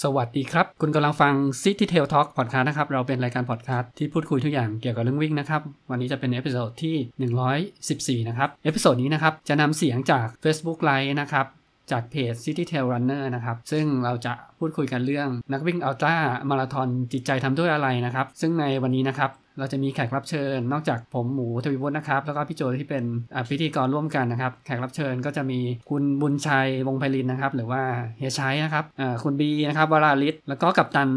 [0.00, 9.32] สวัสดีครับ คุณกำลังฟัง City Trail Talk Podcast นะครับ เราเป็นรายการพอดคสต์ที่พูดคุยทุกอย่างเกี่ยวกับเรื่องวิ่งนะครับ วันนี้จะเป็น episode ที่ 114 นะครับ episode นี้นะครับ
[9.48, 11.46] จะนำเสียงจาก Facebook Live นะครับ
[11.92, 16.16] จากเพจ City Trail Runner นะครับ ซึ่งเราจะพูดคุยกันเรื่องนักวิ่งอัลตร้า
[16.50, 23.04] มาราธอนจิตใจทำด้วยอะไรนะครับ ซึ่งในวันนี้นะครับเราจะมีแขกรับเชิญ นอกจากผมหมูทวีวุฒินะครับ แล้วก็พี่โจที่เป็น
[23.50, 25.60] พิธีกรร่วมกันนะครับ แขกรับเชิญก็จะมี
[25.90, 27.82] คุณบุญชัยวงไพลินนะครับ หรือว่า
[28.18, 28.84] เฮียชัยนะครับ
[29.22, 31.08] คุณบีนะครับวราลิศแล้วก็กัปตัน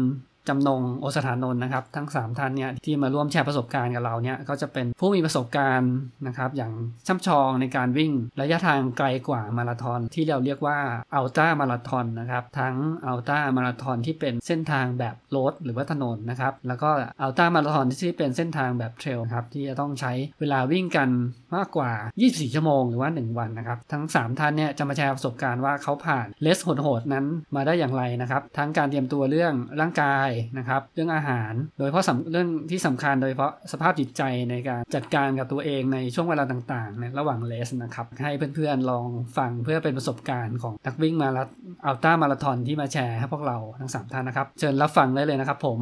[0.48, 5.92] จำนงโอสถานนท์นะครับ ทั้ง 3 ท่านเนี่ยที่มาร่วมแชร์ประสบการณ์กับเราเนี่ยก็จะเป็นผู้มีประสบการณ์
[6.26, 6.72] นะครับอย่าง
[7.06, 10.78] ช่ำชองในการวิ่งระยะทางไกลกว่ามาราธอนที่เราเรียกว่า
[11.14, 12.74] อัลตร้ามาราธอนนะครับทั้ง
[13.06, 21.08] อัลตร้ามาราธอนที่เป็นเส้นทางแบบ road หรือว่าถนนนะครับแล้วก็อัลตร้ามาราธอนที่เป็นเส้นทางแบบ trail ครับที่จะต้องใช้เวลาวิ่งกัน
[21.56, 21.92] มากกว่า
[22.22, 30.28] 24 ชั่วโมงหรือว่า 1 วันนะครับทั้ง 3 ท่านเนี่ยจะมาแชร์ประสบการณ์ว่าเขาผ่านเลสโหดๆนั้นมาได้อย่างไรนะครับทั้งการเตรียมตัวเรื่องร่างกาย
[30.58, 39.06] นะครับ เรื่องอาหาร โดยเฉพาะเรื่องที่สำคัญโดยเฉพาะสภาพจิตใจในการจัดการกับตัวเองในช่วงเวลาต่างๆในระหว่างเลสนะครับให้เพื่อนๆลอง
[39.38, 41.44] ฟังเพื่อเป็นประสบการณ์ของนักวิ่งมารา
[41.84, 45.78] อัลต้ามาราธอนที่มาแชร์ให้พวกเราทั้งสามท่านนะครับ เชิญรับฟังได้เลยนะครับผม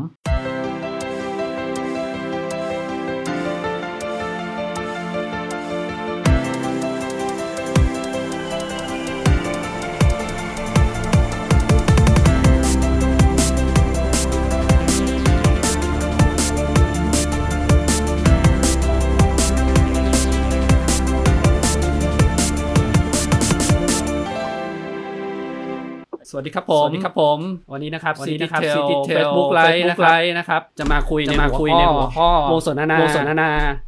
[26.36, 27.38] วัสดีครับผม สวัสดีครับผม
[27.72, 33.80] วันนี้นะครับวันนี้นะครับ City City Tail Tail Facebook Live Facebook นะครับ Live นะครับ จะมาคุยจะมาคุยในหัวข้อวงสนทนาวงสนทนาวงสนทนา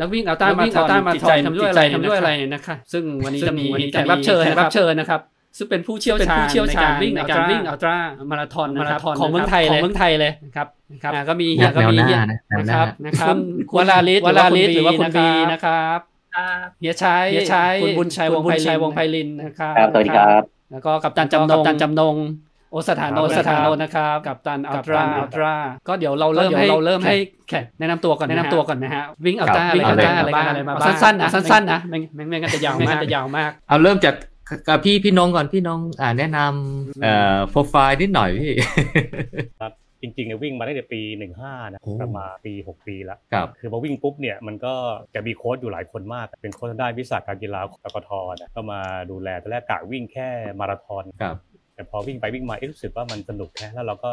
[0.00, 5.20] นักวิ่งอัลต้านักมาวิ่งอัลต้า Ultra มาจิตทใจอยทำด้วยอะไรทำด้วยอะไรนะคะซึ่งวันนี้ซึ่จะงมีวันนี้แขจะกมีรับเชิญแขกรับเชิญนะครับ
[5.58, 7.98] ซึ่งเป็นผู้เชี่ยวเป็นชาผู้ญเชี่ยวชาญในในกาการรวิ่วิ่งงใน Ultra การวิ่งอัลตร้า
[8.30, 13.34] มาราธอนของเมืองไทยของเลยเมืองไทยเลยนะครับนะครับอ่าก็มีแนเฮียวก็มีแนวหเฮียน้านะแนวหนะคน้ารับนะครับ
[13.70, 15.98] คุณวราลิศวราลิศหหรืรืออว่าว่าคุณคุณบีบีนะครับ
[16.80, 22.16] เฮียชัยเฮียชัยคุณบุญชัยวงคุณบุญชัยวงงไพไพลิลินนนะครับครับสวัสดีครับ แล้วก็กัปตันจำนงกัปตันจำนง
[22.72, 25.54] โอสถานโนครับโอสถานโนนะครับ กัปตันอัลตร้ากัปตันอัลตร้า
[25.88, 27.16] ก็เดี๋ยวเราเริ่มก็เดี๋ยวให้เราเริ่มให้
[27.48, 34.14] แขกแนะนำตัวก่อนแนะนำตัวก่อนนะฮะวิ่งอัลตร้าครับอะไรกันเอาเลยอะไรกันอะไรมาบ้างสั้นๆนะสั้นๆนะไม่ไม่ไม่งั้นจะยาวไม่มางั้กนจะยาวมาก เอาเริ่มจาก
[34.68, 38.54] กับพี่พี่นงก่อนพี่นงอ่าแนะนำเอ่อโปรไฟล์นิดหน่อยพี่
[40.02, 41.00] จริงๆเนี่ยวิ่งมาตั้งแต่ปี
[41.36, 44.74] 15นะโอ้ประมาณปี 6 ปีแล้วครับคือพอวิ่งปุ๊บเนี่ยมันก็
[45.14, 48.10] จะมีโค้ชอยู่หลายคนมาก เป็นโค้ชทางด้านวิชาการกีฬาของกกท
[48.40, 50.28] นะก็มาดูแลตอนแรกกะวิ่งแค่
[50.60, 51.36] มาราธอนครับ
[51.74, 54.12] แต่พอวิ่งไปวิ่งมาเอ๊ะรู้สึกว่ามันสนุกแค่แล้วเราก็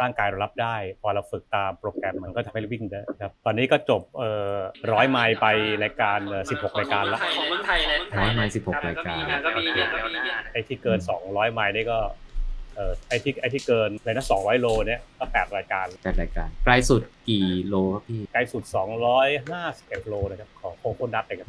[0.00, 4.54] ร่างกายเรารับได้ พอเราฝึกตามโปรแกรมมันก็ทำให้เราวิ่งได้ครับตอนนี้ก็จบเอ่อ
[4.92, 5.46] ร้อยไมล์ไป
[5.82, 9.64] รายการเอ่อ16 รายการแล้วของเมืองไทยเลยร้อยไมล์16 รายการก็มี
[9.94, 10.18] ก็มี
[10.52, 11.98] ไอ้ที่เกิน 200 ไมล์นี่ก็
[12.29, 18.62] เอ่อไอ้ที่ไอ้ที่เกินเลยนะ200โลเนี่ยก็แปดรายการจัดรายการไกลสุดกี่โลครับพี่ไกลสุด
[19.36, 21.48] 251โลนะครับของโคโคนัทนะครับ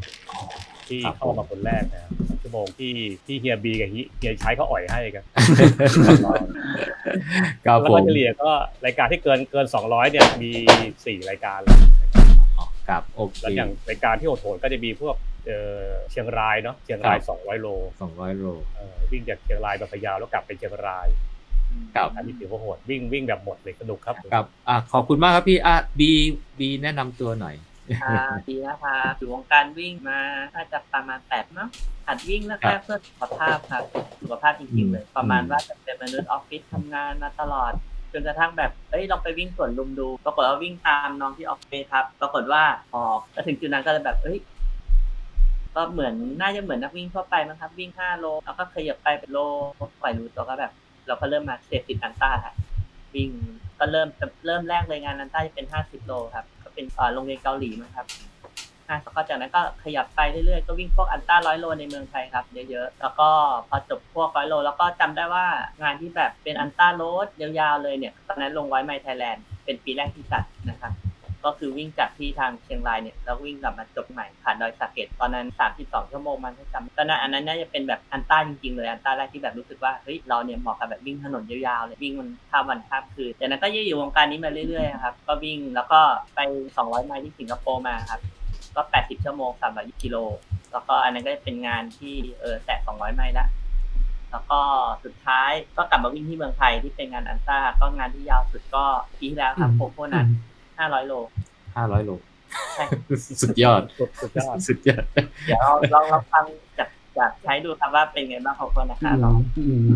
[0.88, 2.12] ที่ครับเข้ามาคนแรกนะครับ
[2.42, 2.94] ชั่วโมงที่
[3.26, 5.26] ที่เฮียบีกับเฮียใช้เขาอ่อยให้ครับ
[7.66, 8.52] ครับแล้วผก็มเฉลี่ยก็
[8.86, 10.52] รายการที่เกินเกิน200เนี่ยมี
[10.92, 11.78] 4รายการแล้ว
[12.58, 15.16] อ๋อครับโอเคแล้วอย่างรายการที่โหดๆก็จะมีพวก
[15.48, 17.68] เอ่อเชียงรายเนาะเชียงรายครับ200โล
[18.02, 21.08] สองร้อยโลเอ่อวิ่งจากเชียงรายไปพะเยาแล้วกลับไปเชียงราย
[21.96, 26.12] ครับอันนี้ถือว่าโหดวิ่งวิ่งแบบหมดเลยสนุกครับครับอะขอบคุณมากครับพี่อะบี
[26.60, 27.56] บีแนะนำตัวหน่อย
[28.04, 30.20] ค่ะดีนะคะอยู่วงการวิ่งมา
[30.56, 31.70] น่าจะประมาณแปดเนาะ
[32.08, 33.84] หัดวิ่งแรกๆเพื่อสุขภาพครับ
[34.22, 37.72] สุขภาพจริงๆเลย ประมาณว่าจะเป็นมนุษย์ออฟฟิศทำงานมาตลอด
[38.14, 43.02] จนกระทั่งแบบ เอ้ยลองไปวิ่งสวนลุมดู ปรากฏว่าวิ่งตามน้องที่ออฟฟิศครับ ปรากฏว่าพอ
[43.34, 44.38] ก็ถึงจุดนั้นก็เลยแบบ เอ้ย
[45.76, 49.40] ก็เหมือนน่าจะเหมือนนักวิ่งทั่วไปมั้งครับ วิ่งห้าโล แล้วก็ขยับไปเป็นโล
[50.02, 50.72] ปล่อยรู้ตัวก็แบบ
[51.08, 52.56] เราก็เริ่มมาเสพติดอันต้าครับ
[53.16, 53.30] วิ่ง
[53.80, 54.08] ก็เริ่ม
[54.46, 58.08] เริ่มแรกเลยงานอันต้าจะเป็นห้าสิบโลครับ ก็เป็นโรงเรียนเกาหลีมั้งครับ
[58.92, 63.30] อะแล้วก็จากนั้นก็ขยับไปเรื่อยๆ ก็วิ่งพวกอันต้าร้อยโลในเมืองไทยครับเยอะๆ แล้วก็
[63.70, 65.46] พอจบพวกร้อยโล แล้วก็จำได้ว่า
[65.82, 70.92] งานที่แบบเป็น ultra road ยาวๆเลยเนี่ย ตอนนั้นลงไว้ไมไทยแลนด์เป็นปีแรกที่จัดนะครับ
[71.46, 75.48] ก็คือวิ่งจากที่ทางเชียงรายเนี่ยแล้ววิ่งกลับมาจบเชียงใหม่ผ่านดอยสะเก็ดตอนนั้น
[75.80, 86.00] 32 ชั่วโมงมันถ้าจำตอนนั้นอันนั้นน่าจะเป็นแบบอันต้าจริงๆเลยอันต้าแรกที่แบบรู้สึกว่าเฮ้ยเราเนี่ยเหมาะกับแบบวิ่งถนนยาวๆเลยวิ่งมันข้ามวันข้ามคืนจากนั้นก็ยืดอยู่วงการนี้มาเรื่อยๆครับก็วิ่งแล้วก็
[86.36, 86.40] ไป
[86.76, 88.22] 200 ไมล์ที่สิงคโปร์มาครับ
[88.76, 90.18] ก็ 80 ชั่วโมง320กิโล
[90.72, 93.48] แล้วก็อันนั้นก็เป็นงานที่เออแตะ200 ไมล์ละ
[94.32, 94.60] แล้วก็
[95.04, 98.86] สุดท้ายก็กลับมาวิ่งที่เมืองไทยที่เป็นงานอันต้าก็งานที่ยาวสุดก็
[99.18, 100.26] ปีที่แล้วครับโคโคนัท
[100.90, 101.14] 500โล
[101.78, 102.12] ห้าร้อยโล
[102.76, 102.86] ใช่
[103.42, 105.04] สุดยอดสุดสุดยอด สุดยอด
[105.46, 106.44] เดี๋ยวเราเราเราฟัง
[106.80, 109.16] จากอยากใช้ดูครับว่าเป็นไงบ้างขอบคุณนะครับ
[109.58, 109.88] อืม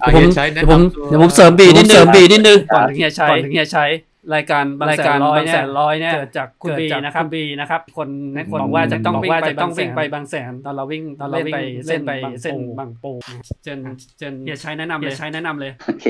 [0.00, 3.90] อะผมเฮียชัยแนะเดี๋ยวผมนำตัวเดี๋ยวผมเสริมบีนิดนึงเสริเสริมมบีบีนินิดดนึนึงงก่อนถึงเฮียชัยก่อนถึงเฮียชัย
[4.34, 12.12] รายการบางรายแสการนร้อยบางเนี่แสยนร้อยเนี่ยเกิดจากคุณบีเกิดจากนะครับคุณบีนะครับคนให้คคนนบอกว่าจะต้องบอกวิ่งว่าไปจะต้องวิ่งวิ่งไปไปบางแสนตอนเราวิ่งตตออนนเราเราวิ่งวิ่งไปเส้นไป
[12.42, 13.78] เส้เส้นนบาบางงปูปูเจน
[14.18, 16.06] เจนเฮียชัยแนะนำเลยใช้แนะนำเลยโอเค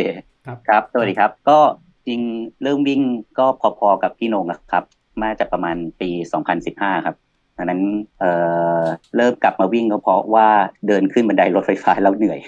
[0.46, 1.58] ครับครับสวัสดีครับก็
[2.08, 2.20] จริง
[2.62, 3.02] เริ่มวิ่ง
[3.38, 3.46] ก็
[3.78, 4.84] พอๆกับพี่นงครับ
[5.22, 6.10] มาจากประมาณปี
[6.58, 7.16] 2015 ครับ
[7.56, 7.82] ดังนั้น
[8.20, 10.49] เเริ่มกลับมาวิ่งก็เพราะว่า
[10.87, 12.40] เดินขึ้นบันไดรถไฟฟ้าแล้วเหนื่อย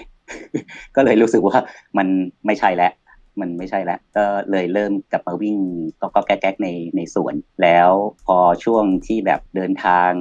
[0.95, 1.57] ก็เลยรู้สึกว่า
[1.97, 2.07] มัน
[2.45, 2.91] ไม่ใช่แล้ว
[3.39, 5.57] มันไม่ใช่แล้ว ก็เลยเริ่มกลับมาวิ่ง
[5.99, 7.89] ก็ก็แก๊กในในสวน แล้ว
[8.25, 10.11] พอช่วงที่แบบเดินทาง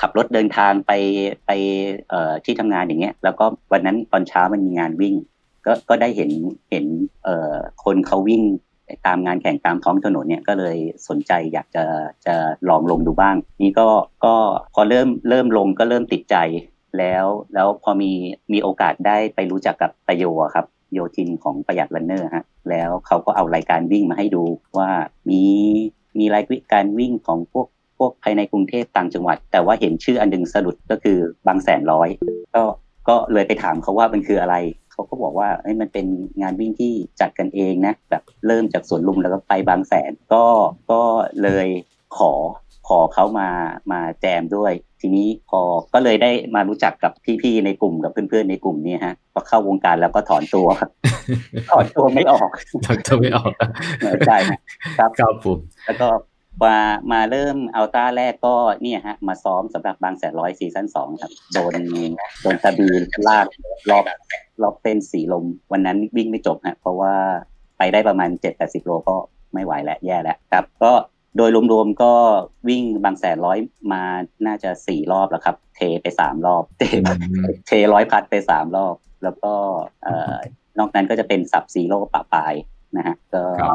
[0.00, 0.92] ขับรถเดินทางไป
[1.46, 1.50] ไป
[2.08, 5.14] เอ่อที่ทำงานอย่างเงี้ย แล้วก็วันนั้นตอนเช้ามันมีงานวิ่ง
[5.66, 6.30] ก็ก็ได้เห็น
[6.70, 6.84] เห็น
[7.24, 7.54] เอ่อ
[7.84, 8.42] คนเขาวิ่ง
[9.06, 10.76] ตามงานแข่งตามท้องถนนเนี่ยก็เลย
[11.08, 11.84] สนใจอยากจะ
[12.26, 12.34] จะ
[12.68, 13.88] ลองลงดูบ้าง นี่ก็
[14.24, 14.34] ก็
[14.74, 16.36] พอเริ่มเริ่มลงก็เริ่มติดใจ
[16.98, 18.12] แล้วแล้วพอมี
[18.52, 20.24] มีโอกาสได้ไปรู้จักกับตะโย
[20.54, 24.44] ครับโยทินของประหยัดรันเนอร์ฮะแล้วเขาก็เอารายการวิ่งมาให้ดู
[24.78, 24.90] ว่า
[25.30, 25.42] มี
[26.18, 27.66] มีรายการวิ่งของพวก
[27.98, 32.08] พวกภายในกรุงเทพต่างจังหวัด แต่ว่าเห็นชื่ออันหนึงสะดุดก็คือบางแสนร้อย
[32.54, 32.62] ก็
[33.08, 34.56] ก็เลยไปถามเขาว่ามันคืออะไร
[34.92, 36.06] เขาก็บอกว่าเอ้ยมันเป็น
[36.40, 40.44] งานวิ่งที่จัดกันเองนะแบบเริ่มจากสวนลุมแล้วก็ไปบางแสนก็
[40.90, 41.00] ก็
[41.42, 41.66] เลย
[42.16, 42.32] ขอ
[42.88, 43.48] ขอเขามา
[43.92, 45.60] มาแจมด้วย ทีนี้พอ
[45.94, 47.12] ก็เลยได้มารู้จักกับ
[47.42, 50.68] พี่ๆในกลุ่มกับเพื่อนๆในกลุ่มเนี้ฮะพอเข้าวงการแล้วก็ถอนตัว
[51.70, 52.50] ถอนตัวไม่ออก
[52.86, 53.52] ทำตัวไม่ออก
[54.26, 54.36] ใช่
[54.98, 56.08] ครับครับผมแล้วก็
[56.62, 56.76] มา
[57.12, 61.74] มาเริ่มอัลต้าแรกก็เนี่ยฮะ มาซ้อมสำหรับบางแสนร้อยซีซั่นสองครับ โดน
[62.42, 62.88] โดนตะบี
[63.28, 63.46] ลาก
[63.90, 64.04] รอบ
[64.62, 67.14] รอบเส้นสีลม วันนั้นวิ่งไม่จบฮะเพราะว่า
[67.78, 69.16] ไปได้ประมาณเจ็ดแปดสิบโลก็
[69.52, 70.92] ไม่ไหวแล้วแย่แล้วครับ ก็
[71.36, 72.12] โดยรวมๆก็
[72.68, 73.58] วิ่งบางแสนร้อย
[73.92, 74.02] มา
[74.46, 76.82] น่าจะสี่รอบแล้วครับ เทไปสามรอบ เท
[77.66, 79.54] เทร้อยพัดไปสามรอบ แล้วก็
[80.04, 80.36] เอ่อ
[80.78, 82.54] นอกนั้นก็จะเป็นสับซีโร่ปะปลาย
[82.96, 83.70] นะฮะก็ครับ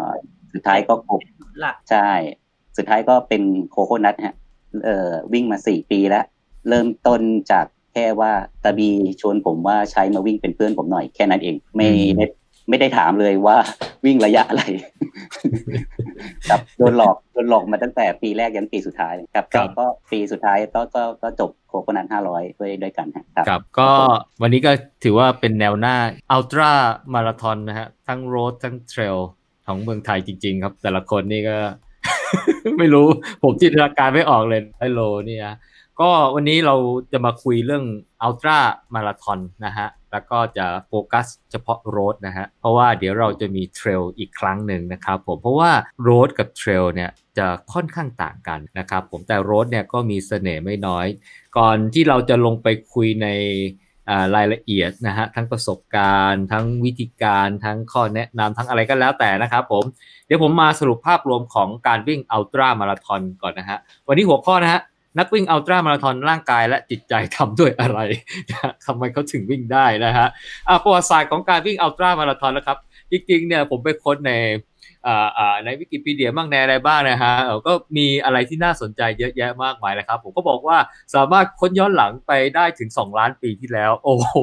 [0.54, 1.22] สุดท้ายก็ครบ
[1.60, 2.10] หลักใช่
[2.78, 4.36] สุดท้ายก็เป็นโคโคนัทฮะ
[4.84, 6.26] เอ่อวิ่งมาสี่ปีแล้ว
[6.70, 7.22] เริ่มต้น
[7.52, 8.32] จากแค่ว่า
[8.64, 8.90] ตาบี
[9.22, 12.26] ชวนผมว่าใช้มาวิ่งเป็นเพื่อนผมหน่อยแค่นั้นเอง ไม่อืมได้
[12.70, 13.58] ไม่ได้ถามเลยว่า
[14.06, 14.64] วิ่งระยะอะไร
[16.50, 23.90] ครับโดนหลอกโดนหลอกมาตั้งแต่ปีแรกยันปีสุดท้ายครับก็ก็ปีสุดท้ายก็ก็ก็จบโคโคนัทห้าร้อยด้วยด้วยกันฮะครับครับ ก็
[24.42, 24.72] วันนี้ก็
[25.04, 25.96] ถือว่าเป็นแนวหน้า
[26.32, 26.72] อัลตร้า
[27.14, 29.18] มาราธอนนะฮะทั้งโรดทั้งเทรล
[29.66, 31.58] ของเมืองไทยจริง ๆ ครับ แต่ละคนนี่ก็
[32.78, 33.08] ไม่รู้
[33.44, 35.48] ผมจินตนาการไม่ออกเลยไอโลเนี่ย
[36.04, 36.76] ก็วันนี้เรา
[37.12, 37.86] จะมาคุยเรื่อง
[38.22, 38.60] อัลตร้า
[38.94, 45.72] มาราธอนนะฮะ แล้วก็จะโฟกัสเฉพาะโรดนะฮะ เพราะว่าเดี๋ยวเราจะมีเทรลอีกครั้งหนึ่งนะครับผม เพราะว่า
[46.04, 51.08] โรดกับเทรลเนี่ยจะค่อนข้างต่างกันนะครับผม แต่โรดเนี่ยก็มีเสน่ห์ไม่น้อย
[51.58, 53.28] ก่อนที่เราจะลงไปคุยใน
[54.36, 59.84] รายละเอียดนะฮะทั้งประสบการณ์ ทั้งวิธีการทั้งข้อแนะนำทั้งอะไรก็แล้วแต่นะครับผม
[60.26, 63.78] เดี๋ยวผมมาสรุปภาพรวมของการวิ่งอัลตร้ามาราธอนก่อนนะฮะ
[64.08, 64.82] วันนี้หัวข้อนะฮะ
[65.20, 68.00] นักวิ่งอัลตร้ามาราธอนร่างกายและจิตใจทำด้วยอะไร
[68.86, 70.28] ทำไมเขาถึงวิ่งได้นะฮะ
[70.68, 72.78] อะประวัติศาสตร์ของการวิ่งอัลตร้ามาราธอนแล้วครับ
[73.12, 74.34] จริงๆเนี่ยผมไปค้นใน
[75.66, 80.78] ในวิกิพีเดียบ้างในอะไรบ้างนะฮะเออก็มีอะไรที่น่าสนใจเยอะแยะมากมายนะครับ ผมก็บอกว่า
[81.16, 84.36] สามารถค้นย้อนหลังไปได้ถึง 2 ล้านปีที่แล้ว โอ้โห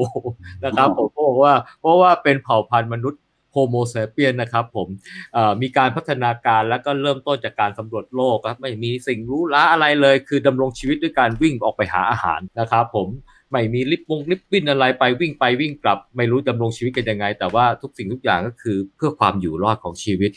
[0.65, 3.21] นะครับผมก็บอกว่าเพราะว่าเป็นเผ่าพันธุ์มนุษย์
[3.51, 4.87] โฮโมเซเปียนนะครับผม
[5.33, 13.07] เอ่อมีการพัฒนาการแล้วก็เริ่มต้นจากการสำรวจโลกครับไม่มีสิ่งรู้ล้าอะไรเลย คือดำรงชีวิตด้วยการวิ่งออกไปหาอาหารนะครับผม
[13.51, 20.31] ไม่มีลิฟวงลิฟวิ่นอะไรไปวิ่งไปวิ่งกลับ ไม่รู้ดำรงชีวิตกันยังไง แต่ว่าทุกสิ่งทุกอย่างก็คือเพื่อความอยู่รอดของชีวิต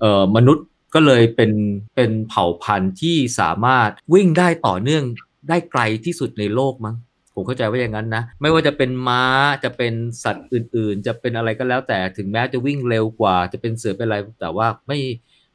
[0.00, 1.52] เอ่อมนุษย์ก็เลยเป็น
[1.96, 5.04] เป็นเผ่าพันธุ์ที่สามารถวิ่งได้ต่อเนื่อง
[5.48, 6.96] ได้ไกลที่สุดในโลกมั้ง
[7.34, 9.22] ผมเข้าใจว่าอย่างนั้นนะ ไม่ว่าจะเป็นม้า
[9.64, 9.94] จะเป็น
[10.24, 14.98] สัตว์อื่น ๆ จะเป็นอะไรก็แล้วแต่ถึงแม้จะวิ่งเร็วกว่า จะเป็นเสือเป็นอะไรแต่ว่าไม่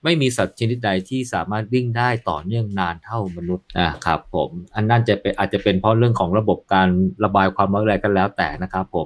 [0.04, 6.90] ไม่มีสัตว์ชนิดใดที่สามารถวิ่งได้ต่อเนื่องนานเท่ามนุษย์อ่าครับผมอันนั้นจะเป็นอาจจะเป็นเพราะเรื่องของระบบการ
[7.24, 8.98] ระบายความร้อนอะไรก็แล้วแต่นะครับผ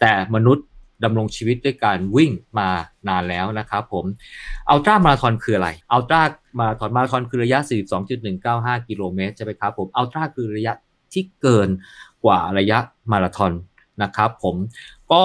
[0.00, 0.64] แต่มนุษย์
[1.04, 2.68] ดำรงชีวิตด้วยการวิ่งมา
[3.08, 4.04] นานแล้วนะครับผม
[4.70, 6.22] อัลตร้ามาราธอนคืออะไรอัลตร้า
[6.58, 7.58] มาราธอนมาราธอนคือระยะ
[8.22, 10.72] 42.195 กิโลเมตรใช่ไหมครับผม ultra คือระยะ
[11.12, 11.68] ที่เกิน
[12.24, 12.78] กว่าระยะ
[13.12, 13.52] มาราธอน
[14.02, 14.56] นะครับผม
[15.12, 15.24] ก็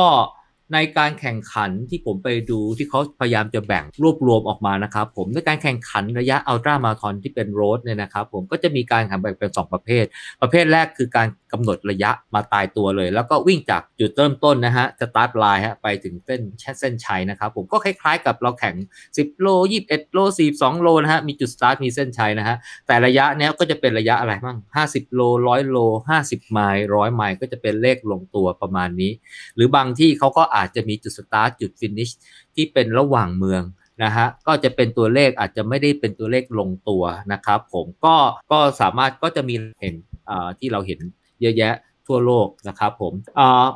[0.73, 10.05] ในการแข่งขันที่ผมไปดูที่เขาพยายามจะแบ่งรวบรวมออกมานะครับผมในการแข่งขันระยะอัลตร้ามาราธอนที่เป็น road เนี่ยนะครับผมก็จะมีการแข่งแบ่งเป็น 2 ประเภท
[10.41, 16.41] ประเภทแรกคือการกำหนดระยะมาตายตัวเลย แล้วก็วิ่งจากจุดเริ่มต้นนะฮะ start line ฮะไปถึงเส้น
[16.79, 18.75] เส้นชัยนะครับผมก็คล้ายๆกับเราแข่ง
[19.09, 19.47] 10 โล
[19.83, 20.19] 21 โล
[20.55, 22.55] 42 โลนะฮะมีจุดสตาร์ทมีเส้นชัยนะฮะ
[22.87, 24.57] แต่ระยะเนี้ยก็จะเป็นระยะอะไรบ้าง
[24.89, 25.77] 50 โล 100 โล
[26.19, 29.11] 50 ไมล์100 ไมล์ก็จะเป็นเลขลงตัวประมาณนี้
[29.55, 32.09] หรือบางที่เขาก็อาจจะมีจุดสตาร์ทจุด finish
[32.55, 33.63] ที่เป็นระหว่างเมือง
[34.03, 37.03] นะฮะก็จะเป็นตัวเลขอาจจะไม่ได้เป็นตัวเลขลงตัว
[37.33, 38.15] นะครับผมก็
[38.51, 39.95] ก็สามารถก็จะมีเห็น
[40.29, 40.99] อ่าที่เราเห็น
[41.41, 41.73] เยอะแยะ
[42.07, 43.13] ทั่วโลกนะครับผม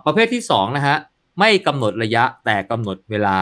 [0.06, 0.98] ประเภทที่2นะฮะ
[1.40, 3.38] ไม่กำหนดระยะแต่กำหนดเวลา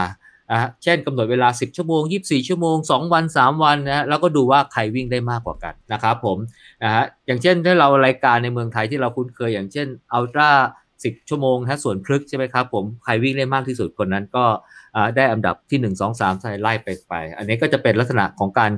[0.50, 6.38] อะเช่นกำหนดเวลา 10 ชั่วโมง 24 ชั่วโมง 2 วัน 3 วันนะฮะแล้วก็ดูว่าใครวิ่งได้มากกว่ากันนะครับผม
[6.82, 10.50] นะฮะอย่างเช่นถ้าเรารายการในเมืองไทยที่เราคุ้นเคยอย่างเช่นอัลตร้า
[10.92, 14.44] 10 ชั่วโมงฮะส่วนพลึกใช่ไหมครับผมใครวิ่งได้มากที่สุดคนนั้นก็
[15.16, 18.72] ได้อันดับที่ 1 2 3ใส่ไล่ไปไป อันนี้ก็จะเป็นลักษณะของการ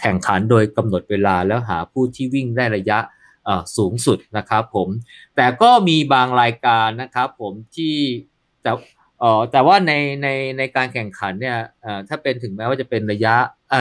[0.00, 2.98] แข่งขันโดยกำหนดเวลาแล้วหาผู้ที่วิ่งได้ระยะ
[3.76, 4.88] สูงสุดนะครับผม
[5.36, 7.96] แต่ก็มีบางรายการนะครับผมที่
[8.62, 8.72] แต่
[9.22, 9.92] อ่อแต่ว่าใน
[10.22, 10.28] ใน
[10.58, 11.58] ในการแข่งขันเนี่ย
[12.08, 13.36] ถ้าเป็นถึงแม้ว่าจะเป็นระยะ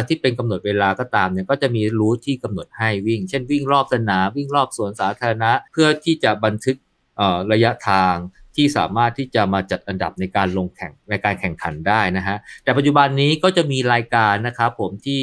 [0.07, 6.77] ที่เป็นกำหนดเวลาก็ตามเนี่ยก็จะมีรูทที่กำหนดให้วิ่ง เช่นวิ่งรอบสนามวิ่งรอบสวนสาธารณะ เพื่อที่จะบันทึก
[7.51, 8.15] ระยะทาง
[8.55, 15.21] ที่สามารถที่จะมาจัดอันดับในการลงแข่งในการแข่งขันได้นะฮะแต่ปัจจุบันนี้ก็จะมีรายการนะครับผมที่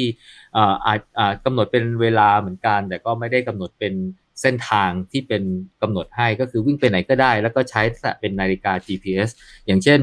[0.85, 0.99] อาจ
[1.45, 3.93] กำหนดเป็นเวลาเหมือนกัน แต่ก็ไม่ได้กำหนดเป็น
[4.41, 5.43] เส้นทางที่เป็น
[5.81, 7.81] กำหนดให้ก็คือวิ่งไปไหนก็ได้ แล้วก็ใช้
[8.19, 9.29] เป็นนาฬิกา GPS
[9.65, 9.99] อย่างเช่น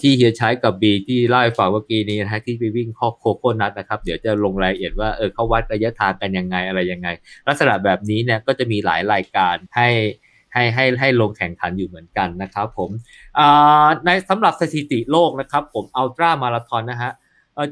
[0.00, 7.08] ที่เฮียใช้กับบีที่เล่าให้ฟังเมื่อกี้นี้นะฮะที่ไปวิ่งข้อโคโค่นัทนะครับ เดี๋ยวจะลงรายละเอียดว่าเออเขาวัดระยะทางกันยังไงอะไรยังไง
[7.48, 9.88] ลักษณะแบบนี้เนี่ยก็จะมีหลายรายการให้
[10.52, 12.90] ให้ให้ให้ลงแข่งขันอยู่เหมือนกันนะครับผม
[14.04, 17.12] ในสำหรับสถิติโลกนะครับผมอัลตรามาราธอนนะฮะ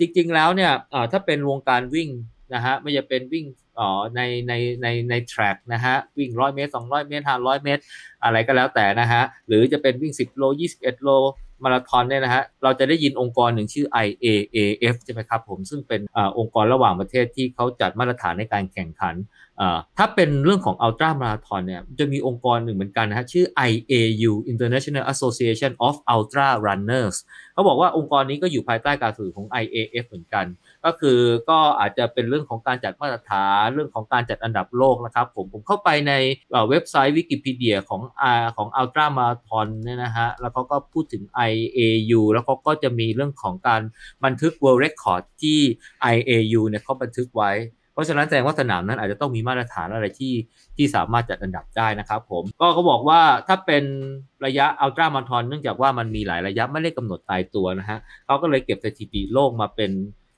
[0.01, 0.73] จริงๆแล้วเนี่ย
[1.13, 2.09] ถ้าเป็นวงการวิ่ง
[2.55, 3.47] นะฮะไม่จะเป็นวิ่ง
[3.79, 4.53] อ๋อในใน
[4.83, 7.83] ในในแทร็กนะฮะวิ่งร้อยเมตรสองร้อยเมตรห้าร้อยเมตร
[8.25, 11.11] อะไรก็แล้วแต่นะฮะหรือจะเป็นวิ่งสิบโลยี่สิบเอ็ดโล
[11.65, 19.15] มาราธอนเนี่ยนะฮะเราจะได้ยินองค์กรหนึ่งชื่อ IAAF ใช่ไหมครับผมซึ่งเป็นอองค์กรระหว่างประเทศที่เขาจัดมาตรฐานในการแข่งขัน
[19.99, 27.17] ถ้าเป็นเรื่องของอัลตร้ามาราธอนเนี่ยจะมีองค์กรหนึ่งเหมือนกันนะฮะชื่อ IAU International Association of Ultra Runners
[27.55, 30.47] เขาบอกว่าองค์กรนี้ก็อยู่ภายใต้การสื่อของ IAF เหมือนกัน
[30.85, 31.19] ก็คือ
[31.51, 36.13] ก็อาจจะเป็นเรื่องของการจัดมาตรฐานเรื่องของการจัดอันดับโลกนะครับ ผมผมเข้าไปใน
[36.69, 38.25] เว็บไซต์วิกิพีเดียของอ
[38.57, 43.83] ของอัลตรามาราธอนเนี่ยนะฮะแล้วเขาก็พูดถึง IAU แล้วเขาก็จะมีเรื่องของการ
[44.25, 45.59] บันทึก World Record ที่
[46.15, 47.53] IAU เนี่ยเขาบันทึกไว้
[47.95, 50.35] เพราะฉะนั้นแสดงว่าสนามนั้นอาจจะต้องมีมาตรฐานอะไรที่
[50.77, 53.85] ที่สามารถจัดอันดับได้นะครับผมก็เขาบอกว่าถ้าเป็น
[54.47, 59.91] ระยะอัลตรามาราธอนเนื่องจากว่ามันมีหลายระยะไม่ได้กำหนดตายตัวนะฮะเขาก็เลยเก็บสถิติโลกมาเป็น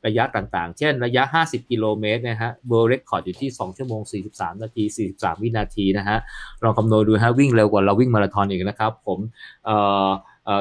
[0.06, 4.00] ระยะต่างๆ เช่นระยะ 50 กิโลเมตรนะฮะเบอร์เรคคอร์ดอยู่ที่ 2 ชั่วโมง
[4.32, 4.84] 43 นาที
[5.14, 6.18] 43 วินาทีนะฮะ
[6.64, 9.18] ลองคำนวณดูฮะวิ่งเร็วกว่าเราวิ่งมาราธอนอีกนะครับ ผม
[9.66, 9.76] เอ่
[10.08, 10.10] อ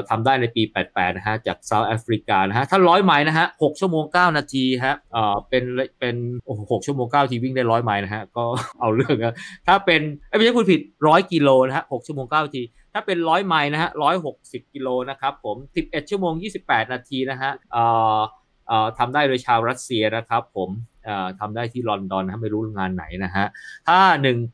[0.09, 5.63] ทำได้ในปี 88 นะฮะ จากเซาท์แอฟริกา นะฮะ ถ้าร้อยไมล์นะฮะ 6 ชั่วโมง 9 นาทีฮะ เอ่อ เป็น
[5.99, 8.43] เป็นโอ้หกชั่วโมง9นาทีวิ่งได้ร้อยไมล์นะฮะ ก็
[8.79, 9.35] เอาเรื่องนะ
[9.67, 10.01] ถ้าเป็น
[10.37, 13.89] ไม่ใช่พูดผิดร้อยกิโลนะฮะ 6 ชั่วโมง9นาที ถ้าเป็นร้อยไมล์นะฮะ
[14.31, 16.33] 160 กิโลนะครับผม 11 ชั่วโมง
[16.65, 17.85] 28 นาทีนะฮะ เอ่
[18.17, 18.19] อ
[18.97, 20.69] ทำได้โดยชาวรัสเซียนะครับผม
[21.39, 23.45] ทำได้ที่ลอนดอนนะไม่รู้งานไหนนะฮะ
[23.87, 23.99] ถ้า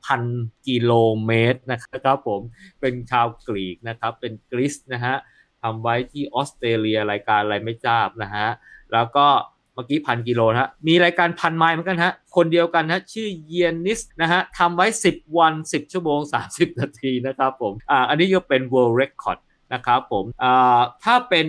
[0.07, 0.91] 1,000 กิโล
[1.25, 2.41] เมตรนะครับผม
[2.81, 5.15] เป็นชาวกรีกนะครับ เป็นกรีซนะฮะ
[5.61, 8.47] ทำไว้ที่ออสเตรเลียรายการอะไรไม่ทราบนะฮะ
[8.93, 9.27] แล้วก็
[9.73, 16.19] เมื่อกี้พันกิโลนะฮะ มีรายการพันไมล์เหมือนกันฮะ คนเดียวกันฮะ ชื่อเยนนิสนะฮะทำไว้ 10 วัน 10 ชั่วโมง
[16.51, 19.39] 30 นาทีนะครับผม อ่า อันนี้ก็เป็น world record
[19.73, 20.25] นะครับผม
[21.03, 21.45] ถ้าเป็น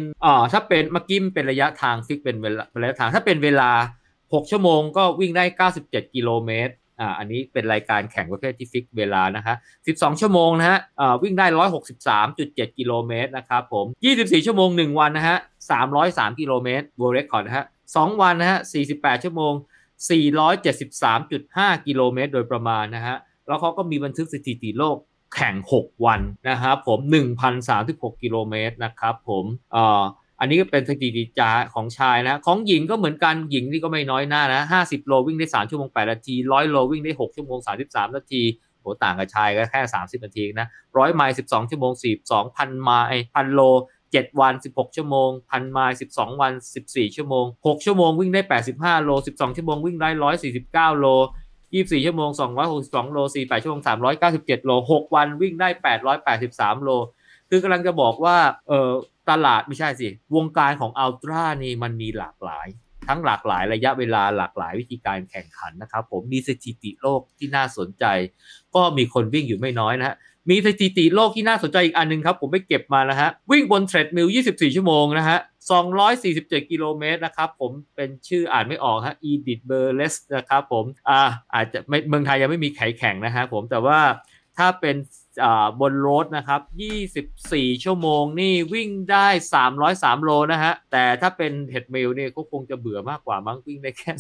[0.53, 3.71] ถ้าเป็นเมื่อกี้มันเป็นระยะทาง fix เป็นเวลาระยะทาง ถ้าเป็นเวลา
[4.13, 5.45] 6 ชั่วโมงก็วิ่งได้
[5.79, 9.57] 97 กิโลเมตรอ่าอันนี้เป็นรายการแข่งประเภทที่ fix เวลานะฮะ
[9.89, 11.47] 12 ชั่วโมงนะฮะอ่าวิ่งได้
[12.13, 13.87] 163.7 กิโลเมตรนะครับผม
[14.17, 15.39] 24 ชั่วโมง 1 วันนะฮะ
[15.89, 18.59] 303 กิโลเมตร world record นะฮะ 2 วันนะฮะ
[18.93, 19.53] 48 ชั่วโมง
[21.11, 24.97] 473.5 กิโลเมตรโดยประมาณนะฮะ แล้วเขาก็มีบันทึกสถิติโลก
[25.35, 26.99] แข่ง 6 วันนะครับผม
[27.61, 29.45] 1,036 กิโลเมตรนะครับผม
[29.77, 29.85] อ่
[30.41, 38.43] อันนี้ก็เป็นสถิติจาของชายนะ ของหญิงก็เหมือนกันหญิงนี่ก็ไม่น้อยหน้านะ 50 โลวิ่งได้ 3 ชั่วโมง 8 นาที 100 โลวิ่งได้ 6 ชั่วโมง 33 นาที
[38.81, 41.93] โหต่างกับชายก็แค่ 30 นาทีนะ100ไมล์12 ชั่วโมง
[42.25, 43.61] 42 พันไมล์พันโล
[44.05, 46.53] 7 วัน 16 ชั่วโมง พันไมล์12 วัน
[46.85, 48.43] 14 ชั่วโมง 6 ชั่วโมงวิ่งได้
[48.75, 50.11] 85 โล 12 ชั่วโมงวิ่งได้
[50.95, 51.07] 149 โล
[51.73, 52.31] 24 ชั่วโมง
[52.73, 53.83] 262 โล 48 ชั่วโมง
[54.25, 55.69] 397 โล 6 วันวิ่งได้
[56.27, 56.91] 883 โล
[57.51, 58.91] คือกำลังจะบอกว่าเออ
[59.31, 62.67] ตลาดไม่ใช่สิ วงการของอัลตร้านี่มันมีหลากหลาย
[63.09, 68.05] ทั้งหลากหลายระยะเวลาหลากหลายวิธีการแข่งขันนะครับ ผมมีสถิติโลกที่น่าสนใจ
[68.75, 70.17] ก็มีคนวิ่งอยู่ไม่น้อยนะฮะ
[70.51, 75.39] มีสถิติโลกที่น่าสนใจอีกอันหนึงครับ ผมไปเก็บมานะฮะ วิ่งบน treadmill 24 ชั่วโมงนะฮะ
[76.05, 81.21] 247 กิโลเมตรนะครับ ผมเป็นชื่ออ่านไม่ออกฮะ Edith Burles นะครับผมอ่า
[81.55, 83.99] อาจจะไม่เมืองไทยยังไม่มีใครแข่งนะฮะผมแต่ว่า
[84.59, 84.97] ถ้าเป็น
[85.81, 86.61] บน road นะครับ
[87.23, 89.27] 24 ชั่วโมงนี่วิ่งได้
[89.77, 94.13] 303 โลนะฮะ แต่ถ้าเป็น treadmill เนี่ยก็คงจะเบื่อมากกว่ามั้งวิ่งได้แค่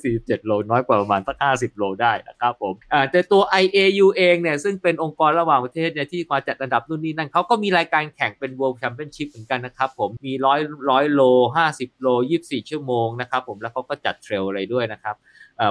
[0.00, 2.74] 247 โล น้อยกว่าประมาณสัก 50 โลได้นะครับผม
[3.10, 10.60] แต่ตัว IAU เองเนี่ยซึ่งเป็นองค์กรระหว่างประเทศเนี่ยที่มาจัดอันดับนู่นนี่นั่นเขาก็มีรายการแข่งเป็น World Championship เหมือนกันนะครับผมมีร้อย
[10.90, 11.22] ร้อยโล
[11.64, 12.08] 50 โล
[12.40, 15.16] 24 ชั่วโมงนะครับผมแล้วเขาก็จัดเทรลอะไรด้วยนะครับ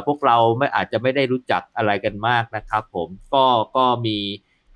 [0.07, 3.45] พวกเราไม่อาจจะไม่ได้รู้จักอะไรกันมากนะครับผมก็
[3.77, 4.17] ก็มี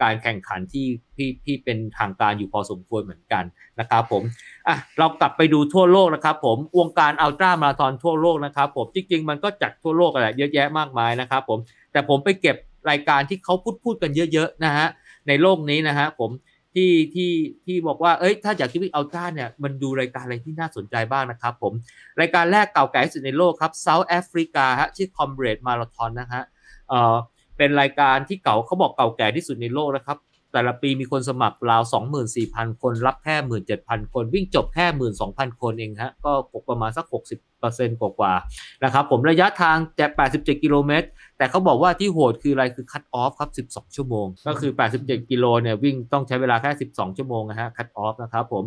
[0.04, 3.44] การแข่งขันที่ที่ที่เป็นทางการอยู่พอสมควรเหมือนกัน
[3.80, 4.24] นะครับผม
[4.68, 11.60] อะเรากลับไปดูทั่วโลกนะครับผมวงการอัลตร้ามาราธอนทั่วโลกนะครับผมจริงๆมันก็จัดทั่วโลกอะไรเยอะแยะมากมายนะครับผม
[11.92, 12.56] แต่ผมไปเก็บ
[12.90, 14.88] รายการที่เขาพูดพูดกันเยอะๆนะฮะ
[15.28, 16.32] ในโลกนี้นะฮะผม
[16.80, 17.32] ที่ที่
[17.66, 21.74] ที่บอกว่า เอ้ย ถ้าอยากจะวิ่งอัลตร้าเนี่ย มันดูรายการอะไรที่น่าสนใจบ้างนะครับผม
[22.22, 26.44] รายการแรกเก่าแก่ที่สุดในโลกครับเซาท์แอฟริกาฮะชื่อ Comrade Marathon นะฮะ
[26.90, 27.16] เอ่อ
[27.58, 30.20] เป็นรายการที่เก่าเขาบอกเก่าแก่ที่สุดในโลกนะครับ
[30.54, 31.84] แต่ละปีมีคนสมัครราว
[32.32, 33.36] 24,000 คน รับแค่
[33.76, 34.86] 17,000 คน วิ่งจบแค่
[35.24, 36.32] 12,000 คนเองฮะ ก็
[36.62, 37.06] กประมาณสัก
[37.54, 41.08] 60%กว่าๆนะครับ ผมระยะทางจะ87 กิโลเมตร
[41.38, 44.72] แต่เขาบอกว่าที่โหดคืออะไรคือ cut off ครับ 12 ชั่วโมง ก็คือ
[45.02, 48.64] 87 กิโลเนี่ยวิ่งต้องใช้เวลาแค่ 12 ชั่วโมงนะฮะ cut off นะครับผม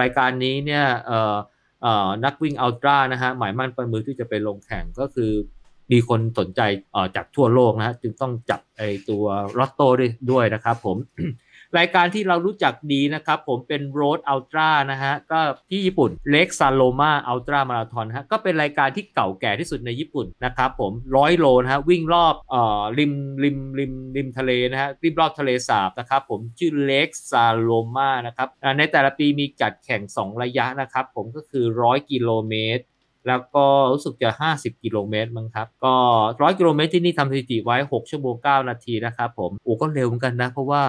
[0.00, 1.36] รายการนี้เนี่ยเอ่อ
[1.82, 5.32] เอ่อนักวิ่ง ultra นะฮะหมายมั่นปั้นมือที่จะไปลงแข่งก็คือ
[5.92, 6.60] มีคนสนใจ
[7.16, 9.24] จากทั่วโลกนะจึงต้องจับไอตัว
[9.58, 9.88] ลอตโต้
[10.30, 10.96] ด้วยนะครับผม
[11.78, 23.12] รายการที่เรารู้จักดีนะครับ ผมเป็น Road Ultra นะฮะก็ที่ญี่ปุ่น Lake Saloma Ultra Marathon ฮะก็เป็นรายการที่เก่าแก่ที่สุดในญี่ปุ่นนะครับผมร้อยโลนะฮะวิ่งรอบเอ่อริม
[23.44, 32.84] ริมริมริมทะเลนะฮะริมรอบทะเลสาบนะครับผมชื่อ Lake Saloma นะครับในแต่ละปีมีจัดแข่ง 2 ระยะนะครับผมก็คือ 100 กิโลเมตร
[33.26, 35.94] แล้วก็รู้สึกจะ 50 กิโลเมตรมั้งครับ ก็
[36.26, 40.82] 100 กิโลเมตรที่นี่ทำสถิติไว้ 6 ชั่วโมง 9 นาทีนะครับผมโอ้ก็เร็วเหมือนกันนะ เพราะว่า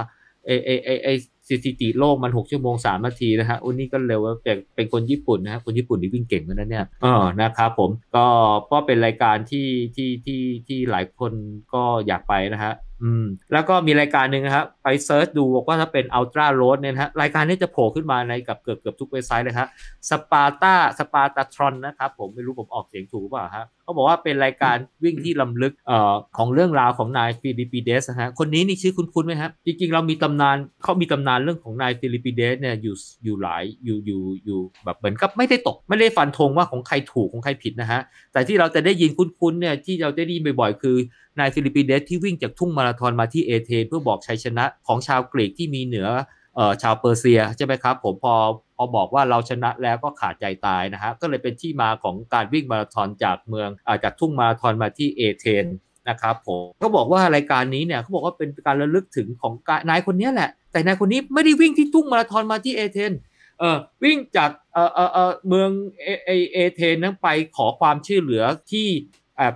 [0.46, 1.10] ไอไอไอไอ
[1.50, 8.26] สถิติโลกมัน 6 ชั่วโมง 3 นาทีนะฮะโอ้นี่ก็เร็วแต่เป็นคนญี่ปุ่นนะฮะคนญี่ปุ่นนี่วิ่งเก่งเหมือนกันนะเนี่ยเออนะครับผมก็
[8.72, 11.32] ก็เป็นรายการที่ที่ที่ที่หลายคน
[11.74, 19.68] ก็อยากไปนะฮะอืมแล้วก็มีรายการหนึ่งนะครับ ไป search ดูบอกว่าถ้าเป็น Ultra Road เนี่ยนะฮะรายการนี้จะโผล่ขึ้นมาในกับเกือบเกือบทุกเว็บไซต์เลยครับ
[20.10, 38.02] สปาร์ตาสปาร์ตาทรอนนะครับผมไม่รู้ผมออกเสียงถูกเปล่าฮะเขาบอกว่าเป็นรายการวิ่งที่รำลึกเอ่อของเรื่องราวของนายฟิลิปปิเดสนะฮะคนนี้นี่ชื่อคุ้นๆไหมครับจริงๆเรามีตำนานเขามีตำนานเรื่องของนายฟิลิปปิเดสเนี่ยอยู่อยู่หลายอยู่อยู่อยู่แบบเหมือนกับไม่ได้ตกไม่ได้ฟันธงว่าของใครถูกของใครผิดนะฮะ
[38.34, 40.98] แต่ที่เราจะได้ยินคุ้นๆเนี่ยที่เราได้ยินบ่อยๆคือ
[41.40, 46.08] นายฟิลิปปิเดสที่วิ่งจากทุ่งมาราธอนมาที่เอเธนส์เพื่อบอกชัยชนะของชาวกรีกที่มีเหนือ
[46.56, 48.36] เออชาวเปอร์เซียใช่ไหมครับผมพอ
[48.76, 55.66] พอบอกว่าเราชนะแล้วก็ขาดใจตายนะฮะก็เลยเป็นที่มาของการวิ่งมาราธอนจากเมืองอาจากทุ่งมาราธอนมาที่เอเธน
[56.10, 59.54] นะครับผมก็บอกว่ารายการนี้เนี่ยเขาบอกว่าเป็นการระลึกถึงของ
[59.90, 63.12] นายคนนี้แหละ แต่นายคนนี้ไม่ได้วิ่งที่ทุ่งมาราธอนมาที่เอเธน
[63.60, 65.70] เออวิ่งจากเออเออเออเมือง
[66.04, 68.88] เอเอเธนนั้นไปขอความช่วยเหลือที่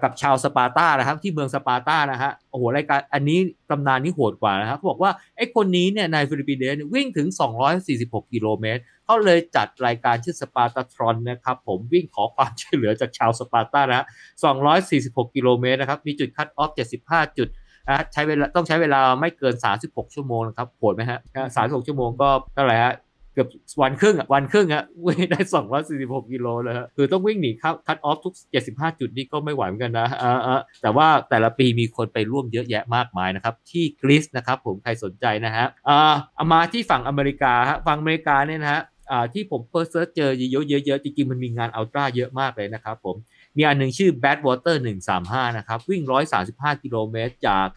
[0.04, 6.62] กับชาวสปาร์ตานะครับที่เมืองสปาร์ตานะฮะโอ้โหรายการอันนี้ตำนานนี้โหดกว่านะครับเขาบอกว่าไอ้คนนี้เนี่ยนายฟิดิปปิดิส
[6.94, 7.28] วิ่งถึง
[7.80, 14.06] 246 กิโลเมตรเขาเลยจัดรายการชื่อ Spartathlon นะครับผมวิ่งขอความช่วยเหลือจากชาวสปาร์ตานะฮะ
[14.70, 16.71] 246 กิโลเมตรนะครับมีจุด cut off
[17.04, 17.48] 75 จุด
[17.88, 21.20] นะใช้เวลาต้องใช้เวลาไม่เกิน 36 ชั่วโมงนะครับโหดไหมฮะ
[21.58, 22.94] 36 ชั่วโมงก็เท่าไหร่ฮะ
[23.38, 23.50] เกือบ
[23.82, 25.39] วันครึ่งอะวันครึ่งอะวิ่งได้
[25.88, 28.34] 246 กิโลเลยฮะคือต้องวิ่งหนีคั cut off ทุก
[28.67, 36.13] 75 จุดนี่ก็ไม่ไหวเหมือนกันนะอ่าอ่าแต่ว่าแต่ละปีมีคนไปร่วมเยอะแยะมากมายนะครับ ที่กรีซนะครับผมใครสนใจนะฮะอ่า
[36.52, 43.15] มาที่ฝั่งอเมริกาฮะฝั่งอเมริกาเนี่ยนะฮะอ่าที่ผมเพิ่ง search เจอเยอะๆเยอะๆจริงๆมันมีงาน ultra เยอะมากเลยนะครับผม
[43.58, 44.78] มีอันหนึ่งชื่อ Badwater
[45.17, 46.02] 135 นะครับ วิ่ง
[46.43, 47.67] 135 กิโลเมตรจาก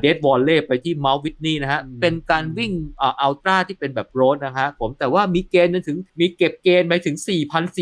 [0.00, 7.16] Death Valley ไปที่ Mount Whitney นะฮะ เป็นการวิ่ง ultra ที่เป็นแบบ road นะฮะผมแต่ว่ามี gain ถึงมีเก็บ gain ไปถึง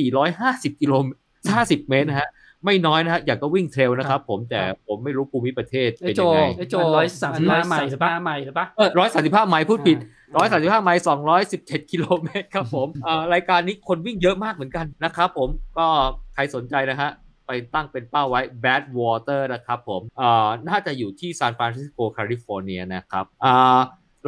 [0.07, 1.21] 4,450 กิโลเมตร
[1.55, 2.29] 50 เมตรนะฮะ
[2.65, 9.99] ไม่น้อยนะฮะอย่างกับวิ่ง trail นะครับผมแต่ผมไม่รู้ภูมิประเทศไอเป็นโจยังไงไอโจร้อยสามสิบห้าไมล์สิบห้าไมล์หรือปะเออร้อยสามสิบห้าไมล์พูดผิด
[10.37, 15.87] ร้อยสามสิบห้าไมล์สองร้อยสิบเจ็ดกิโลเมตรครับผมเอ่อรายการนี้คนวิ่งเยอะมากเหมือนกันนะครับผมก็
[16.35, 17.11] ใครสนใจนะฮะ
[17.49, 23.79] ไปตั้งเป็นเป้าไว้ Bad Water นะครับผมเอ่อน่าจะอยู่ที่ซานฟรานซิสโกแคลิฟอร์เนียนะครับอ่า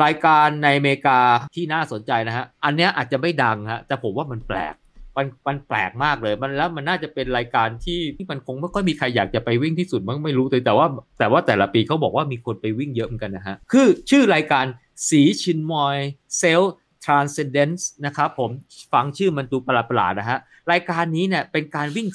[0.04, 1.20] รายการในอเมริกา
[1.54, 4.74] ที่น่าสนใจนะฮะ อันเนี้ยอาจจะไม่ดังฮะ แต่ผมว่ามันแปลก
[5.16, 10.86] มันมันแปลกมากเลย มันแล้วมันน่าจะเป็นรายการที่ที่มันคงไม่ค่อยมีใครอยากจะไปวิ่งที่สุดมั้งไม่รู้เลยแต่ว่า
[11.18, 14.64] แต่ว่าแต่ละปีเขาบอกว่ามีคนไปวิ่งเยอะเหมือนกันนะฮะ คือชื่อรายการ
[15.08, 15.96] สีชินมอย
[16.38, 16.60] เซล
[17.04, 18.50] Transcendence นะครับผม
[18.92, 20.38] ฟังชื่อมันดูประหลาดๆนะฮะ
[20.72, 22.08] รายการนี้เนี่ยเป็นการวิ่ง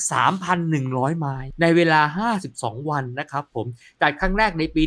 [0.56, 2.02] 3,100 ไมล์ในเวลา
[2.42, 3.66] 52 วันนะครับผม
[4.02, 4.84] จัดครั้งแรกในปี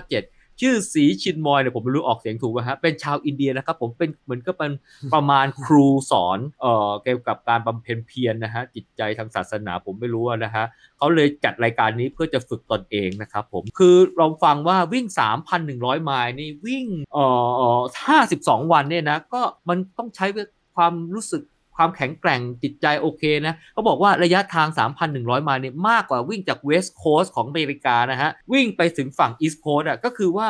[0.00, 4.72] 1997 ชื่อสีชินมอยเนี่ยผมไม่รู้ออกเสียงถูกไหมฮะเป็นชาวอินเดียนะครับผมเป็นเหมือนก็เป็น
[5.14, 10.64] ประมาณครูสอนเอ่อเกี่ยวกับการบำเพ็ญเพียรนะฮะจิตใจทางศาสนาผมไม่รู้นะฮะ
[10.98, 15.06] เขาเลยจัดรายการนี้เพื่อจะฝึกตนเองนะครับผมคือเราฟังว่าวิ่ง
[15.56, 17.24] 3,100 ไมล์นี่วิ่งเอ่
[17.76, 17.80] อ
[18.22, 20.26] 52 วันเนี่ยนะก็มันต้องใช้
[20.76, 21.42] ความรู้สึก
[21.80, 24.68] ความแข็งแกร่งจิตใจโอเคนะเขาบอกว่าระยะทาง
[25.06, 30.46] 3,100 ไมล์เนี่ยมากกว่าวิ่งจาก West Coast ของอเมริกานะฮะ วิ่งไปถึงฝั่ง East Coast อะก็คือว่า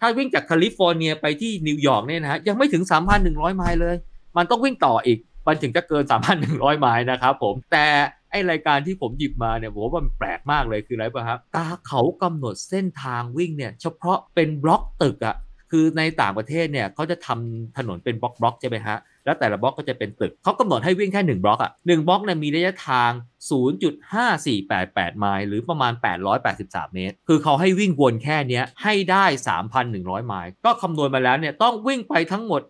[0.00, 2.82] ถ้าวิ่งจากแคลิฟอร์เนียไปที่นิวยอร์กเนี่ยนะฮะ ยังไม่ถึง
[3.20, 3.96] 3,100 ไมล์เลย
[4.36, 6.04] มันต้องวิ่งต่ออีก มันถึงจะเกิน
[6.42, 7.86] 3,100 ไมล์นะครับผมแต่
[8.30, 15.36] ไอรายการที่ผมหยิบมาเนี่ยผมว่ามันแปลกมากเลยคืออะไรป่ะครับตาเขากำหนดเส้นทางวิ่งเนี่ย เฉพาะเป็นบล็อกตึกอะ
[15.76, 23.10] คือในต่างประเทศเนี่ยเขาจะทำถนนเป็นบล็อกบล็อกใช่ไหมฮะแล้วแต่ละบล็อกก็จะเป็นตึกเขากำหนดให้วิ่งแค่ 1 บล็อกอะหนึ่งบล็อกเนี่ยมีระยะทาง
[24.30, 25.92] 0.5488 ไมล์หรือประมาณ
[26.44, 29.24] 883 เมตร คือเขาให้วิ่งวนแค่เนี้ยให้ได้
[29.76, 32.62] 3,100 ไมล์ก็คำนวณมาแล้วเนี่ยต้องวิ่งไปทั้งหมด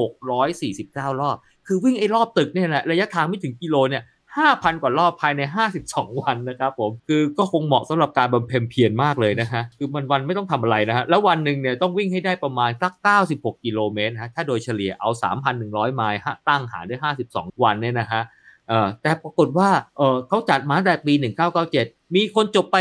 [0.00, 4.02] 5,649 รอบ คือวิ่งไอ้รอบตึกเนี่ยแหละระยะทางไม่ถึงกิโลเนี่ย
[4.36, 5.42] 5,000 กว่ารอบภายใน
[5.82, 12.92] 52 วันนะครับผมคือก็คงเหมาะสำหรับการบำเพ็ญเพียรมากเลยนะฮะคือมันวันไม่ต้องทำอะไรนะฮะแล้ววันหนึ่งเนี่ยต้องวิ่งให้ได้ประมาณสัก
[13.28, 15.10] 96 กิโลเมตรฮะถ้าโดยเฉลี่ยเอา
[15.52, 18.22] 3,100 ไมล์ตั้งหารด้วย 52 วันเนี่ยนะฮะ
[18.68, 21.12] เอ่อแต่ปรากฏว่าเออเขาจัดมาตั้งแต่ปี
[21.64, 22.76] 1997 มีคนจบไป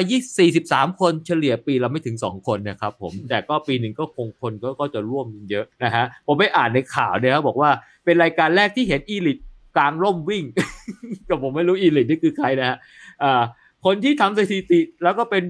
[0.47, 7.69] 43 คนเฉลี่ยปีละไม่ถึง 2 คนนะครับผม แต่ก็ปีหนึ่งก็คงคนก็ก็จะร่วมเยอะนะฮะ ผมไปอ่านในข่าวเนี่ยบอกว่า
[8.05, 9.39] เป็นรายการแรกที่เห็น elite
[9.77, 10.43] กางร่มวิ่ง
[11.27, 12.77] ก็ผมไม่รู้ elite นี่คือใครนะฮะ
[13.23, 13.43] อ่า
[13.85, 15.43] คนที่ทำสถิติแล้วก็เป็น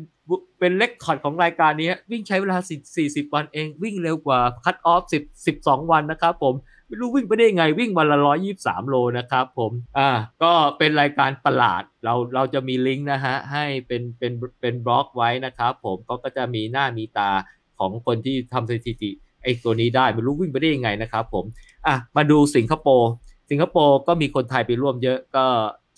[0.60, 2.58] เป็น record ของรายการนี้ วิ่งใช้เวลา
[2.96, 5.04] 40 วันเอง วิ่งเร็วกว่า cut off
[5.48, 6.56] 10 12 วันนะครับผม
[6.88, 8.20] ไม่รู้วิ่งไปได้ไงวิ่งวันละ
[8.56, 10.10] 123 โลนะครับผมอ่า
[10.44, 17.30] ก็เป็นรายการประหลาดเราเราจะมีลิงก์นะฮะ ให้เป็นเป็นเป็นบล็อกไว้นะครับผมก็ก็จะมีหน้ามีตา
[17.80, 19.12] ของคนที่ทำสถิติ
[19.44, 21.46] ไอ้ตัวนี้ได้ ไม่รู้วิ่งไปได้ยังไงนะครับผม
[21.88, 23.12] อะมาดูสิงคโปร์
[23.52, 25.46] สิงคโปร์ก็มีคนไทยไปร่วมเยอะก็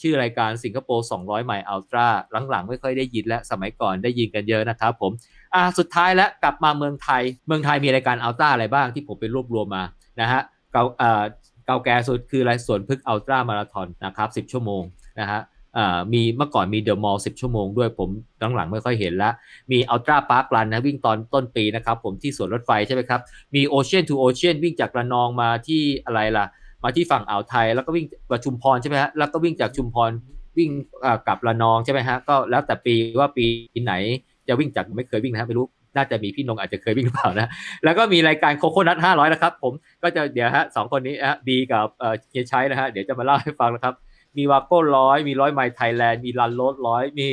[0.02, 2.08] ชื่อรายการสิงคโปร์ 200 ไมล์อัลตร้า
[2.50, 5.12] หลังๆ ไม่ค่อยได้ยินและสมัยก่อนได้ยินกันเยอะนะครับผม
[5.54, 9.84] อะสุดท้ายแล้วกลับมาเมืองไทย เมืองไทยมีรายการอัลตร้าอะไรบ้างที่ผมไปรวบรวมมา
[10.22, 10.42] นะฮะ
[10.74, 11.24] เก่าเอ่อ
[11.66, 14.84] เก่าแก่สุดคืออะไรสวนพึกอัลตร้ามาราธอนนะครับ 10 ชั่วโมง
[15.20, 15.42] นะฮะ
[15.78, 18.10] อ่ามีเมื่อก่อนมีเดอะมอลล์10 ชั่วโมงด้วยผม
[18.56, 19.32] หลังๆไม่ค่อยเห็นละ
[19.72, 23.22] มี Ultra Park Run นะวิ่งตอนต้นปีนะครับผมที่สวนรถไฟใช่ไหมครับ
[23.56, 26.46] มี Ocean to Ocean วิ่งจากระนองมาที่อะไรล่ะ
[26.84, 30.12] มาที่ฝั่งอ่าวไทยแล้วก็วิ่งไปชุมพรใช่ไหมฮะแล้วก็วิ่งจากชุมพร
[30.58, 30.70] วิ่ง
[31.28, 33.46] กลับระนองใช่ไหมฮะก็แล้วแต่ปีว่าปี
[33.84, 33.94] ไหน
[34.48, 35.66] จะวิ่งจากไม่เคยวิ่งนะฮะไม่รู้
[35.98, 37.48] น่าจะมีพี่นงอาจจะเคยวิ่งหรือเปล่านะ
[37.84, 43.94] แล้วก็มีรายการ Coconut 500นะครับ ผมก็จะเดี๋ยวฮะสองคนนี้ฮะบีกับเอ่อเฮียชัยนะฮะเดี๋ยวจะมาเล่าให้ฟังนะครับ
[44.38, 47.28] มีวาโก้ร้อยมีร้อยไมล์ไทยแลนด์มี Run Road ร้อยมี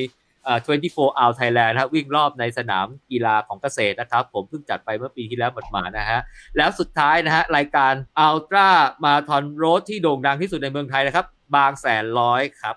[0.48, 6.20] 24 hour Thailand นะฮะวิ่งรอบในสนามกีฬาของเกษตรนะครับ ผมเพิ่งจัดไปเมื่อปีที่แล้วหมดมานะฮะ
[6.56, 12.76] แล้วสุดท้ายนะฮะ รายการ ultramarathon road ที่โด่งดังที่สุดในเมืองไทยนะครับ บางแสนร้อยครับ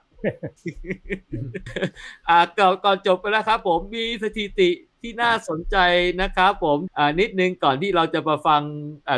[2.30, 4.70] อ่าก่อนก่อนจบไปแล้วครับผมมีสถิติ
[5.02, 5.78] ที่น่าสนใจ
[6.22, 8.62] นะครับผมอ่านิดนึงก่อนที่เราจะมาฟัง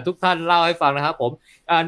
[0.07, 1.31] ทุกท่านเล่าให้ฟังนะครับผม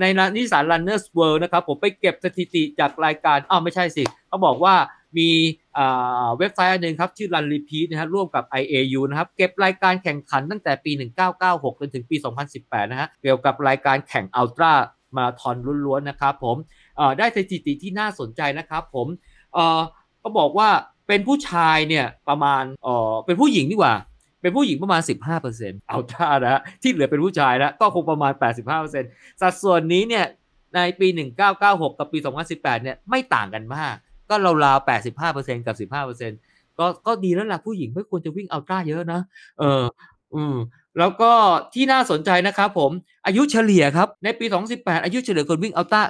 [0.01, 4.75] ในนิสาน Runners World นะครับผมไปเก็บสถิติจากรายการอ้าวไม่ใช่สิ เขาบอกว่า
[5.17, 5.29] มี
[5.75, 10.91] เว็บไซต์อันหนึ่งครับ ชื่อ Run Repeat นะฮะร่วมกับ IAU นะครับเก็บรายการแข่งขันตั้งแต่ปี
[11.35, 12.15] 1996 จนถึงปี
[12.53, 14.73] 2018 นะฮะเกี่ยวกับรายการแข่งอัลตร้า
[15.17, 16.57] มาราธอนล้วนๆนะครับผม
[17.17, 19.07] ได้สถิติที่น่าสนใจนะครับผม
[20.23, 20.69] ก็บอกว่า
[21.07, 23.95] เป็นผู้ชายเนี่ยประมาณเออเป็นผู้หญิงดีกว่า
[24.41, 25.01] เป็นผู้หญิงประมาณ
[25.45, 28.33] 15%เอาท่านะฮะที่เหลือเป็นผู้ชายแล้วก็คงประมาณ
[28.87, 30.25] 85%สัดส่วนนี้เนี่ย
[30.75, 31.07] ในปี
[31.53, 33.95] 1996 กับปี 2018 เนี่ยไม่ต่างกันมาก
[34.29, 34.87] ก็ราวๆ
[35.25, 35.75] 85%กับ
[36.31, 39.21] 15%ก็ก็ดีแล้วล่ะผู้หญิงไม่ควรจะวิ่งอัลตร้าเยอะนะ
[39.59, 39.83] เออ
[40.35, 40.55] อืม
[40.99, 41.31] แล้วก็
[41.73, 42.91] ที่น่าสนใจนะครับผม
[43.25, 46.01] อายุเฉลี่ยครับ ในปี 2018 อายุเฉลี่ยคนวิ่งอัลตร้า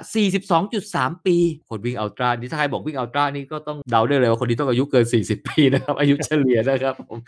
[1.14, 1.36] 42.3 ปี
[1.70, 7.18] คนวิ่งอัลตร้านี่ถ้าใครบอกวิ่งอัลตร้านี่ก็ต้องเดาได้เลยว่าคนนี้ต้องอายุเกิน 40 ปีนะครับ อายุเฉลี่ยนะครับผม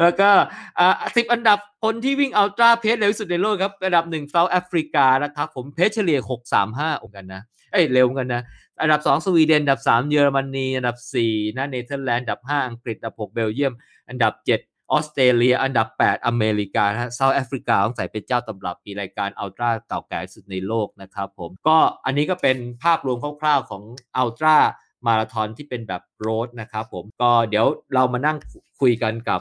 [0.00, 0.30] แล้วก็
[0.78, 6.18] อ่าสิบอันดับคนที่วิ่ง ultra pace เร็วที่สุดในโลกครับอันดับหนึ่ง South Africa นะครับผม pace เฉลี่ย
[6.60, 8.42] 635โอกันนะเอ้ยเร็วกันนะ
[8.80, 13.72] อันดับ 2 สวีเดน อันดับ 3 เยอรมนี อันดับ4นะเนเธอร์แลนด์ อันดับ 5 อังกฤษ อันดับ 6 เบลเยียม
[14.08, 23.82] อันดับ 7 ออสเตรเลีย อันดับ 8 อเมริกานะฮะ South Africa ต้องใส่เป็นเจ้าตำรับมีรายการ ultra เก่าแก่ที่สุดในโลกนะครับผม ก็อันนี้ก็เป็นภาพรวมคร่าวๆของ
[24.16, 24.56] ultra
[25.06, 28.36] มาราธอนที่เป็นแบบโรดนะครับผม ก็เดี๋ยวเรามานั่ง
[28.80, 29.40] คุยกันกับ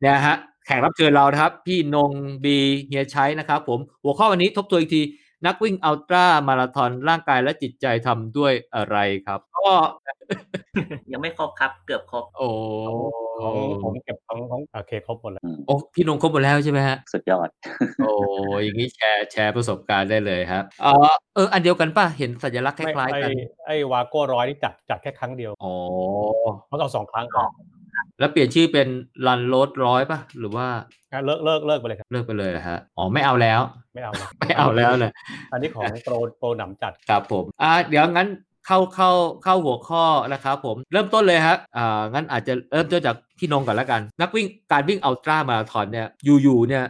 [0.00, 2.10] เนี่ยฮะแขกรับเชิญเรานะครับ พี่นง
[2.44, 5.02] บีเฮียชัยนะครับผมหัวข้อวันนี้ทบทวนอีกที
[5.46, 9.70] นักวิ่งอัลตร้ามาราธอนร่างกายและจิตใจทำด้วยอะไรครับก็
[11.12, 12.48] ยังไม่ครบครับเกือบครบ โอ้
[13.42, 17.48] ของผมเก็บของของโอเคครบหมดแล้วโอ้พี่นงครบหมดแล้วใช่ไหมฮะสุดยอด
[18.02, 18.12] โอ้
[18.62, 23.32] อย่างนี้แชร์แชร์ประสบการณ์ได้เลยครับเออเอออันเดียวกันป่ะเห็นสัญลักษณ์คไม่ล้ายๆกันไอ้
[23.66, 25.72] ไอ้วาโก้ร้อยนี่จัดจัดแค่ครั้งเดียวอ๋อ
[26.66, 27.50] เขาเอาสองครั้งก่อน
[28.18, 28.88] แล้วเปลี่ยนชื่อเป็น
[29.26, 30.66] รันโรดร้อยป่ะ หรือว่า
[31.12, 33.60] อะเลิกเลิกเลิกไปเลยครับเลิกไปเลยเหรอฮะอ๋อไม่เอาแล้ว
[33.94, 35.10] ไม่เอาแล้วไม่เอาแล้วเลย
[35.52, 38.28] อันนี้ของโปรโปรหนำจัดครับผมอ่าเดี๋ยวงั้น
[38.66, 39.10] เข้าเข้า
[39.44, 46.06] เข้าหัวข้อนะครับผมเริ่มต้นเลยครับอ่างั้นอาจจะเริ่มต้นจากพี่นงก่อนแล้วกัน นักวิ่งการวิ่งอัลตร้ามาราธอนเนี่ย
[46.42, 46.84] อยู่ๆเนี่ย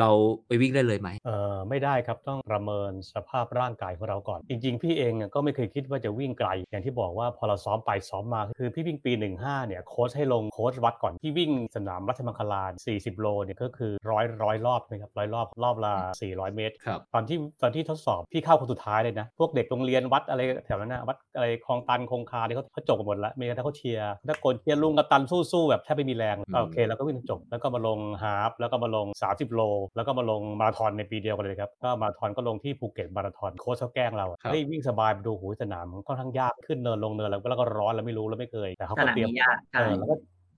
[0.00, 0.10] เรา
[0.46, 15.92] ไปวิ่งได้เลยไหมเอ่อไม่ได้ครับต้องประเมินสภาพร่างกายของเราก่อน จริง ๆ พี่เองอะก็ไม่เคยคิดว่าจะวิ่งไกล อย่างที่บอกว่าพอเราซ้อมไปซ้อมมา คือพี่วิ่งปี 15เนี่ยโค้ชให้ลงโค้ชวัดก่อน พี่วิ่งสนามรัชมังคลา40 โลเนี่ยก็คือร้อยร้อยรอบนะครับร้อยรอบรอบละ
[16.24, 29.62] 400 เมตรครับตอนที่ตอนที่ทดสอบพี่เข้าคนสุดท้ายเลยนะ พวกเด็กโรงเรียนวัดอะไรแถวนั้นนะวัดอะไรคลองตันคงคาเนี่ยเขาเขาจบกันหมดแล้วมีแต่เขาเชียร์ตะโกนเชียร์ลุงกัปตันสู้ๆแบบแทบไม่มีแรงอืมโอเคแล้วก็วิ่งจบแล้วก็มาลง half แล้วก็มาลง 30 โล
[29.96, 40.14] แล้วก็มาลงมาราธอนในปีเดียวกันเลยครับก็มาราธอนก็ลงที่ภูเก็ตมาราธอนโค้ชเขาแกล้งเราอะครับเฮ้ยวิ่งสบายไปดูหูยสนามมันค่อนข้างยากขึ้นเนินลงเนินแล้วแล้วก็ร้อนแล้วไม่รู้แล้วไม่เคยแต่เขาสก็นามเตรียมนี้ยากเอใช่อแล้วก็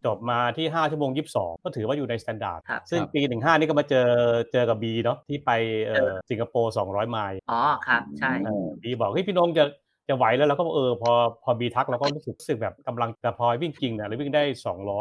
[0.07, 4.09] จบมาที่ 5 ชั่วโมง 22 ก็ถือว่าอยู่ใน standard ครับซึ่งครับปี 15 นี่ก็มาเจอ
[4.53, 5.51] เจอกับบีเนาะที่ไป
[5.87, 9.65] เอ่อสิงคโปร์ 200 ไมล์ อ๋อ ครับ ใช่เออบีบอกเฮ้ยพี่นงจะ
[10.09, 11.13] จะไหวแล้วเราก็บอกเออพอ
[11.45, 14.43] พอบีทักเราก็รู้สึกรู้สึกแบบกำลังแต่พอวิ่งจริงเนี่ยเราวิ่งได้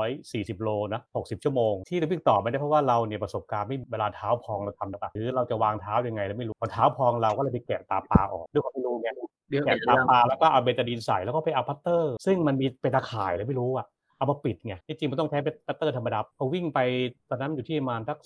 [0.02, 9.10] 240 โลนะ60 ชั่วโมง ที่เราวิ่งต่อไม่ได้เพราะว่าเราเนี่ยประสบการณ์ไม่เวลาเท้าพองเราทำหรือเปล่าหรือเราจะวางเท้ายังไงเราไม่รู้พอเท้าพองเราก็เลยไปแกะตาปลาออกด้วยความไม่รู้ไง
[9.50, 13.86] เดี๋ยวแกะตาปลาแล้วก็เอาเบตาดีนใส่แล้วก็ไปเอาพลาสเตอร์ ซึ่งมันมีเป็นตาข่ายเลยไม่รู้อะ
[14.18, 16.80] เอามาปิดไงที่จริงมันต้องใช้เป็นพลาสเตอร์ธรรมดาพอวิ่งไป
[17.30, 18.18] ตอนนั้นอยู่ที่ประมาณสัก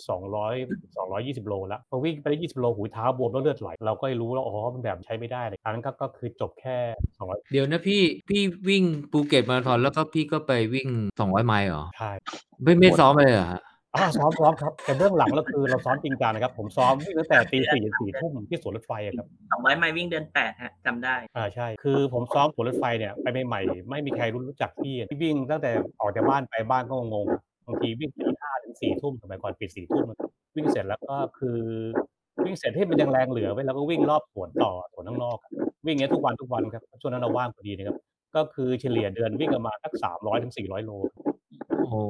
[0.49, 6.77] 200 220 โลแล้วพอวิ่งไปได้ 20 โลหูยเท้าบวมแล้วเลือดไหล เราก็รู้แล้วอ๋อมันแบบใช้ไม่ได้เลยอันนั้นก็ก็คือจบแค่
[7.17, 10.87] 200 เดี๋ยวนะพี่พี่วิ่งภูเก็ตมาราธอนแล้วก็พี่ก็ไปวิ่ง
[11.19, 12.11] 200 ไมล์เหรอ ใช่
[12.63, 13.61] ไม่ไม่ซ้อมเลยเหรอฮะ
[13.95, 25.71] อ่าซ้อมซ้อมครับ แต่เบื้องหลังเราคือเราซ้อมจริงจังนะครับ ผมซ้อมวิ่งตั้งแต่ตีสี่ถึงสี่ทุ่มที่สวนรถไฟอะครับสองร้อยไมล์วิ่งเดือนแปดฮะจำได้อ่าใช่ คือผมซ้อมสวนรถไฟเนี่ยไปใหม่ๆไม่มีใครรู้รู้จักพี่พี่วิ่งตั้งแต่
[26.01, 30.05] ออกจากบ้านไปบ้านก็งงๆบางทีวิ่งตีห้าถึงสี่ทุ่มสมัยก่อนปิดสี่ทุ่ม
[30.55, 31.59] วิ่งเสร็จแล้วก็คือ
[32.45, 35.51] วิ่งเสร็จให้มันยังแรงเหลือไว้แล้วก็วิ่งรอบสวนต่อสวนข้างนอกอะ
[35.85, 37.97] วิ่งอย่างเงี้ยทุกวันทุกวันครับช่วงนั้นเราว่างพอดีนะครับ
[38.35, 40.91] ก็คือเฉลี่ยเดือนวิ่งประมาณสักสามร้อยถึงสี่ร้อยโล
[41.89, 42.01] โอ้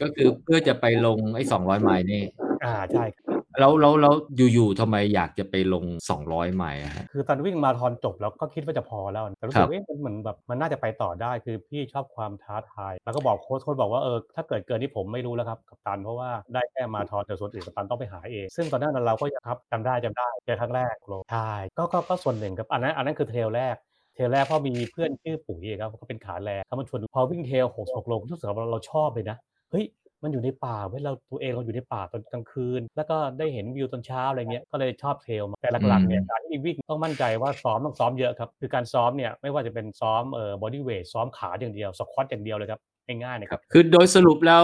[0.00, 2.22] ก็คือเพื่อจะไปลงไอ้200ไมล์นี่
[2.64, 4.14] อ่าใช่ครับแล้วแล้วแล้ว
[4.52, 23.76] อยู่ๆทำไมอยากจะไปลง 200 ไมล์อะฮะคือตอนวิ่งมาราธอนจบแล้วก็คิดว่าจะพอแล้วแต่รู้ครัสึกบว่าเอ๊ะมันเหมือนแบบมันน่าจะไปต่อได้คือพี่ชอบความท้าทาย แล้วก็บอกโค้ชโค้ชบอกว่าเออถ้าเกิดเกินที่ผมไม่รู้แล้วครับกับตันเพราะว่าได้แค่มาราธอนแต่ส่วนอื่นกับตันต้องไปหาเอง ซึ่งตอนนั้นเราก็ยังครับจำได้จำได้เจอครั้งแรกโลใช่ก็ก็ก็ส่วนหนึ่งครับอันนั้นอันนั้นคือ trail แรก
[24.14, 29.36] trail แรกเพราะมีเพื่อนชื่อปุ๋ยครับเขาเป็นขาแรงเขามาชวนพอวิ่ง trail 66โลรู้สึกว่าเราชอบเลยนะ
[29.70, 29.86] เฮ้ย
[30.22, 44.62] มันอยู่ในป่าเว้ยเราตัวเองเราอยู่ในป่าตอนกลางคืน แล้วก็ได้เห็นวิวตอนเช้าอะไรเงี้ยก็เลยชอบ trail มาแต่หลักๆเนี่ยการที่วิ่งต้องมั่นใจว่าซ้อมต้องซ้อมเยอะครับคือการซ้อมเนี่ยไม่ว่าจะเป็นซ้อมเอ่อ body weight ซ้อมขาอย่างเดียว squat อย่างเดียวเลยครับง่ายๆนะคครัรับบคือโดยสรุปแล้ว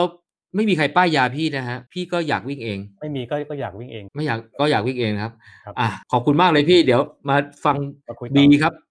[0.56, 5.32] ไม่มีใครป้ายยาพี่นะฮะ พี่ก็อยากวิ่งเอง ไม่มีก็ก็อยากวิ่งเอง ไม่อยากก็อยากวิ่งเองครับ
[5.64, 7.74] ครับอะขอบคุณมากเลยพี่ เดี๋ยวมาฟัง
[8.08, 8.87] มาคุยต่อบีครับเอ่อครับ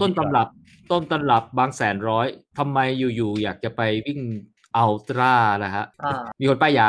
[0.00, 0.48] ต้นบีครับตำรับ
[0.90, 2.26] ต้นตำรับบางแสนร้อย
[2.58, 4.20] ทำไมอยู่ๆอยากจะไปวิ่ง
[4.76, 6.86] อัลตร้านะฮะอ่ามีคนป้ายยา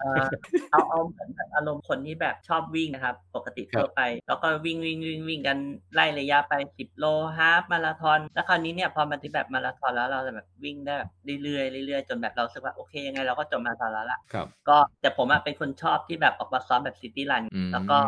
[0.00, 0.26] เอ่อ
[0.70, 5.58] เอาเอาเหมือนแบบอารมณ์คนที่แบบชอบวิ่งนะครับ ปกติครับทั่วไป แล้วก็วิ่งวิ่งวิ่งวิ่งกัน
[5.94, 7.04] ไล่ระยะไปสิบโล
[7.36, 11.10] ฮาฟมาราธอนแล้วคราวนี้เนี่ยพอมันที่แบบมาราธอนแล้วเราจะแบบวิ่งได้แบบ
[11.42, 17.98] เรื่อยๆเรื่อยๆจนแบบเรารู้สึกว่าโอเคยังไงเราก็จบมาราธอนแล้วล่ะครับก็แต่ผมอะเป็นคนชอบที่แบบออกมาซ้อมแบบ city run อืมแล้วก็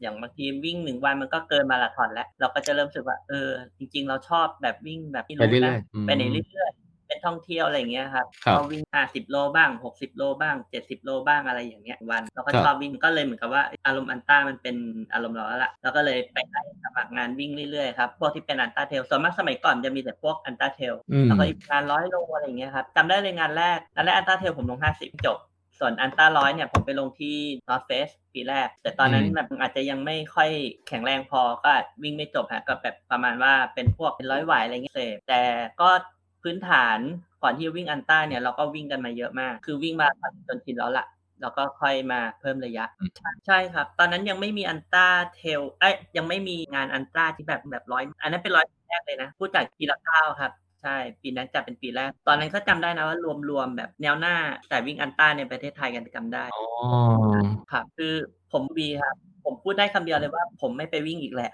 [0.00, 14.76] อย่างบางทีวิ่งหนึ่งวันมันก็เกินมาราธอนแล้ว เราก็จะเริ่มรู้สึกว่าเออจริง ๆ เราชอบแบบวิ่งแบบที่ไปเรื่อยๆนะอืมไปในเรื่อยๆ เป็นท่องเที่ยวอะไรอย่างเงี้ยครับครับก็วิ่งห้าสิบโลบ้างหกสิบโลบ้างเจ็ดสิบโลบ้างอะไรอย่างเงี้ยวันเราก็ครับชอบวิ่งก็เลยเหมือนกับว่าอารมณ์อันต้ามันเป็น
[15.12, 25.38] อารมณ์เราแล้วล่ะเราก็เลยไปไล่สมัครงานวิ่งเรื่อยๆครับพวกที่เป็น ultra trail ส่วนมากสมัยก่อนจะมีแต่พวก ultra trail อืมแล้วก็อีกงานร้อยโลอะไรอย่างเงี้ยครับจำได้เลยงานแรกงานแรก ultra trail ผมลงห้าสิบจบ
[25.80, 27.36] ส่วนอันต้าร้อยเนี่ยผมไปลงที่
[27.68, 30.50] North Face ปีแรก แต่ตอนนั้นอืมแบบอาจจะยังไม่ค่อย
[30.88, 35.42] แข็งแรงพอก็อาจวิ่งไม่จบฮะก็แบบประมาณว่าเป็นพวกเป็นร้อยไหวอะไรเงี้ยเสพแต่
[35.80, 35.90] ก็
[36.46, 36.98] พื้นฐาน
[37.42, 40.08] คก่อนที่จะวิ่งอันต้าเนี่ยเราก็วิ่งกันมาเยอะมาก คือวิ่งมา
[40.48, 41.06] จนชินแล้วล่ะ
[41.40, 42.84] แล้วก็ค่อยมาเพิ่มระยะ
[43.46, 45.06] ใช่ครับ ตอนนั้นยังไม่มีอันต้า
[45.36, 53.18] เทลเอ้ยยังไม่มีงานอันต้าที่แบบแบบร้อยอันนั้นเป็นร้อยแรกเลยนะพูดจากปีละเก้าครับใช่ ปีนั้นจะเป็นปีแรก ตอนนั้นเขาจำได้นะว่า
[53.50, 54.36] รวมๆแบบแนวหน้า
[54.68, 56.66] แต่วิ่งอันต้าในประเทศไทยกันจำได้อ๋อ
[57.72, 58.14] ครับคือ
[58.52, 61.52] ผมบีครับ ผมพูดได้คำเดียวเลยว่า ผมไม่ไปวิ่งอีกแล้ว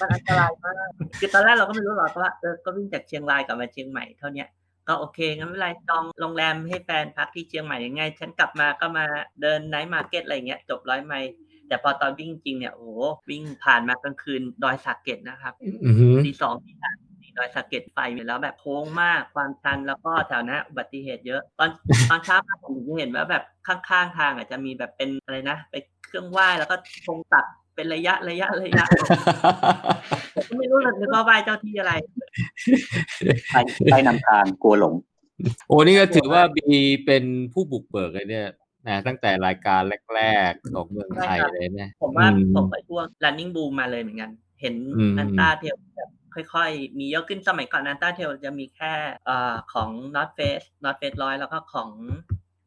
[0.00, 4.48] มันอันตรายมากคือตอนแรกเราก็ไม่รู้หรอกว่าเออก็วิ่งจากเชียงรายกลับมาเชียงใหม่เท่าเนี้ย
[4.88, 9.06] ก็โอเคงั้นไม่เป็นไรจองโรงแรมให้แฟนพักที่เชียงใหม่ยังไง ฉันกลับมาก็มา
[9.42, 11.30] เดิน night market อะไรเงี้ยจบร้อยไมล์
[11.68, 21.70] แต่พอตอนวิ่งจริงเนี่ยโอ้โหวิ่งผ่านมากลางคืนดอยสักเก็ตนะครับอือหือตีสองตีสามตีดอยสักเก็ตไฟอยู่แล้วแบบโค้งมากความชันแล้วก็แถวนั้นอุบัติเหตุเยอะ ตอน
[22.10, 25.74] ตอนเช้ามาผมถึงเห็นว่าแบบข้างๆทางอะจะมีแบบเป็นอะไรนะไป
[26.08, 28.84] เครื่องไหว้แล้วก็ธงตักเป็นระยะระยะระยะ
[30.34, 31.92] ผมก็ไม่รู้เลยนึกว่าไหว้เจ้าที่อะไร
[33.52, 33.56] ไป
[33.92, 34.94] ไปนำทางกลัวหลง
[35.68, 38.48] โอ้นี่ก็ถือว่าบีเป็นผู้บุกเบิกเลยเนี่ย
[38.88, 39.80] นะตั้งแต่รายการ
[40.14, 46.10] แรกๆของเมืองไทยเลยเนี่ยผมว่าอืผมไปช่วง running boom มาเลยเหมือนกัน เห็นอืม ultra trail แบบ
[46.54, 48.92] ค่อยๆ มีเยอะขึ้นสมัยก่อน ultra trail จะมีแค่
[49.26, 51.90] เอ่อของ North Face North Face ร้อยแล้วก็ของ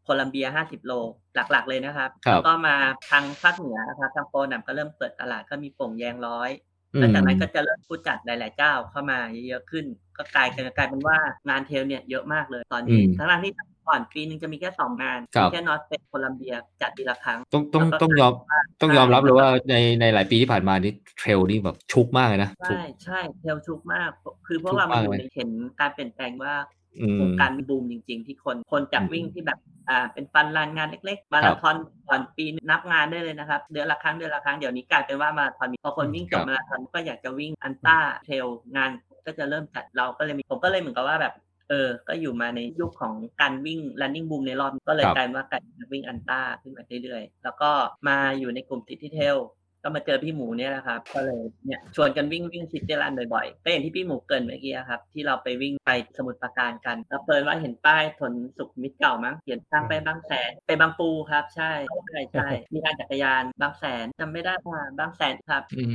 [0.03, 0.91] โคลัมเบีย 50 โล
[1.35, 2.75] หลักๆ เลยนะครับครับแล้วก็มา
[3.09, 6.49] ทางภาคเหนือนะครับทางโปรนัมก็เริ่มเปิดตลาดก็มีโป่งแยงร้อย
[6.93, 9.85] อืมหลังจากนั้นก็จะเริ่มผู้จัดหลายๆเจ้าเข้ามาเยอะๆขึ้น
[10.17, 11.17] ก็กลายเป็นกลายเป็นว่า
[11.49, 13.53] งานเทลเนี่ยเยอะมากเลยตอนนี้อืมทั้งๆที่
[13.87, 24.09] ก่อนปีนึงจะมีแค่สองงานครับมีแค่ North Face โคลัมเบียจัดปีละครั้ง ต้องต้องแล้วก็ต้องยอมกลายเป็นว่าต้องยอมรับเลยว่าในในหลายปีที่ผ่านมานี่เทรลนี่แบบชุกมากเลยนะชุกใช่ใช่เทลชุกมาก
[24.47, 26.80] คือพวชุกกเรามากมันอยู่เลยในเห็นการเปลี่ยนแปลงว่าอืม
[27.19, 31.75] วงการบูมจริง ๆ ที่คนคนจากอืมวิ่งที่แบบอ่าเป็นฟันรันงานเล็กๆมาราธอน
[32.07, 38.91] ก่อนปีนับงานได้เลยนะครับ เดือนละครั้งเดือนละครั้งเดี๋ยวนี้กลายเป็นว่ามาราธอนมีพอคนวิ่งจบมาราธอนก็อยากจะวิ่งอันต้าtrail งาน
[39.25, 41.35] ก็จะเริ่มจัดเราก็เลยมีผมก็เลยเหมือนกับว่าแบบ
[41.69, 47.71] เออ ก็อยู่มาในยุคของการวิ่ง running boom ในรอบ ก็เลยครับกลายเป็นว่ากลายเป็นนักวิ่งอันต้าขึ้นมาเรื่อยๆ แล้วก็
[48.07, 49.37] มาอยู่ในกลุ่ม city trail
[49.83, 61.71] ก็มาเจอพี่หมูเนี่ยนะครับ ก็เลยเนี่ยชวนกันวิ่งวิ่ง city run บ่อยๆก็อย่างที่พี่หมูเกริ่นเมื่อกี้ครับ ที่เราไปวิ่งไปสมุทรปราการกันแล้วเปิดว่าเห็นป้ายถนนสุขุมวิทเก่ามั้งเขียนทางไปบางแสนไปบางปูครับ ใช่
[62.09, 65.85] ใช่ใช่มีการจักรยานบางแสนจำไม่ได้ว่าบางแสนครับ อื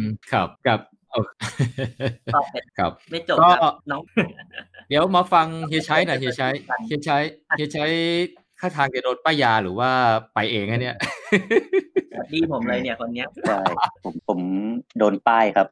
[0.00, 0.80] มครับครับ
[1.12, 1.30] โอเค
[2.34, 4.02] ตอบเสร็จครับไม่จบก็ครับน้อง
[4.88, 6.54] เดี๋ยวมาฟังเฮียชัยหน่อยเฮียชัย
[6.86, 7.22] เฮียชัย
[7.56, 7.92] เฮียชัย
[8.64, 9.90] ค่าทางจะโดนป้ายยาหรือว่า
[10.34, 10.96] ไปเองฮะเนี่ย
[12.32, 13.58] ดีผมเลยเนี่ยคนเนี้ยใช่
[14.04, 14.40] ผมผม
[14.98, 15.66] โดนป้ายครับ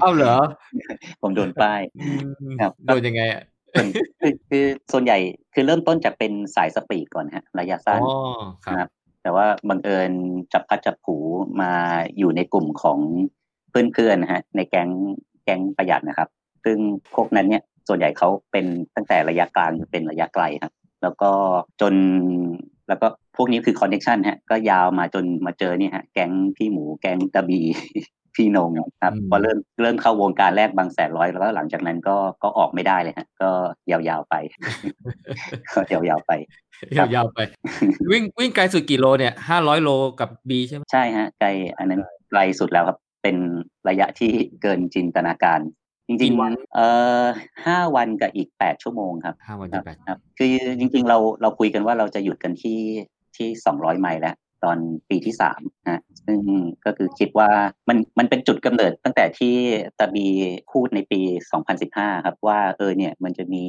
[0.00, 0.36] เอ้าเหรอ
[1.22, 2.08] ผมโดนป้ายอื
[2.52, 3.42] มครับโดนยังไงอะ
[3.74, 3.86] ส่วน
[4.20, 5.18] คือคือส่วนใหญ่
[5.54, 8.90] คือเริ่มต้นจากเป็นสายสปีดก่อนฮะ ระยะอ๋สั้นอครับนะครับ
[9.22, 10.12] แต่ว่าบังเอิญ
[10.52, 11.16] จับพัดจับผู
[11.60, 11.72] มา
[12.18, 12.98] อยู่ในกลุ่มของ
[13.70, 14.88] เพื่อนๆนะฮะ ในแก๊ง
[15.44, 16.28] แก๊งประหยัดนะครับ
[16.64, 16.78] ซึ่ง
[17.14, 21.30] พวกนั้นเนี่ยส่วนใหญ่เขาเป็นตั้งแต่ระยะกลางจนเป็นระยะไกลครับ แล้วก็
[21.80, 21.94] จน
[22.88, 27.60] แล้วก็พวกนี้คือคอนเนคชันฮะก็ยาวมาจนมาเจอเนี่ยฮะแก๊งพี่หมูแก๊งกระบี
[28.36, 28.70] พี่นง
[29.02, 33.50] ครับอืมพอเริ่มเริ่มเข้าวงการแรกบางแสนร้อยแล้วก็หลังจากนั้นก็ก็ออกไม่ได้เลยฮะ ก็
[33.90, 34.34] ยาวๆไป
[35.74, 36.32] ก็ยาวๆไป
[36.98, 37.38] ครับยาวๆไป
[38.10, 43.36] วิ่งวิ่งไกลสุดกี่โลเนี่ยห้าร้อยโลกับบีใช่ไหมใช่ฮะไกลอันนั้นไกลสุดแล้วครับ เป็น
[43.88, 44.32] ระยะที่
[44.62, 45.60] เกินจินตนาการ
[46.10, 46.86] จริงๆเอ่
[47.22, 47.24] อ
[47.66, 52.80] ห้าวันกับอีกแปดชั่วโมงครับห้าวันคที่รับแปดครับ คือจริง ๆ เราเราคุยกันว่าเราจะหยุดกันที่
[53.36, 56.40] ที่สองร้อยไมล์แล้ว ตอนปีที่สามนะซึ่ง
[56.84, 57.50] ก็คือคิดว่า
[57.88, 59.54] มันมันเป็นจุดกำเนิดตั้งแต่ที่
[59.98, 60.26] ตาบี
[60.72, 61.20] พูดในปี
[61.72, 63.66] 2015 ครับว่าเออเนี่ยมันจะมี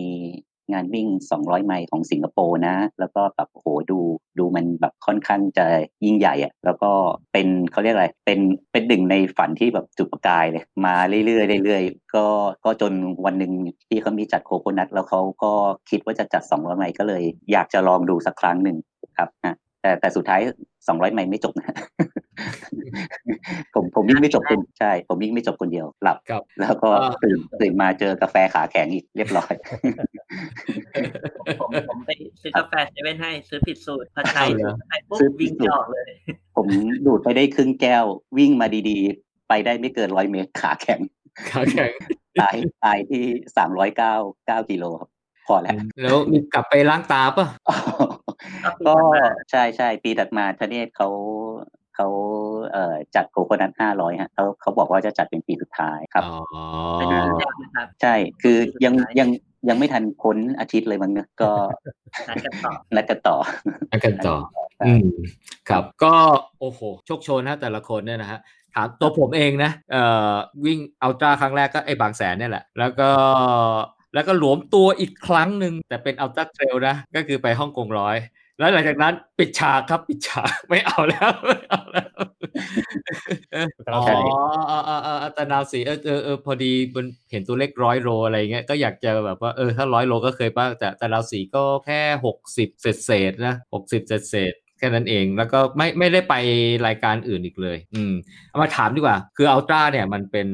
[0.71, 3.99] งานวิ่ง 200 ไมล์ของสิงคโปร์นะ แล้วก็แบบโอ้โหดู
[4.39, 5.65] ดูมันแบบค่อนข้างจะ
[6.05, 6.91] ยิ่งใหญ่อะแล้วก็
[7.33, 8.39] เป็นเขาเรียกอะไรเป็น
[8.71, 12.25] เป็นหนึ่งในฝันที่แบบจุดประกายเลยมาเรื่อยๆเรื่อยๆก็
[12.65, 12.93] ก็จน
[13.25, 13.51] วันหนึ่ง
[13.87, 15.53] ที่เขามีจัดโคโคนัทแล้วเขาก็
[15.89, 18.77] คิดว่าจะจัด 200 ไมล์ก็เลย อยากจะลองดูสักครั้งหนึ่ง
[19.17, 20.41] ครับนะแต่แต่สุดท้าย
[20.87, 21.75] 200 ไมล์ไม่จบนะ
[23.73, 29.53] ผมผมวิ่งไม่จบคนใช่ ผมวิ่งไม่จบคนเดียวหลับครับแล้วก็อ่าตื่นตื่นมาเจอกาแฟขาแข็งอีกเรียบร้อย
[31.59, 32.09] ผมผมไป
[32.41, 36.11] ซื้อกาแฟเซเว่นให้ซื้อผิดสูตรพอใช้เอาเหรอไปปุ๊บซื้อผิวิ่ดงสูตรไม่ออกเลย
[36.55, 36.67] ผม
[37.05, 38.03] ดูดไปได้ครึ่งแก้ว
[38.37, 40.99] วิ่งมาดีๆ ไปได้ไม่เกินร้อยเมตรขาแข็ง
[41.49, 41.91] ขาแข็ง
[42.41, 43.23] ตายตายที่
[43.57, 45.09] สามร้อยเก้าเก้ากิโลครับ
[45.47, 47.47] พอแล้วแล้วมีกลับไปล้างตาป่ะ
[48.87, 48.95] ก็
[49.51, 51.09] ใช่ใช่ปีถัดมาทเนศเขา
[52.01, 52.13] เขา
[52.73, 56.37] เอ่อจัดโคโคนัทห้าร้อยฮะเขาเขาบอกว่าจะจัดเป็นปีสุดท้ายครับอ๋อ
[56.95, 59.29] เป็นครั้งแรกนะครับใช่คือยังยัง
[59.69, 61.51] ยังไม่ทันพ้นอาทิตย์เลยมั้งเนอะก็
[62.27, 63.37] นัดกันต่อนัดกันต่อ
[63.89, 65.07] แล้วกันต่อครับอืม
[65.69, 66.13] ครับก็
[66.59, 68.39] โอ้โหโชคโชนนะแต่ละคนเนี่ยนะฮะ
[68.75, 70.33] ถามตัวผมเองนะเอ่อ
[70.65, 73.09] วิ่งอัลตร้าครั้งแรกก็ไอ้บางแสนเนี่ยแหละ แล้วก็
[74.13, 78.17] แล้วก็หลวมตัวอีกครั้งหนึ่งแต่เป็นอัลต a าเทรลนะ ก็คือไปฮ่องกงร้อย
[78.61, 82.09] แล้วหลังจากนั้นปิดฉากครับ ปิดฉากไม่เอาแล้วไม่เอาแล้ว
[83.53, 84.29] เออแต่อ๋เราอใช้เออ
[84.67, 96.35] เออเออเออแต่นาวสีเออเออเออพอดีมันเห็นตัวเลขร้อยโลอะไรเงี้ยก็อยากจะแบบว่าเออถ้าร้อยโลก็เคยบ้างแต่แต่นาวสีก็แค่หกสิบเศษเศษๆนะหกสิบเศษเศษๆแค่นั้นเองแล้วก็ไม่ไม่ได้ไป
[96.87, 98.13] รายการอื่นอีกเลย อืม
[98.49, 100.47] เอามาถามดีกว่า คืออัลตร้าเนี่ยมันเป็น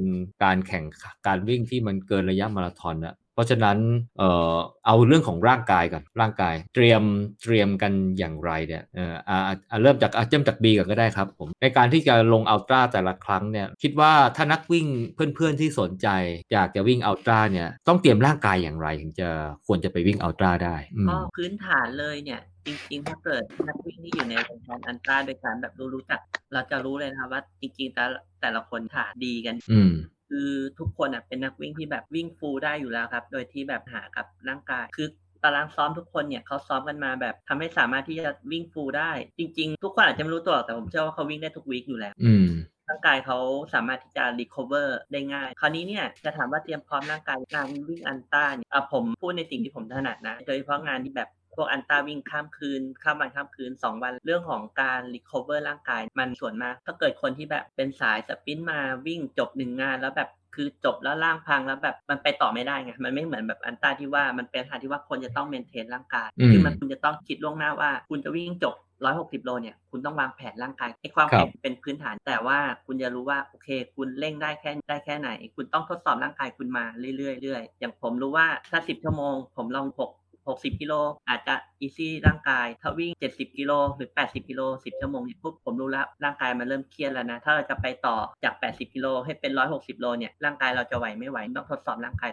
[0.43, 0.85] การแข่ง
[1.27, 3.77] การวิ่งที่มันเกินระยะมาราธอนนะ เพราะฉะนั้น
[4.19, 7.03] เอ่อเอาเรื่องของร่างกายก่อนร่างกาย เตรียม
[7.43, 16.07] เตรียมกันอย่างไรเนี่ยเอ่ออ่าอ่าอ่าเริ่มจากอะเริ่มจากบีก่อนก็ได้ครับผมในการที่จะลงอัลตร้าแต่ละครั้งเนี่ยคิดว่าถ้านักวิ่งเพื่อนๆที่สนใจ
[16.53, 19.29] อยากจะวิ่งอัลตร้าเนี่ยต้องเตรียมร่างกายอย่างไรถึงจะ
[19.67, 26.19] ควรจะไปวิ่งอัลตร้าได้อืมก็พื้นฐานเลยเนี่ยจริงๆ ถ้าเกิดนักวิ่งที่อยู่ในวงการอันตราโดยการแบบรู้รู้จัก
[26.53, 29.91] เราจะรู้เลยนะครับว่าจริงๆแต่ละแต่ละคนฐานดีกันอืม
[30.29, 30.49] คือ
[30.79, 35.07] ทุกคนอะเป็นนักวิ่งที่แบบวิ่งฟูลได้อยู่แล้วครับ โดยที่แบบหากับร่างกายคือ
[35.43, 42.47] ตารางซ้อมทุกคนเนี่ยเขาซ้อมกันมาแบบทำให้สามารถที่จะวิ่งฟูลได้ จริง ๆ ทุกคนอาจจะไม่รู้ตัวหรอกแต่ผมเชื่อว่าเขาวิ่งได้ทุกวีคอยู่แล้ว อืม
[42.89, 43.37] ร่างกายเขา
[43.73, 68.75] สามารถที่จะ recover ได้ง่าย คราวนี้เนี่ยจะถามว่าเตรียมพร้อมร่างกายงานวิ่งอันต้าเนี่ยอะผมพูดในสิ่งที่ผมถนัดนะ โดยเฉพาะงานที่แบบ พวกอันต้าวิ่งข้ามคืน ข้ามวันข้ามคืน 2 วัน เรื่องของการ recover ร่างกาย มันส่วนมาก ถ้าเกิดคนที่แบบเป็นสายสปรินต์มาวิ่งจบหนึ่งงานแล้วแบบคือจบแล้วร่างพังแล้วแบบมันไปต่อไม่ได้ไงมันไม่เหมือนแบบอันต้าที่ว่ามันเป็นทางที่ว่าคนจะต้องเมนเทนร่างกายอืมคือมันคุณจะต้องคิดล่วงหน้าว่า คุณจะวิ่งจบ
[69.11, 76.85] 160โลเนี่ยคุณต้องวางแผนร่างกายไอ้ความครับแข็งเป็นพื้นฐาน แต่ว่าคุณจะรู้ว่าโอเค คุณเร่งได้แค่ได้แค่ไหน คุณต้องทดสอบร่างกายคุณมา
[77.17, 80.93] เรื่อยๆเรื่อยๆอย่างผมรู้ว่าถ้า10ชั่วโมง ผมลอง6 60 กิโล
[81.29, 92.29] อาจจะอีซี่ร่างกาย ถ้าวิ่ง 70 กิโลหรือ 80 กิโล 10 ชั่วโมงเนี่ยปุ๊บผมรู้แล้วร่างกายมันเริ่มเครียดแล้วนะ ถ้าเราจะไปต่อจาก 80 กิโลให้เป็น 160 โลเนี่ยร่างกายเราจะไหวไม่ไหวต้องทดสอบร่างกาย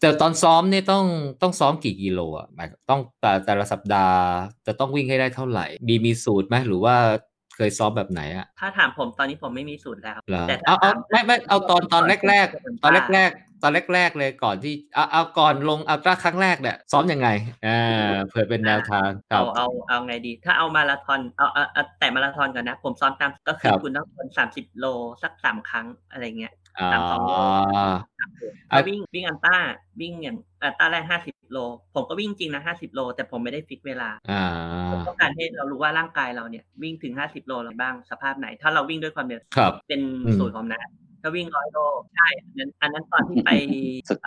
[0.00, 1.04] แต่ตอนซ้อมเนี่ยต้อง
[1.42, 4.18] ต้องซ้อมกี่กิโลอะหมายต้องแต่แต่ละสัปดาห์
[4.66, 6.96] จะต้องวิ่งให้ได้เท่าไหร่มีมีสูตรไหมหรือว่า
[7.56, 17.28] เคยซ้อมแบบไหนอะถ้าถามผมตอนนี้ผมไม่มีสูตรแล้วเหรอแต่เอาถ้าเอาถามไม่ไม่เอาตอนตอนแรก ๆ ตอนแรกๆๆ ตอนแรก ๆ เลยก่อนที่เอาเอาก่อนลงอัลตร้าครั้งแรกเนี่ยซ้อมยังไง
[17.66, 24.86] อ่าเผื่อเป็นแนวทางครัเอาบเอาเอาไงดี ถ้าเอามาราธอนเอาเอาเอาแต่มาราธอนก่อนนะ ผมซ้อมตามก็คืคอรับคุณต้องคนสามสิบโล
[25.22, 27.32] สักสามครั้งอะไรเงี้ยอ่าตามสองโล
[28.18, 28.26] อะ
[28.70, 29.56] ถ้าวิ่งวิ่งอันต้า
[30.00, 31.58] วิ่งอย่างอันต้าแรกห้าสิบโล
[31.94, 34.44] ผมก็วิ่งจริงนะห้าสิบโล แต่ผมไม่ได้ฟิกเวลาอ่า
[34.90, 40.80] ผมต้องการให้เรารู้ว่าร่างกายเราเนี่ยวิ่งถึงห้าสิบโลอะไรบ้างสภาพไหน ถ้าเราวิ่งด้วยความเร็วครับเป็นอืมสูตรของนะ
[41.22, 41.78] ถ้าวิ่งร้อยโล
[42.14, 43.50] ใช่อันนั้นอันนั้นตอนที่ไป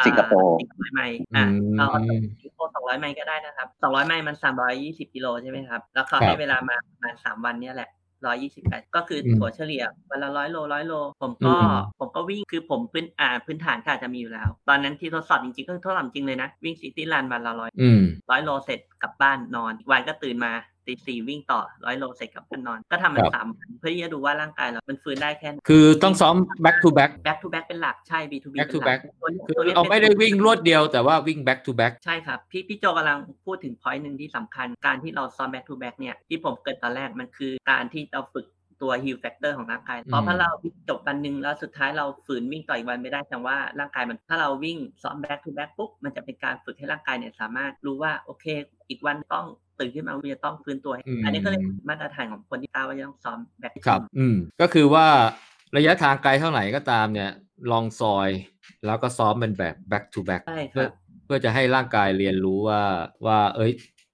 [0.05, 1.85] สิงคโปร์สิงคโปร์ไมล์อะอืมเรา
[2.41, 7.89] สิงคโปร์สองร้อยไมล์ก็ได้นะครับสองร้อยไมล์มันสามร้อยยี่สิบกิโลใช่ไหมครับ แล้วเขาครับให้เวลามาประมาณสามวันเนี่ยแหละ
[8.25, 20.51] ร้อยยี่สิบแปดก็คืออมถัวเฉลี่ยวันละร้อยโลร้อยโล ผมก็อืมผมก็วิ่งคือผมพื้นอ่าพื้นฐานก็อาจจะมีอยู่แล้ว ตอนนั้นที่ทดสอบจริงๆก็ทดสอบจริงเลยนะ วิ่ง city run วันละร้อยอืมร้อยโลเสร็จกลับบ้านนอนอีกวันก็ตื่นมา
[20.87, 28.73] ตีสี่วิ่งต่อร้อยโลเสร็จกลับบ้านนอน ก็ทำมัครับสามวันเพื่อที่จะดูว่าร่างกายเรา มันฟื้นได้แค่ไหนคือต้องซ้อม back to back back to back เป็นหลักใช่ B to B back เป็
[28.73, 35.95] to นหลั back ตัวนี้คือตัวนี้เอาป็นไม่ได้วิ่งรวดเดียวแต่ว่าวิ่ง back to back ใช่ครับ พี่พี่โจกำลังพูดถึง point หนึ่งที่สำคัญ การที่เราซ้อม back to back
[35.99, 38.45] เนี่ยที่ผมเกิดตอนแรกมันคือการที่เราฝึก
[38.83, 48.45] ตัว heal factor ของร่างกาย เพอืราะมถ้าเราวิ่งจบวันหนึ่งแล้วสุดท้ายเราฝืนวิ่งต่ออีกวันไม่ได้แสดงว่าร่างกายมันถ้าเราวิ่งซ้อม back to back ปุ๊บมันจะเป็นการฝึกให้ร่างกายเนี่ยสามารถรู้ว่าโอเค
[48.89, 49.45] อีกวันต้อง
[49.79, 55.07] ตื่นขึ้นมาคุณจะต้องฟื้นตัวอืมอันนี้ก็เลยมาตรฐานของคนที่กล้าว่าจะต้องซ้อม back to ครับ อืม ก็คือว่า
[55.77, 57.31] ระยะทางไกลเท่าไหร่ก็ตามเนี่ย
[57.71, 58.29] ลองซอย
[58.85, 60.93] แล้วก็ซ้อมเป็นแบบ back to back ใช่คเพื่อรับ
[61.25, 62.81] เพื่อจะให้ร่างกายเรียนรู้ว่า
[63.25, 63.71] ว่า เอ้ย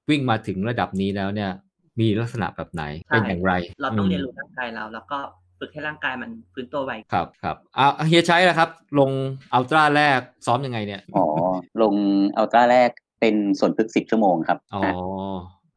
[0.09, 1.51] วิ่งมาถึงระดับนี้แล้วเนี่ย
[1.99, 5.19] มีลักษณะแบบไหนใช่เป็นอย่างไร เราต้องมเรียนรู้ร่างกายเราแล้วก็
[5.59, 9.11] ฝึกให้ร่างกายมันฟื้นตัวไวครับครับเอาเฮียใช้แล้วครับ ลง
[9.53, 11.25] อัลตร้าแรกซ้อมยังไงเนี่ย อ๋อ
[11.81, 11.93] ลง
[12.37, 12.89] อัลตร้าแรก
[13.21, 14.93] เป็นส่วนพึกสิบชั่วโมงครับอ๋อนะ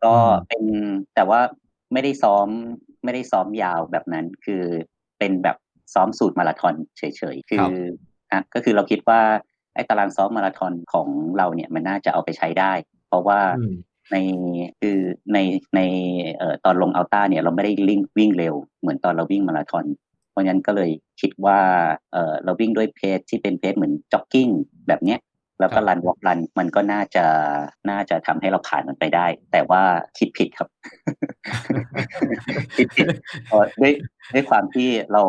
[0.05, 0.15] ก็
[0.49, 0.63] เป็น
[1.15, 1.41] แต่ว่า
[1.93, 2.47] ไม่ได้ซ้อม
[3.05, 4.63] ไม่ได้ซ้อมยาวแบบนั้น คือ
[5.19, 5.57] เป็นแบบ
[5.95, 7.03] ซ้อมสูตรมาราธอนเฉ
[7.35, 7.67] ยๆ คือ
[8.33, 9.21] อะก็คือเราคิดว่า
[9.75, 12.73] ไอ้ตารางซ้อมมาราธอนของเราเนี่ยมันน่าจะเอาไปใช้ได้
[13.09, 13.75] เพราะว่าอืม
[14.13, 14.17] ใน
[14.81, 14.99] คือ
[15.33, 15.39] ใน
[15.77, 15.81] ใน
[16.37, 19.85] เอ่อตอนลงอัลต้าเนี่ยเราไม่ได้ลิ่งวิ่งเร็ว เหมือนตอนเราวิ่งมาราธอน
[20.31, 20.91] เพราะฉะนั้นก็เลย
[21.21, 21.61] คิดว่า
[22.13, 24.49] เออเราวิ่งด้วยเพจที่เป็นเพจเหมือนจ็อกกิ้ง
[24.89, 25.19] แบบเนี้ย
[25.61, 27.25] แล้วก็ครับ run walk run มันก็น่าจะ
[27.91, 29.83] น่าจะทำให้เราผ่านมันไปได้ แต่ว่า
[30.19, 30.69] คิดผิดครับ
[32.77, 33.07] คิดผิด
[33.49, 33.93] เอ่อด้วย
[34.35, 35.23] ด้วยความที่เรา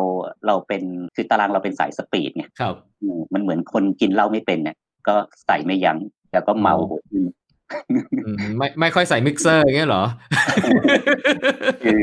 [0.46, 0.82] เราเป็น
[1.14, 4.76] คือตารางเราเป็นสาย speed ไงครับอืมมันเหมือนคนกินเหล้าไม่เป็นเนี่ย
[5.08, 5.14] ก็
[5.46, 5.98] ใส่ไม่ยัง้ง
[6.32, 7.24] แล้วก็เมาอ๋อโหดขึ้น
[8.26, 10.02] อืมไม่ไม่ค่อยใส่มิกเซอร์อย่างเงี้ยเหรอ
[11.84, 12.00] คือ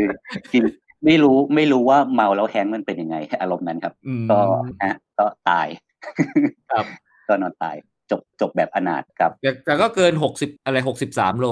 [0.52, 0.64] กิน
[1.06, 4.40] ไม่รู้ไม่รู้ว่าเมาแล้ว hang มันเป็นยังไง อารมณ์นั้นครับอืมก็
[4.82, 5.68] อะก็ตาย
[6.72, 6.86] ครับ
[7.28, 7.76] ก็นอนตาย
[8.14, 11.46] จบจบแบบอนาถกับแต่แต่ก็เกินหกสิบอะไรหกสิบสามโล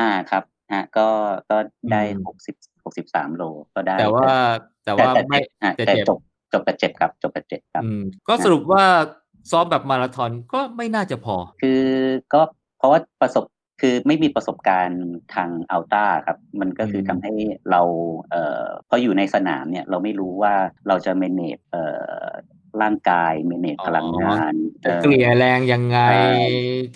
[0.00, 1.08] อ่าครับฮะก็
[1.50, 1.56] ก็
[1.92, 3.42] ได้อืมหกสิบหกสิบสามโล
[3.74, 4.30] ก็ได้ แต่ว่า
[4.84, 6.18] แต่ว่าแต่ไม่อะแต่แต่เจ็บจบ
[6.52, 8.84] จบแบบเจ็บครับจบแบบเจ็บครับอืมก็สรุปว่า
[9.50, 11.82] ซ้อมแบบมาราธอนก็ไม่น่าจะพอ คือ
[12.34, 12.42] ก็
[12.78, 13.44] เพราะว่าประสบ
[13.80, 17.32] คือไม่มีประสบการณ์ทางอัลต้าครับ มันก็คือมทำให้
[17.70, 17.82] เรา
[18.30, 20.54] เอ่อพออยู่ในสนามเนี่ยเราไม่รู้ว่า
[20.88, 21.84] เราจะ manage เอ่
[22.26, 22.28] อ
[22.82, 24.54] ร่างกาย manage พลังงาน
[24.84, 26.26] จะเอ่อเกลี่ยแรงยังไงใช่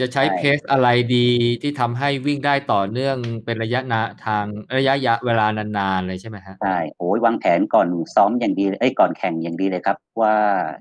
[0.00, 1.28] จะใช้ใช่เพสอะไรดี
[1.62, 4.44] ที่ทำให้วิ่งได้ต่อเนื่องเป็นระยะนาทาง
[4.76, 10.34] ระยะยะเวลานานๆเลยใช่ไหมฮะใช่โอ้ยวางแผนก่อนซ้อมอย่างดีเลยเอ้ยก่อนแข่งอย่างดีเลยครับ ว่า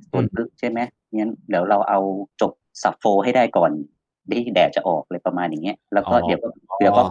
[0.10, 0.80] ส่วนอืมลึกใช่ไหม
[1.16, 2.00] งั้นเดี๋ยวเราเอา
[2.41, 2.52] จบ
[2.84, 3.72] สับโฟให้ได้ก่อน
[4.30, 6.48] ที่แดดจะออกเลยประมาณอย่างเงี้ยแล้วก็เดี๋ยวก็
[6.80, 7.04] เดี๋ยวก็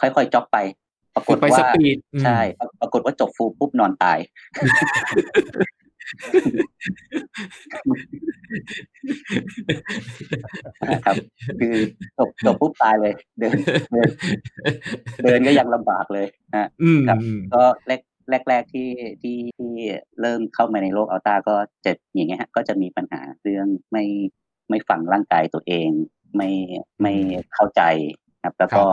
[0.00, 0.58] ค่อยๆค่อยๆจ็อกไป
[1.14, 4.18] ปรากฝึฏกไปสว่าปีดอืมใช่ปรปรากฏว่าจบฟูลปุ๊บนอนตาย
[11.04, 11.16] ครับ
[11.60, 11.74] คือ
[12.18, 13.56] จบจบปุ๊บตายเลย เดิน
[13.92, 14.08] เดิน
[15.22, 16.26] เดินก็ยังลำบากเลย
[16.56, 18.00] ฮะอืมครับอืมก็แรก
[18.30, 18.88] แรกแรกที่
[19.22, 19.72] ที่ที่
[20.20, 24.04] เริ่มเข้ามาในโลกอัลต้าก็จะอย่างเงี้ยฮะก็จะมีปัญหาเรื่องไม่
[24.68, 25.88] ไม่ฝังร่างกายตัวเอง
[26.36, 26.50] ไม่
[27.02, 27.12] ไม่
[27.54, 27.82] เข้าใจ
[28.42, 28.84] ครับ แล้วก็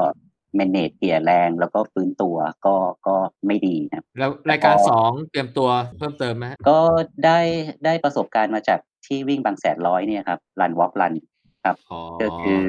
[0.56, 2.76] เมเนจเกียร์แรงแล้วก็ฟื้นตัวก็
[3.08, 3.16] ก็
[3.47, 6.80] ไม่ดีครับแล้วรายการสองเตรียมตัวเพิ่มเติมไหมฮะก็
[7.26, 7.39] ได้
[7.86, 11.14] ได้ประสบการณ์มาจากที่วิ่งบางแสนร้อยเนี่ยครับรันวอล์กรัน
[11.91, 12.66] อ๋อก็คือ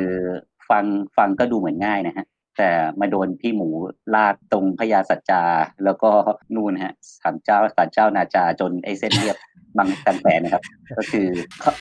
[0.70, 0.84] ฟัง
[1.16, 2.26] ฟังก็ดูเหมือนง่ายนะฮะ
[2.58, 2.70] แต่
[3.00, 3.68] มาโดนพี่หมู
[4.14, 5.44] ลากตรงพญาสัจจา
[5.84, 6.10] แล้วก็
[6.54, 9.36] นู่นฮะสามเจ้าสามเจ้านาจาจนไอ้เส้นเรียบ
[9.76, 10.62] บางกันแสนนะครับ
[10.96, 11.26] ก็คือ
[11.60, 11.72] เขา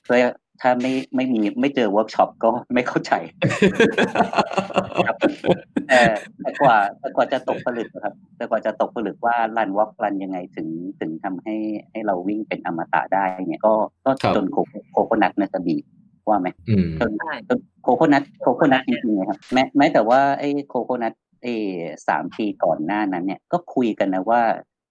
[0.60, 3.12] ถ้าไม่ไม่มีไม่เจอเวิร์กช็อปก็ไม่เข้าใจ
[5.06, 5.16] ครับ
[5.88, 6.00] แต่
[6.40, 10.68] แต่กว่าแต่กว่าจะตกผลึกนะครับ แต่กว่าจะตกผลึกว่ารันวอล์กรันยังไงถึง
[11.00, 11.56] ถึงทำให้
[11.90, 14.56] ให้เราวิ่งเป็นอมตะได้เนี่ยก็ก็ครับจนโค
[14.92, 15.84] โคโคนัทนะจะบีบ
[16.28, 21.54] ว่าไหมอืมจนใช่จนโคโคนัทโคโคนัทจริงๆนะครับแม้แม้แต่ว่าไอ้โคโคนัทไอ้
[22.08, 24.40] สามปีก่อนหน้านั้นเนี่ยก็คุยกันนะว่า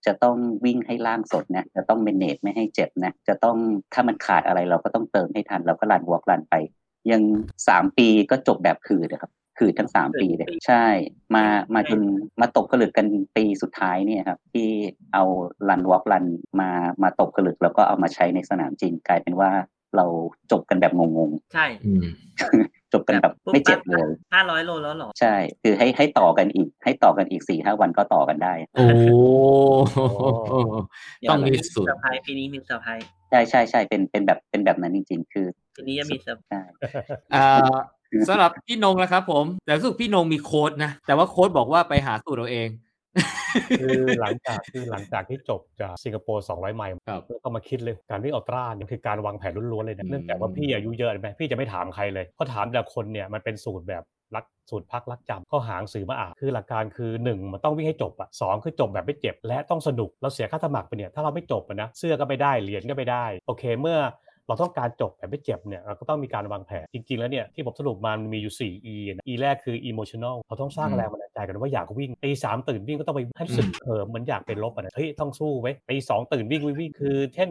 [0.06, 3.58] จะต้องวิ่งให้ล่างสดนะจะต้องเมเนจไม่ให้เจ็บนะจะต้อง
[3.94, 6.56] ถ้ามันขาดอะไรเราก็ต้องเติมให้ทันเราก็รันวอล์กรันไป
[7.12, 7.22] ยัง
[7.68, 10.86] สามปีก็จบแบบคืนนะครับคืนทั้งสามปีเลยใช่
[11.36, 12.02] มามาจน
[12.42, 14.70] มาตกผลึกกันปีสุดท้ายเนี่ยครับ ที่
[15.14, 15.24] เอา
[15.70, 16.26] รันวอล์กรัน
[16.60, 16.70] มา
[17.04, 19.52] มาตกผลึกแล้วก็เอามาใช้ในสนามจริงกลายเป็นว่า
[19.96, 20.06] เรา
[20.52, 28.86] จบกันแบบงงใช่อืมๆจบกันแบบไม่เจ็บเลยห้าร้อยโลแล้วเหรอ ใช่ คือให้ให้ต่อกันอีก ให้ต่อกันอีกสี่ห้าวันก็ต่อกันได้ โอ้
[31.20, 37.02] เดี๋ยวต้องมีปีสูตเซรอร์ไพรส์ปีนี้มีเซอร์ไพรส์ใช่ใช่ใช่เป็นเป็นแบบเป็นแบบนั้นจริง ๆ คือปีนี้จะมีเซอร์ไพรส์ใช่
[37.36, 37.80] อ่า
[38.28, 42.70] สำหรับพี่นงนะครับผม แต่รู้สึกพี่นงมีโค้ชนะ แต่ว่าโค้ชบอกว่าไปหาสูตรเอาเอง
[43.80, 54.04] คือหลังจากคือหลังจากที่จบจากสิงคโปร์200 ไมล์ครับก็มาคิดเลยการวิ่ง ultra เนี่ยคือการวางแผนล้วนๆเลยอืนะเนื่องจากว่าพี่อายุเยอะใช่ไหมพี่จะไม่ถามใครเลยเพราะถามแต่ละคนเนี่ยมันเป็นสูตรแบบ
[54.36, 63.98] รักสูตรพักรักจำก็หาหนังสือมาอ่านคือหลักการคือ 1 มันต้องวิ่งให้จบอะสองคือจบแบบไม่เจ็บ และต้องสนุกเราเสียค่าสมัครไปเนี่ยถ้าเราไม่จบอะนะเสื้อก็ไม่ได้เหรียญก็ไม่ได้ โอเค เมื่อ
[64.50, 77.50] เราต้องการจบแบบไม่เจ็บเนี่ยเราก็ต้องมีการวางแผนจริง ๆ แล้วเนี่ยที่ผมสรุปมามันมีอยู่ 4 E นะ E แรกคือ emotional เราต้องสร้างอืมแรงบันดาลใจกันว่าอยากวิ่งตีสามตื่นวิ่งก็ต้องไปให้รู้สึกอืมเออเหมือนอยากเป็นลบอะนะเฮ้ยต้องสู้ไว้ยตีสองตื่นวิ่งวิ่งวิ่งคือ เช่น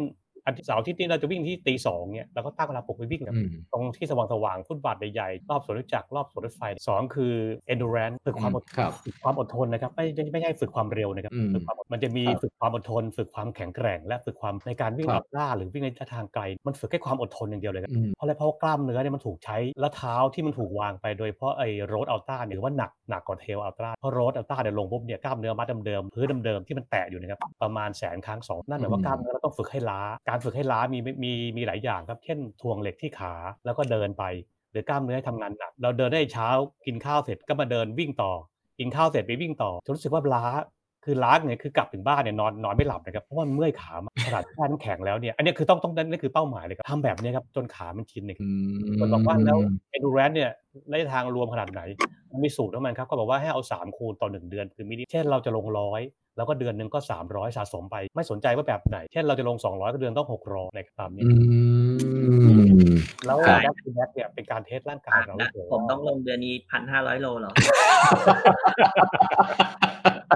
[0.49, 7.35] อาทิตย์เสาร์อาที่นี้เราจะวิ่งที่ตีสองเนี่ยเราก็ตั้งเวลาปลุกไปวิ่งแบบอืมตรงที่สว่างสว่างๆฟุตบาทใหญ่ๆรอบสวนรถจักรรอบสวนรถไฟสองคือ
[7.73, 33.33] endurance ฝึกความอดครับฝึกความอดทนนะครับไม่ไม่ไม่ใช่ฝึกความเร็วนะครับอืมฝึกความอดมันจะมีครับฝึกความอดทน ฝึกความแข็งแกร่ง และฝึกความในการวิ่งครัอับลตร้าหรือวิ่งในระยะทางไกล มันฝึกแค่ความอดทนอย่างเดียวเลยครับอืมเพราะอะไรเพราะว่ากล้ามเนื้อเนี่ยมันถูกใช้และเท้าที่มันถูกวางไปโดยเฉพาะไอ้โรดอัลต้าเนี่ยหรือว่าหนักหนักกว่าเทลอัลตร้าเพราะโรดอัลต้าเนี่ยลงปุ๊บเนี่ยกล้ามเนื้อมัดเดิมๆพื้นเดิมๆที่มันแตะอยู่นะครับประมาณแสนครั้งสองนั่นหมายว่าอืมกล้ามเนื้อเราต้องฝึกให้ล้าการฝึกให้ล้ามีมีมีหลายอย่างครับ เช่นทวงเหล็กที่ขา
[33.65, 34.25] แล้วก็เดินไป
[34.73, 36.49] หรือกล้ามเนื้อให้ทำงานหนักเราเดินได้เช้า
[36.87, 38.33] กินข้าวเสร็จก็มาเดินวิ่งต่อ
[38.79, 40.45] กินข้าวเสร็จไปวิ่งต่อจนรู้สึกว่าล้า
[41.09, 49.59] คือล้าเนี่ยคือกลับถึงบ้านเนี่ยนอนนอนไม่หลับนะครับเพราะว่ามันเมื่อยขามากขนาดแช่น้ำแข็งแล้วเนี่ยอันเนี้ยคือต้องต้องนั่นคือเป้าหมายเลยครับทำแบบเนี้ยครับจนขามันชินเนี่ยอืมคนบอกว่าแล้ว
[49.97, 50.51] endurance เนี่ย
[50.93, 51.83] ระยะทางรวมขนาดไหน
[52.33, 56.01] มันมีสูตรของมันครับก็บอกว่าให้เอา 3 คูณต่อ 1 เดือน คือมินิเช่นเราจะลงร้อย
[56.37, 56.99] แล้วก็เดือนหนึ่งก็
[57.29, 61.33] 300 สะสมไป ไม่สนใจว่าแบบไหน เช่นเราจะลง 200 ก็เดือนต้อง 600นะครับตามนี้อื
[62.68, 62.68] ม
[63.27, 67.53] แล้วครับแบ็คทูแบ็คเนี่ยเป็นการเทสร่างกายเรานะเฉยๆผมต้องลงเดือนนี้พันห้าร้อยโลเหรอ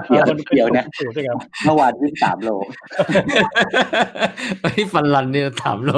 [0.09, 2.49] เดี๋ยวเดี๋ยวนะสูตรด้วยครับเมื่อวานวิ่งสามโล
[4.61, 5.91] ไอ้ฟันลันเนี่ยถามโล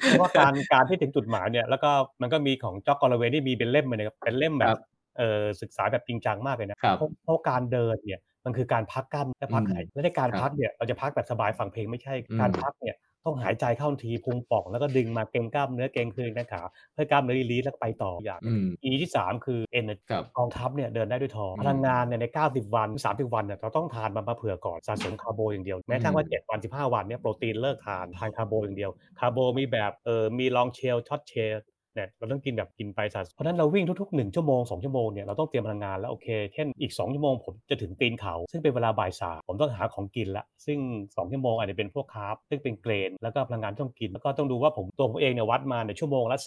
[0.00, 1.90] เพราะว่าการการที่ถึงจุดหมายเนี่ย แล้วก็
[2.22, 4.78] มันก็มีของจ็อกกอลเวที่มีเป็นเล่มเลยนะครับเป็นเล่มแบครับบ
[5.18, 16.62] เออศึกษาแบบจริงจังมากเลยนะครับเพราะเพราะการเดินเนี่ยมันคือการพักกล้ามและพักไขและในการครับพักเนี่ยเราจะพักแบบสบายฟังเพลงไม่ใช่อืมการพักเนี่ย ต้องหายใจเข้าทีพุงป่องแล้วก็ดึงมาเกร็งกล้ามเนื้อเกร็งคืนกันขา
[16.92, 26.42] เพื่อกล้ามเนื้อ release แล้วก็ไปต่ออย่างอืม E ที่ 3 คือ energy ครับกองทัพเนี่ยเดินได้ด้วยท้องอืมพลังงานเนี่ยใน 90 วัน 30 วันเนี่ยเราต้องทานมันมาเผื่อก่อนสะสม carbo อย่างเดียวแม้กระทั่งว่า 7
[26.50, 31.54] วัน 15 วันเนี่ยโปรตีนเลิกทานทาน carbo อย่างเดียว carbo มีแบบเออมี long chain short chain
[31.94, 46.38] เนี่ยเราต้องกินแบบกินไปสะสมเพราะฉะนั้นเราวิ่งทุกๆ1ชั่วโมง2ชั่วโมงเนี่ยเราต้องเตรียมพลังงานแล้วโอเคเช่นอีก 2 ชั่วโมงผมจะถึงตีนเขา ซึ่งเป็นเวลาบ่ายสามผมต้องหาของกินละซึ่ง 2 ชั่วโมงอาจจะเป็นพวกคาร์บซึ่งเป็นเกรน แล้วก็พลังงานที่ต้องกิน แล้วก็ต้องดูว่าผมตัวผมเองเนี่ยวัดมาในชั่วโมงละ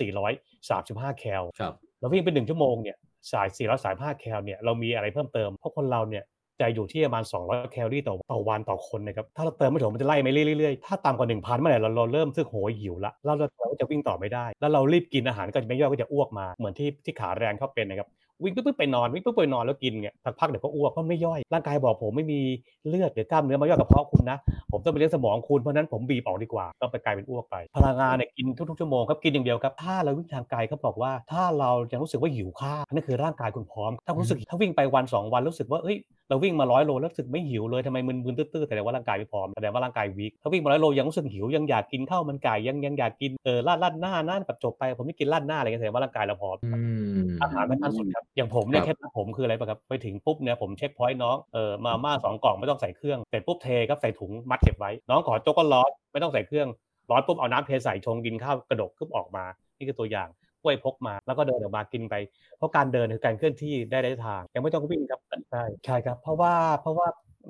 [0.55, 2.97] 435 แคลครับเราวิ่งไปหนึ่งชั่วโมงเนี่ย
[3.31, 6.23] สาย4 3 5แคลเนี่ยเรามีอะไรเพิ่มเติมเพราะคนเราเนี่ย
[6.61, 18.09] จะอยู่ที่ประมาณ 200 แคลอรี่ต่อต่อวันต่อคนนะครับ ถ้าเราเติมไม่ถึงมันจะไล่ไปเรื่อยๆ ถ้าต่ำกว่า 1,000เมื่อไหร่เราเราเริ่มรู้สึกโหยหิวละเราเราจะวิ่งต่อไม่ได้ แล้วเรารีบกินอาหารก็จะไม่ย่อยก็จะอ้วกมา เหมือนที่ที่ขาแรงเขาเป็นนะครับ
[18.43, 22.39] วิ่งปุ๊บไปนอน วิ่งปุ๊บไปนอนแล้วกินเนี่ยสักพักเดี๋ยวก็อ้วกเพราะไม่ย่อย ร่างกายบอกผมไม่มี
[22.87, 24.37] เลือดหรือกล้ามเนื้อมาย่อยกระเพาะคุณนะ
[24.71, 35.97] ผมต้องไปเลี้ยงสมองคุณ เพราะนั้นผมบีบออกดีกว่าต้องไปกลายเป็นอ้วกไป พลังงานเนี่ยกินทุกๆชั่วโมงครับ กินอย่างเดียวครับ ถ้าเราวิ่งทางไกลเขาบอกว่า ถ้าเรายังรู้สึกว่าหิวข้าวนั่นคือร่างกายคุณพร้อม ถ้ารู้สึกถ้าวิ่งไปวันสองวันรู้สึกว่าเอ้ย
[36.29, 46.81] เราวิ่งมาร้อยโลแล้วรู้สึกไม่หิวเลยทำไมมึนๆตื้อๆแสดงว่าร่างกายไม่พร้อมแสดงว่าร่างกาย weak ถ้าวิ่งมาร้อยโลยังรู้สึกหิวยังอยากกินข้าวมันไก่ยังยังอยากกินเออราดราดหน้านั่นแบบจบไปผมไม่กินราดหน้าอะไรเงี้ยแสดงว่าร่างกายเราพร้อมอื
[47.25, 56.67] มอาหารสำคัญสุดครับอย่างผมเนี่ยคเครัล็บดลับผมคืออะไรป่ะครับไปถึงปุ๊บเนี่ยผม checkpoint น้องเออมาม่าสองกล่องไม่ต้องใส่เครื่องเสร็จปุ๊บเทครับใส่ถุงมัดเก็บไว้ น้องขอโจ๊กก็ร้อนไม่ต้องใส่เครื่อง
[57.11, 59.45] ร้อนปุ๊บเอาน้ำเทใส่ชงกินข้าวกระดกปุ๊บออกมา
[59.77, 60.29] นี่คือตัวอย่าง
[60.65, 62.15] กล้วยพกมา แล้วก็เดินออกมากินไป
[62.57, 65.19] เพราะการเดินคือการเคลื่อนที่ได้ได้ทาง ยังไม่ต้องวิ่งครับ
[65.51, 67.07] ใช่ใช่ครับ เพราะว่าเพราะว่า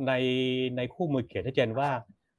[0.07, 0.13] ใน
[0.77, 1.89] ในคู่มือเขียนชัดเจนว่า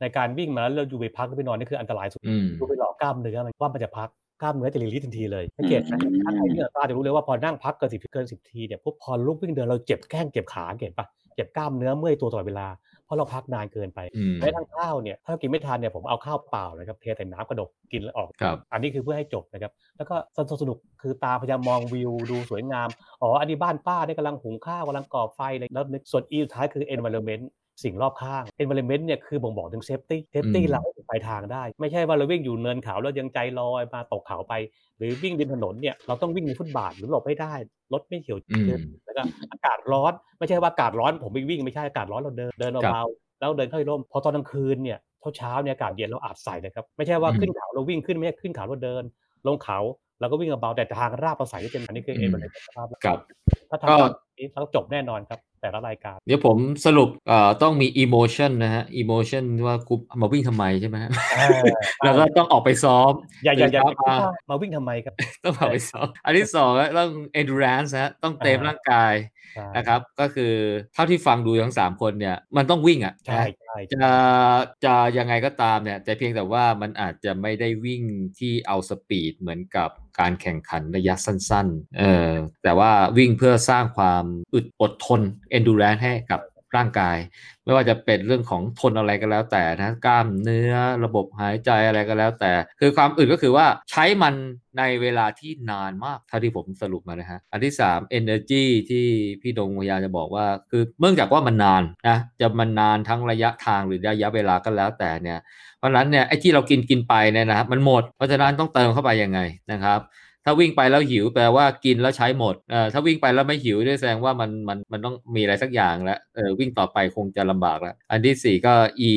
[0.00, 4.08] ในการวิ่งมาแล้วเราอยู่ไปพักหรือไปนอนนี่คืออันตรายสุดอืมดูไปหลอกกล้ามเนื้อมันว่ามันจะพัก
[4.42, 12.66] กล้ามเนื้อจะรีลีสทันทีเลยสังเกตนะถ้าใครวิ่งอัตราจะรู้เลยว่าพอนั่งพักเกินสิบเกินสิบทีเนี่ยปุ๊บพอลุกวิ่งเดินเราเจ็บแข้งเจ็บขาเห็นปะเจ็บกล้ามเนื้อเมื่อยตัวตลอดเวลา
[13.06, 22.88] เพราะเราพักนานเกินไปอืมแม้ทั้งข้าวเนี่ยถ้าเรากินไม่ทันเนี่ยผมเอาข้าวเปล่านะครับเทใส่น้ำกระดกกินแล้วออกครับอันนี้คือเพื่อให้จบนะครับแล้วก็สนุกสนุกคือตาพยายามมองวิวดูสวยงาม
[23.22, 27.44] อ๋ออันนี้บ้านป้าเนี่ยกำลังหุงข้าวกำลังก่อไฟเลยแล้วนึกส่วนอีสุดท้ายคือ environment
[27.82, 34.54] สิ่งรอบข้าง environment เนี่ยคือบ่งบอกถึง safety safety อืมเราให้ถึงปลายทางได้ ไม่ใช่ว่าเราวิ่งอยู่เนินเขาแล้วยังใจลอยมาตกเขาไป
[34.98, 37.54] หรือวิ่งริมถนนเนี่ยเราต้องวิ่งในฟุตบาทหรือหลบไม่ได้
[37.92, 39.22] รถไม่เฉียวอืมแล้วก็
[39.52, 44.98] อากาศร้อนไม่ใช่ว่าอากาศร้อนผมไปวิ่งไม่ใช่อากาศร้อนเราเดินเดินครับเบาๆแล้วเดินเข้าร่มพอตอนกลางคืนเนี่ย
[45.36, 49.02] เช้าๆเนี่ยอากาศเย็นเราอาจใส่นะครับไม่ใช่ว่าอืมขึ้นเขาเราวิ่งขึ้นไม่ใช่ขึ้นเขาเราเดิน
[49.46, 49.78] ลงเขา
[50.20, 53.18] เราก็วิ่งเบาๆแต่ทางราบเราใส่ได้เต็มอันนี้คืออืเอ็นมบันไดสภาพครับ
[53.70, 53.94] ถ้าก็
[54.38, 56.56] ทำตามนี้เราจบแน่นอนครับ แต่ละรายการ เดี๋ยวผม
[56.86, 61.10] สรุปเอ่อต้องมี emotion นะฮะ emotion ว่ากูมาวิ่งทำไมใช่ไหมฮะ
[62.04, 63.12] แล้วก็ต้องออกไปซ้อม
[63.44, 64.16] อย่าอย่าอย่าตื่นเช้มา
[64.50, 65.14] มาวิ่งทำไมครับ
[65.44, 67.10] ต้องออกไปซ้อม อันที่สองก็ต้อง
[67.40, 69.14] endurance นะฮะต้องเต็มอ่าร่างกาย
[69.54, 70.52] ใช่นะครับ ก็คือ
[70.94, 74.08] เท่าที่ฟังดูทั้งสามคนเนี่ย มันต้องวิ่งอะใช่นะใช่จะ
[74.84, 78.02] จะยังไงก็ตามเนี่ย แต่เพียงแต่ว่ามันอาจจะไม่ได้วิ่ง
[78.38, 82.32] ที่เอาสปีดเหมือนกับการแข่งขันระยะสั้น ๆ เออ
[82.64, 84.24] แต่ว่าวิ่งเพื่อสร้างความ
[84.54, 85.20] อึดอดทน
[85.56, 86.40] endurance ให้กับ
[86.76, 87.18] ร่างกาย
[87.64, 90.74] ไม่ว่าจะเป็นเรื่องของทนอะไรก็แล้วแต่นะกล้ามเนื้อ
[91.04, 94.34] ระบบหายใจอะไรก็แล้วแต่ คือความอึดก็คือว่าใช้มัน
[94.78, 99.06] ในเวลาที่นานมากเท่าที่ผมสรุปมานะฮะ อันที่ 3 energy ที่
[99.42, 105.38] พี่ดงพยาจะบอกว่า คือเนื่องจากว่ามันนานนะจะมันนานทั้งระยะทางหรือระยะเวลาก็แล้วแต่เนี่ย
[105.78, 109.40] เพราะฉะนั้นเนี่ยไอ้ที่เรากินกินไปเนี่ยนะครับมันหมดเพราะฉะนั้นต้องเติมเข้าไปยังไง
[109.72, 110.00] นะครับ
[110.48, 118.74] ถ้าวิ่งไปแล้วหิวแปลว่ากินแล้วใช้หมดเอ่อถ้าวิ่งไปแล้วไม่หิวด้วยแสดงว่ามันมันมันต้องมีอะไรสักอย่างแล้วเออวิ่งต่อไปคงจะลำบากแล้ว อันที่สี่ก็
[119.08, 119.10] e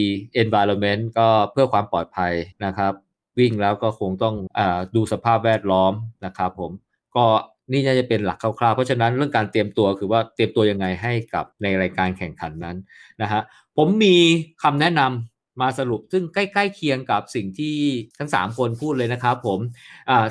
[0.43, 2.34] environment ก็เพื่อความปลอดภัย
[2.65, 2.93] นะครับ
[3.39, 5.93] วิ่งแล้วก็คงต้องอาดูสภาพแวดล้อม
[6.25, 6.71] นะครับผม
[7.15, 7.25] ก็
[7.71, 12.77] นี่น่าจะเป็นหลักคร่าวๆ เพราะฉะนั้นเรื่องการเตรียมตัวคือว่าเตรียมตัวยังไงให้กับในรายการแข่งขันนั้น
[13.21, 13.41] นะฮะ
[13.77, 14.15] ผมมี
[14.63, 15.28] คำแนะนำ
[15.62, 17.78] มาสรุป ซึ่งใกล้ๆเคียงกับสิ่งที่
[18.20, 19.60] ทั้ง 3 คนพูดเลยนะครับผม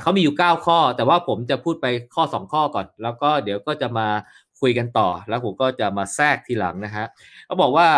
[0.01, 4.09] เขามีอยู่ 9 ข้อ แต่ว่าผมจะพูดไปข้อ 2 ข้อก่อน แล้วก็เดี๋ยวก็จะมา
[4.61, 7.07] คุยกันต่อ แล้วผมก็จะมาแทรกทีหลังนะฮะ
[7.47, 7.89] เขาบอกว่า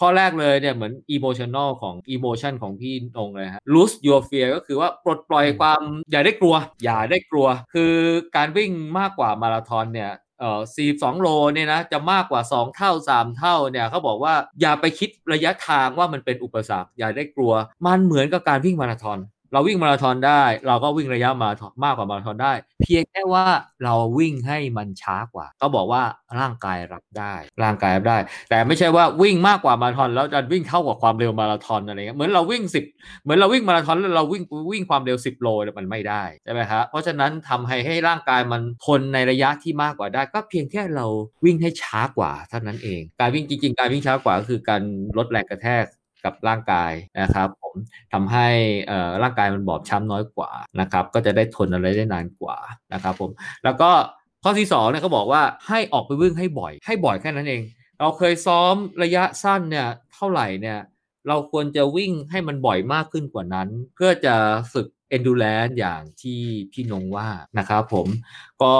[0.00, 6.54] ข้อแรกเลยเนี่ยเหมือน emotional ของ emotion ของพี่นงเลยฮะ lose your fear ก็คือว่าปลดปล่อยความอย่าได้กลัว
[6.84, 7.94] อย่าได้กลัว คือ
[8.36, 10.10] การวิ่งมากกว่ามาราธอนเนี่ย
[10.40, 17.52] เอ่อ42 โลเนี่ยนะจะมากกว่า 2 เท่า 3 เท่าเนี่ยเขาบอกว่าอย่าไปคิดระยะทางว่ามันเป็นอุปสรรค อย่าได้กลัว
[17.86, 19.18] มันเหมือนกับการวิ่งมาราธอน
[19.52, 23.46] เราวิ่งมาราธอนได้ เราก็วิ่งระยะมาราธอนมากกว่ามาราธอนได้ เพียงแค่ว่า
[23.84, 26.02] เราวิ่งให้มันช้ากว่า ก็บอกว่า
[26.38, 28.18] ร่างกายรับได้ ร่างกายรับได้
[28.50, 32.84] แต่ไม่ใช่ว่าวิ่งมากกว่ามาราธอนแล้วจะวิ่งเท่ากับความเร็วมาราธอนอะไรเงี้ยเหมือนเราวิ่ง10
[33.22, 34.42] เหมือนเราวิ่งมาราธอนแล้วเราวิ่ง
[34.72, 41.06] วิ่งความเร็ว10โลมันไม่ได้ใช่ไหมครับเพราะฉะนั้นทำให้ให้ร่างกายมันทนในระยะที่มากกว่าได้ ก็เพียงแค่เรา
[41.44, 44.82] วิ่งให้ช้ากว่าเท่านั้นเอง การวิ่งจริงๆการวิ่งช้ากว่าก็คือการ
[45.18, 45.84] ลดแรงกระแทก
[46.24, 47.74] กับร่างกายนะครับผม
[48.12, 48.48] ทำให้
[49.22, 50.50] ร่างกายมันบอบช้ำน้อยกว่า
[50.80, 52.56] นะครับก็จะได้ทนอะไรได้นานกว่า
[52.92, 53.30] นะครับผม
[53.64, 53.90] แล้วก็
[54.42, 57.62] ข้อที่สองเนี่ยเขาบอกว่าให้ออกไปวิ่งให้บ่อย ให้บ่อยแค่นั้นเอง
[58.00, 60.78] เราเคยซ้อมระยะสั้นเนี่ยเท่าไหร่เนี่ย
[61.28, 64.34] เราควรจะวิ่งให้มันบ่อยมากขึ้นกว่านั้น เพื่อจะ
[64.72, 66.40] ฝึก endurance อย่างที่
[66.72, 68.06] พี่นงว่านะครับผม
[68.62, 68.74] ก็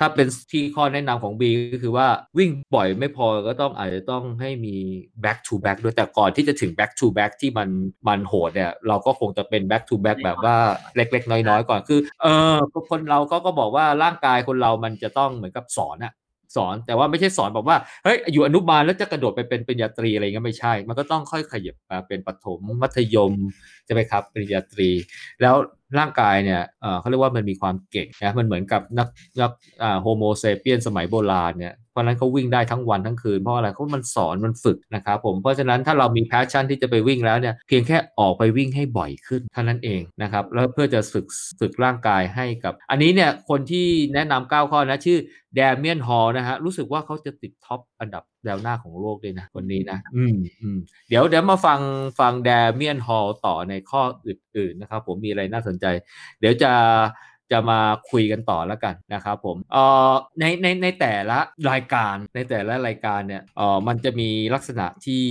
[0.00, 1.42] ถ้าเป็นที่ข้อแนะนำของ B
[1.72, 2.06] ก็คือว่า
[2.38, 4.76] วิ่งบ่อยไม่พอก็ต้องอาจจะต้องให้มี
[5.24, 7.68] back to back ด้วยแต่ก่อนที่จะถึง back to back ที่มัน
[8.08, 10.56] มันโหดเนี่ย เราก็คงจะเป็น back to back แบบว่า
[10.96, 12.54] เล็ก ๆ น้อยๆ ก่อนคือ เออ
[12.90, 16.12] คนเราก็ก็บอกว่าร่างกายคนเรามันจะต้องเหมือนกับสอนอะ
[16.56, 23.32] สอนแต่ว่าไม่ใช่สอนแบบว่าเฮ้ยอยู่อนุบาลแล้วจะกระโดดไปเป็นปริญญาตรีอะไรเงี้ยไม่ใช่ มันก็ต้องค่อยขยับมาเป็นประถมมัธยม
[23.86, 24.88] ใช่ไหมครับปริญญาตรี
[25.42, 25.54] แล้ว
[25.98, 26.60] ร่างกายเนี่ย
[27.00, 29.08] เขาเรียกว่ามันมีความเก่งนะ มันเหมือนกับนัก
[29.40, 29.50] นัก
[30.02, 41.26] Homo sapiens สมัยโบราณเนี่ย เพราะฉะนั้นเขาวิ่งได้ทั้งวันทั้งคืน เพราะอะไรเพราะมันสอนมันฝึกนะครับผม เพราะฉะนั้นถ้าเรามี passion ที่จะไปวิ่งแล้วเนี่ย เพียงแค่ออกไปวิ่งให้บ่อยขึ้นเท่านั้นเองนะครับ แล้วเพื่อจะฝึก
[41.60, 45.18] ฝึกร่างกายให้กับ อันนี้เนี่ยคนที่แนะนำ9ข้อนะชื่อ
[45.56, 50.78] แดเมียนฮอลนะฮะ รู้สึกว่าเขาจะติดท็อปอันดับ แนวหน้าของโลกด้วยนะคนนี้นะอืมอืม
[51.08, 51.80] เดี๋ยวเดี๋ยวมาฟัง
[52.20, 55.86] ฟังแดเมียนฮอลต่อในข้ออื่นๆนะครับ ผมมีอะไรน่าสนใจ
[56.40, 56.72] เดี๋ยวจะ
[57.52, 57.80] จะมา
[58.10, 61.38] คุยกันต่อแล้วกันนะครับผมเอ่อในในในแต่ละ
[61.70, 65.24] รายการในแต่ละรายการเนี่ยเอ่อมันจะมีลักษณะที่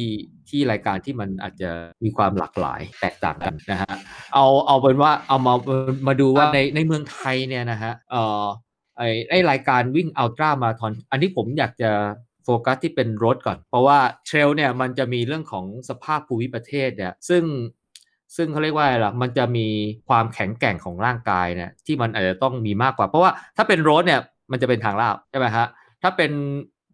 [0.49, 1.72] ที่รายการที่มันอาจจะ
[2.03, 3.95] มีความหลากหลายแตกต่างกันนะฮะ
[4.34, 5.53] เอาเอาเป็นว่าเอามา
[6.07, 8.45] มาดูว่าในในเมืองไทยเนี่ยนะฮะเอ่อ
[8.97, 11.91] ไอ้ไอ้รายการวิ่งอัลตร้ามาราธอนอันนี้ผมอยากจะ
[12.46, 17.43] โฟกัสที่เป็นรถก่อน เพราะว่าเทรลเนี่ยมันจะมีเรื่องของสภาพภูมิประเทศเนี่ยซึ่ง
[18.36, 19.68] ซึ่งเขาเรียกว่าอะไรล่ะ มันจะมี
[20.08, 24.22] ความแข็งแกร่งของร่างกายเนี่ยที่มันอาจจะต้องมีมากกว่า เพราะว่าถ้าเป็นรถเนี่ย
[24.52, 25.68] มันจะเป็นทางลาบใช่ไหมฮะ
[26.02, 26.32] ถ้าเป็น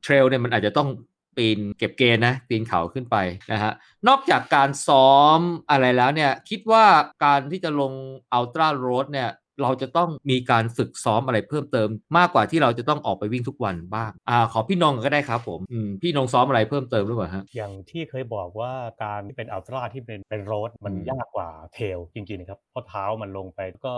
[0.04, 0.90] เทรลเนี่ยมันอาจจะต้อง
[1.38, 3.18] ปีนเก็บเกณฑ์นะปีนเขาขึ้นไป
[3.52, 3.72] นะฮะ
[4.08, 5.40] นอกจากการซ้อม
[5.70, 6.86] อะไรแล้วเนี่ยคิดว่า
[7.26, 7.94] การที่จะลง
[8.34, 9.30] อัลตร้าโรดเนี่ย
[9.64, 11.88] เราจะต้องมีการฝึกซ้อมอะไรเพิ่มเติม
[12.18, 18.74] มากกว่าที่เราจะต้องออกไปวิ่งทุกวันบ้างอ่าขอพี่นงก็ได้ครับผมอืมพี่นงซ้อมอะไรเพิ่มเติมหรือเปล่าฮะอย่างที่เคยบอกว่า
[19.04, 23.96] การที่เป็นอัลตร้าที่เป็นเป็นโรดมันอืมยากกว่าเทรลจริงๆนะครับเพราะเท้ามันลงไปก็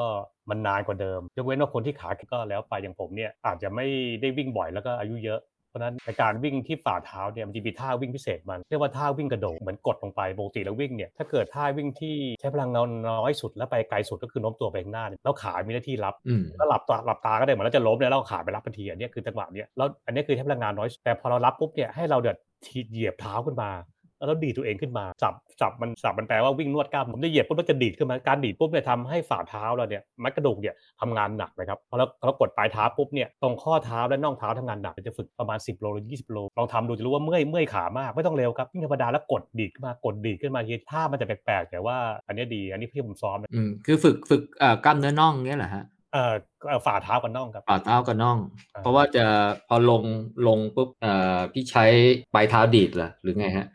[0.49, 3.85] มันนานกว่าเดิม ยกเว้นว่าคนที่ขาแข็งก็แล้วไปอย่างผมเนี่ยอาจจะไม่
[4.21, 23.69] ได้วิ่งบ่อยแล้วก็อายุเยอะเพ ราะฉะนั้นในการวิ่งที่ฝ่าเท้าเนี่ยมันจะมีท่าวิ่งพิเศษมัน เรียกว่าท่าวิ่งกระโดดเหมือนกดลงไปปกติแล้ววิ่งเนี่ยถ้าเกิดท่าวิ่งที่ใช้พลังงานน้อยสุดแล้วไปไกลสุดก็คือโน้มตัวไปข้างหน้าเนี่ยแล้วขา มีหน้าที่รับอืมแล้วหลับตาหลับตาก็ได้เหมือนเราจะล้มเนี่ยแล้วเอาขาไปรับทันทีอันเนี้ยคือจังหวะเนี้ยแล้วอันเนี้ยคือใช้พลังงานน้อยแต่พอเรารับปุ๊บเนี่ยให้เราเดือดทีเหยียบเท้าขึ้นมา
[24.23, 41.97] แล้วเราดีดตัวเองขึ้นมาสับสับมันสับมันแปลว่าวิ่งนวดกล้ามผมจะเหยียบปุ๊บแล้วจะดีดขึ้นมาการดีดปุ๊บเนี่ยทำให้ฝ่าเท้าเราเนี่ยมัดกระดูกเนี่ยทำงานหนักนะครับพอเราเรากดปลายเท้าปุ๊บเนี่ยตรงข้อเท้าและน่องเท้าทำงานหนักจะฝึกประมาณ 10โลหรือ20โลลองทำดูจะรู้ว่าเมื่อยเมื่อยขามากไม่ต้องเร็วครับวิ่งธรรมดาแล้วกดดีดขึ้นมากดดีดขึ้นมาทีท่ามันจะแปลกๆแต่ว่า
[42.27, 46.33] อันเนี้ยดีอันนี้พี่ผมซ้อมนะอืมคือฝึกฝึกเอ่อกล้ามเนื้อน่องเงี้ยเหรอฮะเอ่อ
[46.67, 48.37] เอ่อฝ่าเท้ากับน่องครับฝ่าเท้ากับน่อง
[48.73, 49.25] อ่าเพราะว่าจะ
[49.67, 50.03] พอลง
[50.47, 51.85] ลงปุ๊บเอ่อพี่ใช้
[52.33, 53.67] ปลายเท้าดีดเหรอหรือไงฮะ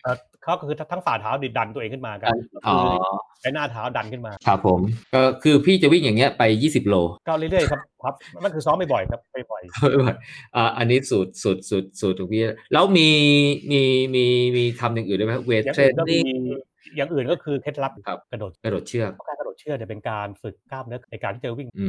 [0.49, 2.37] เอ่อเขาก็คือทั้งฝ่าเท้าดิดันตัวเองขึ้นมากัน
[2.67, 2.77] อ๋อ
[3.41, 4.81] ใช้หน้าเท้าดันขึ้นมา ครับผม
[5.15, 6.95] ก็คือพี่จะวิ่งอย่างเงี้ยไป 20 โล
[7.29, 9.21] ก็เรื่อยๆครับครับนั่นคือซ้อมบ่อยๆครับ
[9.51, 9.63] บ่อย
[10.57, 12.43] อ่าอันนี้สูตรสูตรสูตรสูตรของพี่
[12.73, 13.09] แล้วมี
[13.71, 13.83] มี
[14.15, 14.25] มี
[14.57, 16.39] มีทำอย่างอื่นด้วยไหมเวทๆอย่างเทรอื่นนก็มีนิ่ง
[16.97, 21.89] อย่างอื่นก็คือเคล็ดลับครับกระโดดกระโดดเชือกการกระโดดเชือกเนี่ยเป็นการฝึกกล้ามเนื้อในการที่จะวิ่งอื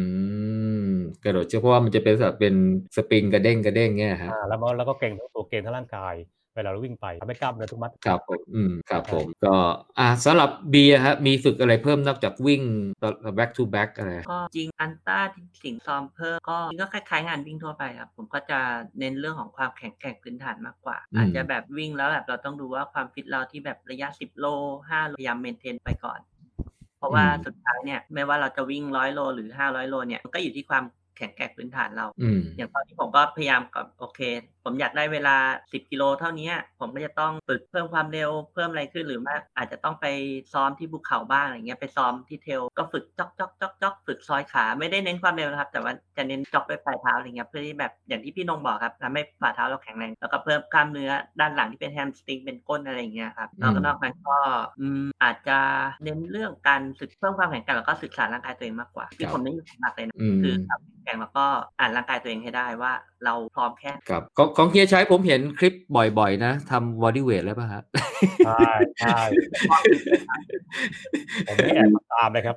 [0.90, 0.94] ม
[1.24, 2.56] กระโดดเชือกเพราะว่ามันจะเป็นแบบเป็น
[2.96, 9.56] สปริงกระเด้งกระเด้งเงี้ยฮะอ่าแล้วมันแล้วก็เก่งทั้งตัวเก่งทั้งร่างกายเวลาเราวิ่งไปทำให้กล้ามเนื้อทุกมัดครับผมอืมครับผมก็
[10.00, 12.62] อ่าสำหรับเบียร์ฮะมีฝึกอะไรเพิ่มนอกจากวิ่ง
[13.38, 18.60] back to back อะไรก็จริงอันต้าที่สิ่งซ้อมเพิ่มก็จริงก็คล้ายๆงานวิ่งทั่วไปครับผมก็จะ
[19.00, 24.46] เน้นเรื่องของความแข็งแกร่งพื้นฐานมากกว่าอืมอาจจะแบบวิ่งแล้วแบบเราต้องดูว่าความฟิตเราที่แบบระยะ 10 โล
[24.90, 26.20] 5โลพยายามเมนเทนไปก่อน
[26.98, 30.84] เพราะว่าสุดท้ายเนี่ยไม่ว่าเราจะวิ่งร้อยโลหรือ500โลเนี่ยมันก็อยู่ที่ความ
[31.18, 34.20] แข็งแกร่งพื้นฐานเราอืมอย่างตอนที่ผมก็พยายามกับโอเค
[34.70, 35.36] ผมอยากได้เวลา
[35.68, 40.06] 10 กิโลเท่านี้ ผมก็จะต้องฝึกเพิ่มความเร็วเพิ่มอะไรขึ้นหรือไม่อาจจะต้องไป
[40.54, 54.38] ซ้อมที่ภูเขาบ้างอะไรเงี้ยไปซ้อมที่เทรลก็ฝึกจ็อกจ็อกจ็อกจ็อกฝึกซอยขาไม่ได้เน้นความเร็วนะครับ แต่ว่าจะเน้นจ็อกด้วยปลายเท้าอะไรเงี้ยเพื่อที่แบบอย่างที่พี่นงบอกครับทำให้ฝ่าเท้าเราแข็งแรงแล้วก็เพิ่มกล้ามเนื้อด้านหลังที่เป็นแฮมสตริงเป็นก้นอะไรอย่างเงี้ยครับแล้วก็นอกนั้นก็
[54.80, 55.58] อืมอาจจะ
[56.04, 61.46] เน้นเรื่องการฝึกเพิ่มความแข็งแกร่งแล้วก็ศึกษาร่างกายตัวเองมากกว่าที่ผมได้อยู่หลักเลยนะอืมคือความแข็งแกร่งแล้วก็
[61.80, 62.94] อ่านร่างกายตัวเองให้ได้ว่า
[63.26, 67.82] เราพร้อมแค่ไหนครับของของเฮียใช้ผมเห็นคลิปบ่อยๆ นะทำ body weight แล้วป่ะฮะ
[68.46, 69.20] ใช่ใช่
[71.48, 72.56] ผมไม่แอบตามเลยครับ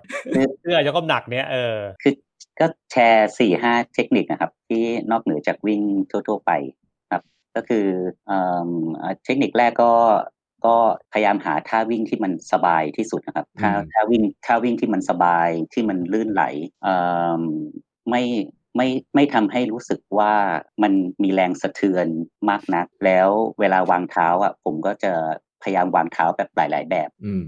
[0.61, 2.15] เสื้อยกน้ำหนักเนี้ยเออคือ
[2.61, 6.51] ก็แชร์สี่ห้าเทคนิคนะครับ ที่นอกเหนือจากวิ่งทั่ว ๆ ไป
[7.11, 7.23] ครับ
[7.57, 7.87] ก็คือ
[8.27, 9.93] เอิ่มเอ่อเทคนิคแรกก็
[10.67, 10.77] ก็
[11.13, 16.45] พยายามหาท่าวิ่งที่มันสบายที่สุดนะครับท่าอืมท่าวิ่งท่าวิ่งที่มันสบายที่มันลื่นไหล
[16.83, 16.95] เอ่
[17.39, 17.43] อ
[18.11, 18.23] ไม่
[18.77, 20.33] ไม่ไม่ทำให้รู้สึกว่า
[20.83, 20.93] มัน
[21.23, 22.07] มีแรงสะเทือน
[22.51, 23.29] มากนัก แล้ว
[23.61, 25.13] เวลาวางเท้าอะผมก็จะ
[25.63, 27.45] พยายามวางเท้าแบบหลาย ๆ แบบอืม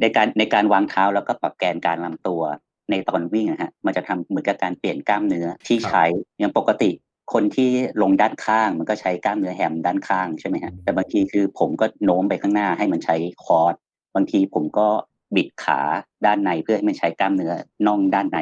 [0.00, 2.42] ในการในการวางเท้าแล้วก็ปรับแกนการลำตัว
[2.90, 6.04] ในตอนวิ่งอะฮะมันจะทำเหมือนกับการเปลี่ยนกล้ามเนื้อที่ครับใช้
[6.38, 6.90] อย่างปกติ
[7.32, 7.70] คนที่
[8.02, 13.74] ลงด้านข้างมันก็ใช้กล้ามเนื้อแฮมด้านข้างใช่ไหมฮะแต่บางทีคือผมก็โน้มไปข้างหน้าให้มันใช้คอร์ส
[14.14, 14.88] บางทีผมก็
[15.36, 15.80] บิดขา
[16.26, 17.52] ด้านในเพื่อให้มันใช้กล้ามเนื้อ
[17.86, 18.38] น่องด้านใน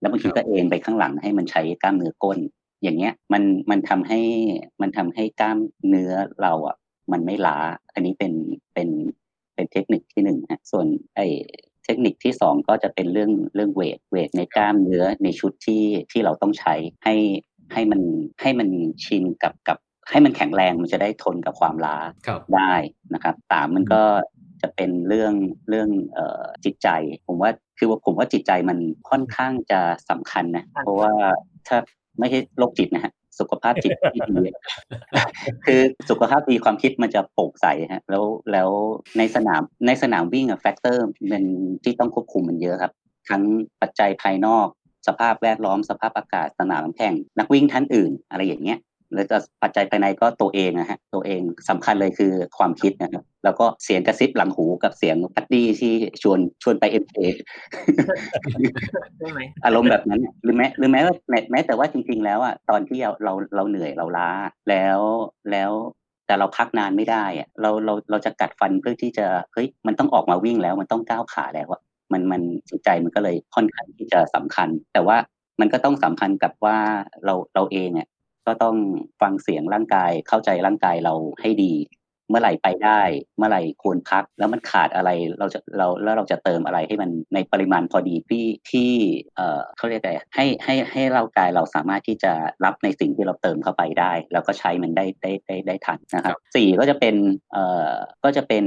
[0.00, 2.38] แล้วบางทีก็เอ็นไปข้างหลังให้มันใช้กล้ามเนื้อก้น
[2.82, 4.20] อย่างเงี้ยมันมันทำให้
[4.80, 6.76] มันทำให้กล้ามเนื้อเราอะ
[7.12, 7.58] มันไม่ล้า
[7.92, 8.32] อันนี้เป็น
[8.74, 8.88] เป็น
[9.54, 10.86] เป็นเทคนิคที่หนึ่งฮะส่วน
[11.16, 11.20] ไอ
[11.84, 16.74] เทคนิคที่สองก็จะเป็นเรื่องเรื่องเวทเวทในกล้ามเนื้อในชุดที่ที่เราต้องใช้
[17.04, 17.14] ให้
[17.72, 18.00] ให้มัน
[18.42, 18.68] ให้มัน
[19.04, 19.78] ชินกับกับ
[20.10, 22.74] ให้มันแข็งแรงมันจะได้ทนกับความล้าครับได้
[23.14, 24.02] นะครับสามมันก็
[24.62, 25.34] จะเป็นเรื่อง
[25.68, 26.88] เรื่องเอ่อจิตใจ
[27.26, 28.78] ผมว่า คือว่าผมว่าจิตใจมัน
[29.10, 31.12] ค่อนข้างจะสำคัญนะ เพราะว่า
[31.68, 31.76] ถ้า
[32.18, 34.44] ไม่ใช่โรคจิตนะฮะสุขภาพจิตที่ดี
[35.64, 38.68] คือสุขภาพดีความคิดมันจะโปร่งใสฮะ แล้วแล้ว
[39.18, 41.44] ในสนามในสนามวิ่งอะแฟกเตอร์มัน
[41.84, 42.92] ที่ต้องควบคุมมันเยอะครับ
[43.28, 43.42] ทั้ง
[43.80, 44.66] ปัจจัยภายนอก
[45.06, 48.78] สภาพแวดล้อมสภาพอากาศสนามแข่งนักวิ่งท่านอื่น อะไรอย่างเงี้ย
[49.14, 55.92] แล้วก็ปัจจัยภายในก็ตัวเองนะฮะตัวเองสำคัญเลยคือความคิดนะครับ แล้วก็เสียงกระซิบหลังหูกับเสียง buddy ที่
[56.22, 57.16] ชวนชวนไป MK
[59.18, 64.30] ใช่ไหมอารมณ์แบบนั้นน่ะหรือแม้หรือแม้ว่าแม้แม้แต่ว่าจริง ๆ แล้วอะตอนที่เราเราเราเหนื่อยเราล้า
[64.70, 64.98] แล้ว
[65.52, 65.72] แล้ว
[66.26, 71.80] แต่เราพักนานไม่ได้อะเราเราเราจะกัดฟันเพื่อที่จะเฮ้ยมันต้องออกมาวิ่งแล้ว มันต้องก้าวขาแล้วอะ
[72.12, 75.16] มันมันจิตใจมันก็เลยค่อนข้างที่จะสำคัญ แต่ว่า
[75.60, 76.78] มันก็ต้องสัมพันธ์กับว่า
[77.24, 78.08] เราเราเองอะ
[78.46, 78.76] ก็ต้อง
[79.20, 81.72] ฟังเสียงร่างกายเข้าใจร่างกายเราให้ดี
[82.28, 83.00] เมื่อไหร่ไปได้
[83.38, 88.90] เมื่อไหร่ควรพัก แล้วมันขาดอะไรเราจะเราแล้วเราจะเติมอะไรให้มันในปริมาณพอดีที่ที่
[89.36, 92.32] เอ่อเขาเรียกอะไรให้ให้ให้ร่างกายเราสามารถที่จะ
[92.64, 97.14] รับในสิ่งที่เราเติมเข้าไปได้ แล้วก็ใช้มันได้ได้ได้ได้ทันนะครับสี่ก็จะเป็น
[97.52, 97.92] เอ่อ
[98.24, 98.64] ก็จะเป็น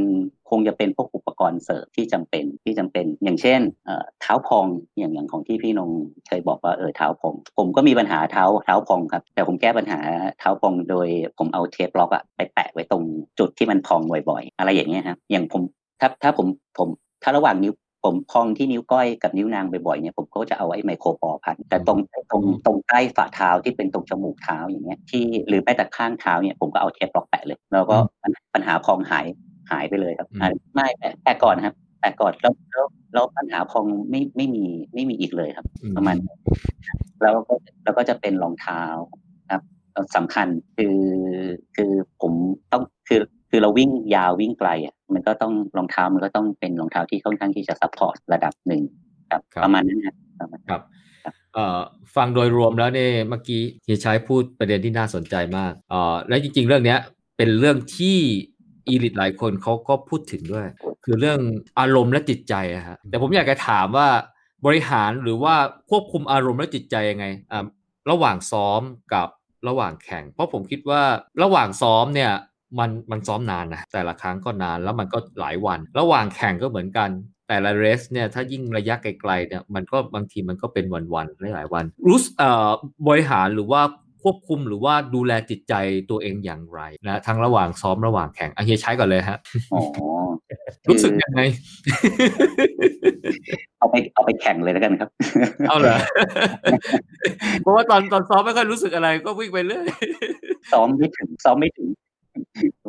[0.49, 5.89] คงจะเป็นพวกอุปกรณ์เสริมที่จำเป็นที่จำเป็น อย่างเช่นเอ่อเท้าพองอย่างอย่างของที่พี่นง
[6.28, 9.99] เคยบอกว่าเออเท้าพอง ผมก็มีปัญหาเท้าเท้าพองครับแต่ผมแก้ปัญหา
[10.39, 11.07] เท้าพองโดย
[11.38, 13.03] ผมเอาเทปล็อกอะไปแปะไว้ตรง
[13.39, 15.62] จุดที่มันพองบ่อย ๆ อะไรอย่างเงี้ยครับอย่างผม
[16.00, 16.47] ถ้าถ้าผม
[16.78, 16.88] ผม
[17.24, 17.74] ถ้าระหว่างนิ้ว
[18.06, 22.00] ผมพองที่นิ้วก้อยกับนิ้วนางบ่อยๆเนี่ยผมก็จะเอาไอ้ไมโครปอพันแต่ตรง
[22.32, 27.97] ตรงตรงใต้ฝ่าเท้าที่เป็นตรงจมูกเท้าอย่างเงี้ยที่หรือแม้แต่ข้างเท้าเนี่ยผมก็เอาเทปล็อกแปะเลยแล้วก็
[28.54, 29.26] ปัญหาพองหาย
[29.72, 36.39] หายไปเลยครับหายไม่แต่แต่ก่อนนะครับ แต่ก่อนแล้วแล้วแล้วปัญหาพองไม่ไม่มีไม่มีอีกเลยครับอืมประมาณนั้น
[37.22, 38.84] แล้วก็แล้วก็จะเป็นรองเท้า
[39.52, 39.64] ครับ
[40.16, 40.47] สำคัญ
[40.78, 40.97] คือ
[41.76, 41.91] คือ
[42.22, 42.34] ผม
[42.72, 48.82] ต้องคือ คือเราวิ่งยาววิ่งไกลอะมันก็ต้องรองเท้ามันก็ต้องเป็นรองเท้าที่ค่อนข้างที่จะ support ระดับหนึ่ง
[49.32, 50.82] ครับครับประมาณนั้นครับประมาณนั้นครับ
[51.54, 51.80] เอ่อ
[52.16, 57.00] ฟังโดยรวมแล้วเนี่ยเมื่อกี้เฮียชัยพูดประเด็นที่น่าสนใจมากเอ่อและจริง ๆ เรื่องเนี้ย
[57.38, 58.18] เป็นเรื่องที่
[58.88, 60.66] อีลิตหลายคนเขาก็พูดถึงด้วย
[61.06, 61.39] คือเรื่อง
[61.80, 64.08] อารมณ์และจิตใจอะฮะแต่ผมอยากจะถามว่า
[64.66, 65.56] บริหารหรือว่า
[65.89, 67.66] ควบคุมอารมณ์และจิตใจยังไงอ่า
[68.10, 68.82] ระหว่างซ้อม
[69.14, 69.28] กับ
[69.68, 71.02] ระหว่างแข่ง เพราะผมคิดว่า
[71.43, 72.32] ระหว่างซ้อมเนี่ย
[72.80, 77.09] มันมันซ้อมนานนะแต่ละครั้งก็นานแล้วมันก็หลายวัน ระหว่างแข่งก็เหมือนกัน
[77.47, 82.70] แต่ละเรสเนี่ยถ้ายิ่งระยะไกลๆเนี่ยมันก็บางทีมันก็เป็นวันๆหลายๆวันรู้สึกเอ่อ
[83.07, 83.82] บริหารหรือว่า
[84.24, 85.74] ควบคุมหรือว่าดูแลจิตใจ
[86.09, 89.38] ตัวเองอย่างไรนะทั้งระหว่างซ้อมระหว่างแข่งอะเฮียใช้ก่อนเลยฮะ
[89.74, 89.82] อ๋อ
[90.89, 91.41] รู้สึกยังไง
[93.80, 95.09] เอาไปเอาไปแข่งเลยแล้วกันครับ
[95.70, 95.97] เอาเหรอ
[97.61, 99.86] เพราะว่าตอนตอนซ้อมไม่ค่อยรู้สึกอะไรก็วิ่งไปเรื่อย
[100.72, 101.88] ซ้อมไม่ถึงซ้อมไม่ถึง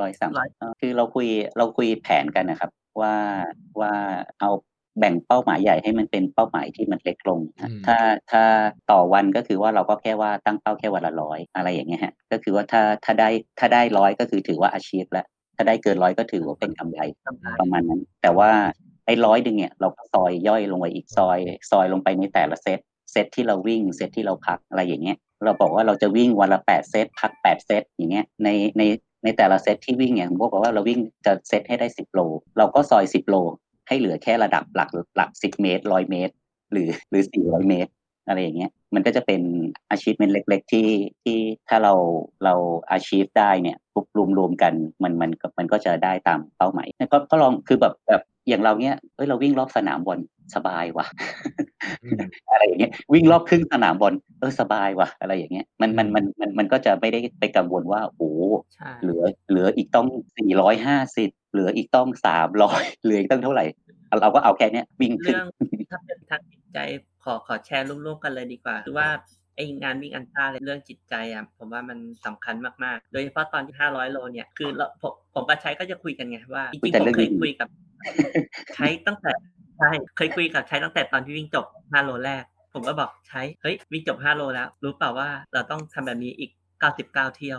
[0.01, 0.49] ร้อยสามร้อย
[0.81, 1.29] คือเราคุย
[1.59, 2.71] เราคุยแผนกันนะครับ
[3.01, 3.15] ว่า
[3.81, 3.93] ว่า
[4.41, 4.51] เอา
[4.99, 7.99] แบ่งเป้าหมายใหญ่ให้มันเป็นเป้าหมายที่มันเล็กลงนะอืมถ้า
[8.31, 8.45] ถ้า
[8.91, 13.29] ต่อวันก็คือว่าเราก็แค่ว่าตั้งเป้าแค่วันละร้อยอะไรอย่างเงี้ยฮะ ก็คือว่าถ้าถ้าได้
[13.59, 15.27] ถ้าได้ร้อยก็คือถือว่าอาชีพแล้ว
[15.57, 18.51] ถ้าได้เกินร้อยก็ถือว่าเป็นกำไรสำคัญประมาณนั้น แต่ว่า
[19.07, 21.39] ไอ้ร้อยดึงเนี่ยเราก็ซอยย่อยลงไปอีกซอย
[21.71, 22.79] ซอยลงไปในแต่ละเซต
[23.13, 28.49] เซตที่เราวิ่ง เซตที่เราพักอะไรอย่างเงี้ย เราบอกว่าเราจะวิ่งวันละแปดเซต พักแปดเซตอย่างเงี้ย ใน
[28.79, 28.83] ใน
[29.25, 32.21] ในแต่ละเซตที่วิ่งเนี่ยผมบอกว่าเราวิ่งจะเซตให้ได้สิบโล
[32.59, 33.37] เราก็ซอยสิบโล
[33.89, 36.35] ให้เหลือแค่ระดับหลักหลักสิบเมตรร้อยเมตร
[36.73, 37.91] หรือหรือสี่ร้อยเมตร
[38.27, 39.43] อะไรอย่างเงี้ยมันก็จะเป็น
[39.91, 40.89] อาชีพเป็นเล็ก ๆ ที่
[41.23, 41.95] ที่ถ้าเรา
[42.45, 42.55] เรา
[42.93, 50.19] อาชีพได้เนี่ยปุ๊บรวมรวมๆกันมันมันมันก็จะได้ตามเป้าหมายก็ก็ลองคือแบบแบบ อย่างเราเนี้ยเอ้ยเราวิ่งรอบสนามบอล
[50.55, 51.07] สบายว่ะ
[52.05, 52.21] อืม
[52.53, 58.31] อะไรอย่างเงี้ยวิ่งรอบครึ่งสนามบอลเออสบายว่ะ อะไรอย่างเงี้ยมันมันมันมันมันก็จะไม่ได้ไปกังวลว่าโอ้
[58.75, 60.07] ใช่เหลือ เหลืออีกต้อง
[60.39, 63.65] สี่ร้อยห้าสิบเหลืออีกต้องสามร้อยเหลืออีกต้องเท่าไหร่
[64.21, 65.47] เราก็เอาแค่เนี้ยวิ่งขึ้นเรื่อง
[65.91, 66.79] ถ้าเป็นทางจิตใจ
[67.25, 69.09] ขอขอแชร์ร่วมๆกันเลยดีกว่าคือว่า
[69.57, 77.69] ไองานวิ่งอันต้าเลยเรื่องจิตใจอะผมว่ามันสำคัญมากๆ โดยเฉพาะตอนที่ 500 โลเนี่ย คือเราผมผมกับใช้ก็จะคุยกันไงว่าจคุริยงแต่ๆผมเรื่องเคยดีๆคุยกับ
[78.75, 79.33] ใช้ตั้งแต่
[79.79, 86.51] ใช่เคยคุยกับใช้ตั้งแต่ตอนที่วิ่งจบ5โลแรก ผมก็บอกใช้เฮ้ยวิ่งจบ5โลแล้ว รู้เปล่าว่าเราต้องทำแบบนี้อีก
[86.83, 87.59] 99เที่ยว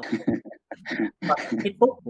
[1.64, 2.08] คิดปุ๊บโห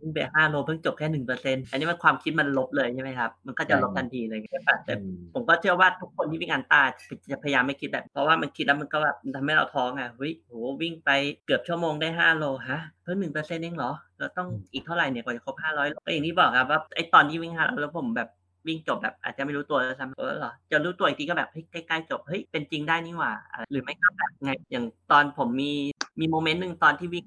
[0.00, 6.82] วิ่งไป5โลเพิ่งจบแค่หนึ่งเปอร์เซ็นอันนี้มันความคิดมันลบเลยใช่ไหมครับ มันก็จะลบทันทีเลยใช่ปะแต่อืมผมก็เชื่อว่าทุกคนที่วิ่งอันตรา
[7.30, 10.52] จะพยายามไม่คิดแบบ เพราะว่ามันคิดแล้วมันก็แบบทำให้เราท้องอะเฮ้ยโห
[10.82, 11.10] วิ่งไป
[11.46, 18.30] เกือบชั่วโมงได้ห้าโลฮะเพิ่มหนึ่งเปอร์เซ็นต์เองเหรอเราต้องอีกเท่าไหร่เนี่ยกว่าจะครบห้าร้อยก็อย่างที่บอกครับว่าไอตอนที่วิ่งห้าแล้วผมแบบ
[18.68, 25.72] วิ่งจบแบบอาจจะไม่รู้ตัวแล้วซ้ำเออเหรอจะรู้ตัวอีกทีก็แบบเฮ้ยใกล้ๆจบเฮ้ยเป็นจริงได้นี่หว่าอะไรหรือไม่ก็แบบไงอย่างตอนผมมี
[26.20, 27.24] มีโมเมนต์หนึ่งตอนที่วิ่ง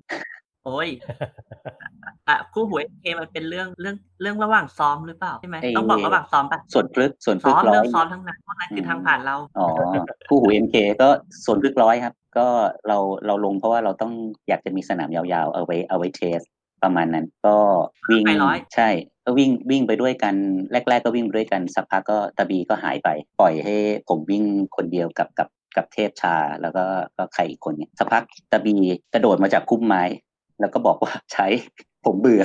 [0.66, 0.90] โอ้ย
[2.28, 9.68] อะคู่หูเอเคมันเป็นเรื่องเรื่องเรื่องระหว่างซ้อมหรือเปล่าใช่ไหมไอ้ต้องบอกระหว่างซ้อมปะส่วนพลึกส่วนพลึซ้กอมร้อเรื่อยงซ้อมทั้งนั้นเพราะนั้นคือทางผ่านเราอ๋อ
[10.28, 11.08] คู่หูเอ็มเคก็
[11.46, 12.48] ส่วนพลึกร้อยครับ ก็
[12.88, 14.14] เราเราลงเพราะว่าเราต้อง
[14.48, 16.40] อยากจะมีสนามยาวๆ เอาไว้เอาไว้เทส
[16.84, 17.58] ประมาณนั้น ก็
[18.10, 18.90] วิ่งไปร้อย ใช่
[19.26, 20.36] ก็วิ่งวิ่งไปด้วยกัน
[20.72, 23.10] แรก ๆ ก็วิ่งไปด้วยกันสักพักก็ตะบีก็หายไป
[23.40, 23.76] ปล่อยให้
[24.10, 24.44] ผมวิ่ง
[24.76, 26.86] คนเดียวกับกับกับเทพชาแล้วก็
[27.18, 28.76] ก็ใครอีกคนเนี่ยสักพักตะบี
[29.14, 30.04] กระโดดมาจากคุ้มไม้
[30.60, 31.48] แล้วก็บอกว่าใช้
[32.06, 32.44] ผมเบื่อ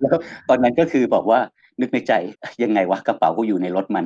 [0.00, 0.16] แล้ว
[0.48, 1.40] ตอนนั้นก็คือบอกว่า
[1.80, 2.12] นึกในใจ
[2.62, 4.04] ยังไงวะกระเป๋ากูอยู่ในรถมัน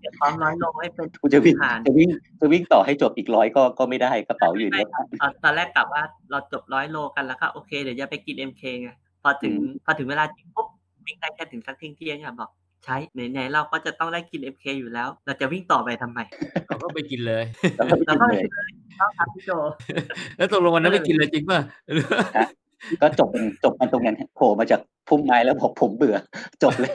[0.00, 2.10] เดี๋ยวซ้อมน้อยลงให้เป็นกูจะวิ่งผ่านจะวิ่ง
[2.40, 8.90] จะวิ่งต่อให้จบอีกร้อยก็ก็ไม่ได้กระเป๋าอยู่ในไม่รถตอนตอนแรกกลับว่าเราจบร้อยโลกันแล้วก็โอเคเดี๋ยวจะไปกินเอ็มเคไง
[9.22, 10.68] พอถึงอืมพอถึงเวลาจริงปุ๊บ
[11.06, 12.50] วิ่งได้แค่ถึงสักเที่ยงเที่ยงอะบอก
[12.84, 12.96] ใช้
[13.32, 16.18] ไหนๆเราก็จะต้องได้กินเอ็มเคอยู่แล้ว เราจะวิ่งต่อไปทำไม
[16.66, 17.44] เราก็ไปกินเลย
[17.76, 18.44] แล้วก็ไปเรากินก็เลย
[19.00, 19.50] ต้องทำพี่โจ
[20.36, 21.60] แล้วตกลงวันนั้นไปกินเลยจริงป่ะ
[23.02, 26.16] ก็จบเป็นจบมันตรงนั้นโผล่มาจากพุ่มไม้แล้วบอกผมเบื่อ
[26.62, 26.94] จบเลย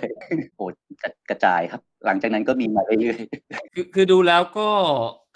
[0.56, 0.66] โอ้
[1.02, 3.18] กระกระจายครับ หลังจากนั้นก็มีมาเรื่อย
[3.74, 4.68] คือคือดูแล้วก็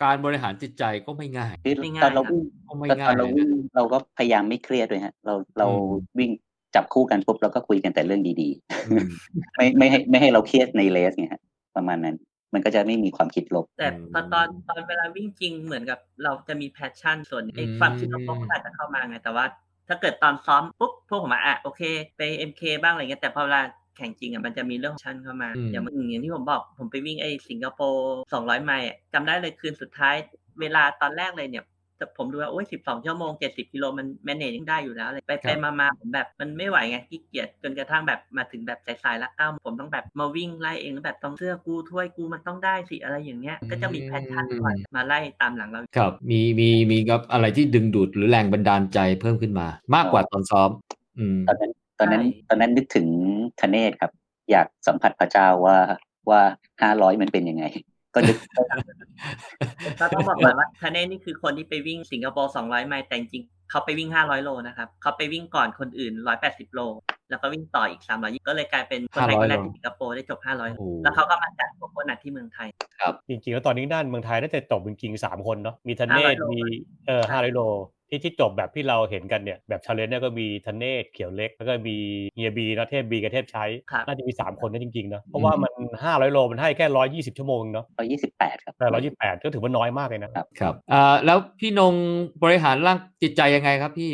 [0.03, 6.31] การบริหารจิตใจก็ไม่ง่ายๆคือไม่ง่ายตอนเราครับวิ่งก็ไม่ตอนง่ายเราเลยวิ่งนะเราก็พยายามไม่เครียดด้วยฮะ เราเราอืมวิ่ง
[6.76, 8.49] จับคู่กันปุ๊บเราก็คุยกันแต่เรื่องดี
[8.89, 11.41] อืมๆไม่ไม่ให้ไม่ให้เราเครียดใน race ไงฮะ
[11.76, 12.15] ประมาณนั้น
[12.53, 19.45] มันก็จะไม่มีความคิดลบ แต่อืมพอตอนตอนเวลาวิ่งจริงเหมือนกับ เราจะมี passion ส่วนไอ้อืมความคิดลบๆก็อาจจะเข้ามาไงแต่ว่า
[19.88, 21.82] ถ้าเกิดตอนซ้อมปุ๊บพวกผมอะอะโอเค
[22.17, 23.61] ไป MK บ้างอะไรเงี้ยแต่พอเวลา
[23.97, 30.15] แข่งจริงอะมันจะมีเรื่อง passion เข้ามาอืมอย่างอย่างที่ผมบอกผมไปวิ่งไอ้สิงคโปร์200ไมล์อะจำได้เลยคืนสุดท้าย
[30.59, 31.72] เวลาตอนแรกเลยเนี่ยแต่
[32.17, 50.69] ผมดูว่าโอ้ย12ชั่วโมง70กิโลมัน manage ยังได้อยู่แล้วเลยไปไปมามาผมแบบมันไม่ไหวไงขี้เกียจจนกระทั่งแบบมาถึงแบบสายๆละเก้าผมต้องแบบมาวิ่งไล่เองแล้วแบบต้องเสื้อกูถ้วยกูมันต้องได้สิอะไรอย่างเงี้ย ก็จะมี passion คอยมาไล่ตามหลังเราครับมีมีมีกับอะไรที่ดึงดูดหรือแรงบันดาลใจเพิ่มขึ้นมา มากกว่าตอนซ้อม
[51.17, 53.07] อืมตอนนั้นตอนนั้นใช่ตอนนั้นนึกถึง
[53.61, 54.11] คเนศครับ
[54.51, 55.77] อยากสัมผัสพระเจ้าว่า
[56.29, 56.41] ว่า
[56.81, 57.63] ห้าร้อยมันเป็นยังไง
[58.14, 58.38] ก็นึก
[59.99, 66.82] ก็ต้องบอกก่อนว่าคาเน่นี่คือคนที่ไปวิ่งสิงคโปร์200ไมล์แต่จริงๆเขาไปวิ่ง500โลนะครับเขาไปวิ่งก่อนคนอื่น180โล
[67.30, 72.68] แล้วก็วิ่งต่ออีก300ก็เลยกลายเป็นคนไทยคนแรกที่สิงคโปร์ได้จบ500โอ้แล้วเขาก็มาจัดโคโคนัทที่เมืองไทย
[73.28, 76.61] จริงๆแล้วตอนนี้ด้านเมืองไทยน่าจะจบจริงๆสามคนเนาะมีธเนศ500โลมี
[77.07, 77.61] เออห้าร้อยโล
[78.14, 81.97] ที่ที่จบแบบที่เราเห็นกันเนี่ยแบบชาเลนจ์เนี่ยก็มีธเนศเขียวเล็ก แล้วก็มี
[82.36, 91.93] เฮียบีนะเทพบีกับเทพใช้ครับน่าจะมีสามคนนะจริงๆเนาะเพราะว่ามันห้าร้อยโลมันให้แค่ร้อยยี่สิบชั่วโมงเนาะร้อยยี่สิบแปดครับแต่ร้อยยี่แปดก็ถือว่าน้อยมากเลยนะครับอ่าแล้วพี่นง
[92.43, 94.14] บริหารร่างจิตใจยังไงครับพี่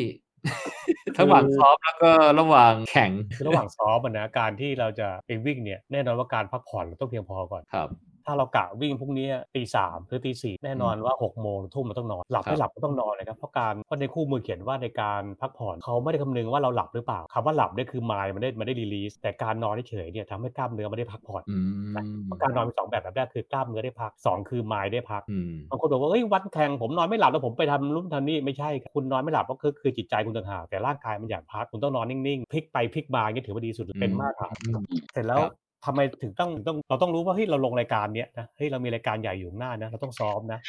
[1.20, 7.90] ระหว่างซ้อมแล้วก็ระหว่างแข่งคือระหว่างซ้อมอะนะการที่เราจะไปวิ่งเนี่ยแน่นอนว่าการพักผ่อนเราต้องเพียงพอก่อนครับ
[8.30, 21.58] ถ้าเรากะวิ่งพรุ่งนี้ตีสามหรือตีสี่แน่นอนว่าหกโมงทุ่มเราต้องนอน หลับครับไม่หลับก็ต้องนอนนะครับเพราะการเพราะในคู่มือเขียนว่าในการพักผ่อนเขาไม่ได้คำนึงว่าเราหลับหรือเปล่าคำว่าหลับเนี่ยคือมายมันได้มันได้รีลีสแต่การนอนเฉยๆเนี่ยทำให้กล้ามเนื้อไม่ได้พักผ่อนอื
[21.92, 40.60] มเพราะการนอนมีสองแบบแบบแรกคือกล้ามเนื้อได้พักสองคือมายได้พักอืมบางคนบอกว่าเอ้ยวันแข่งผมนอนไม่หลับแล้วผมไปทำรุ่นทำนี่ไม่ใช่ครับคุณนอนไม่หลับก็คือคือจิตใจคุณต่างหากแต่ร่างกายมันอยากพักคุณต้องนอนนิ่งๆพลิกไปพลิกมาอย่างนี้ถือว่าดีสุดเป็นมากครับอืมเสร็จแล้วครับ ทำไมถึงต้องต้องเราต้องรู้ว่าเฮ้ยเราลงรายการเนี้ยนะเฮ้ยเรามีรายการใหญ่อยู่ข้างหน้านะเราต้องซ้อมนะ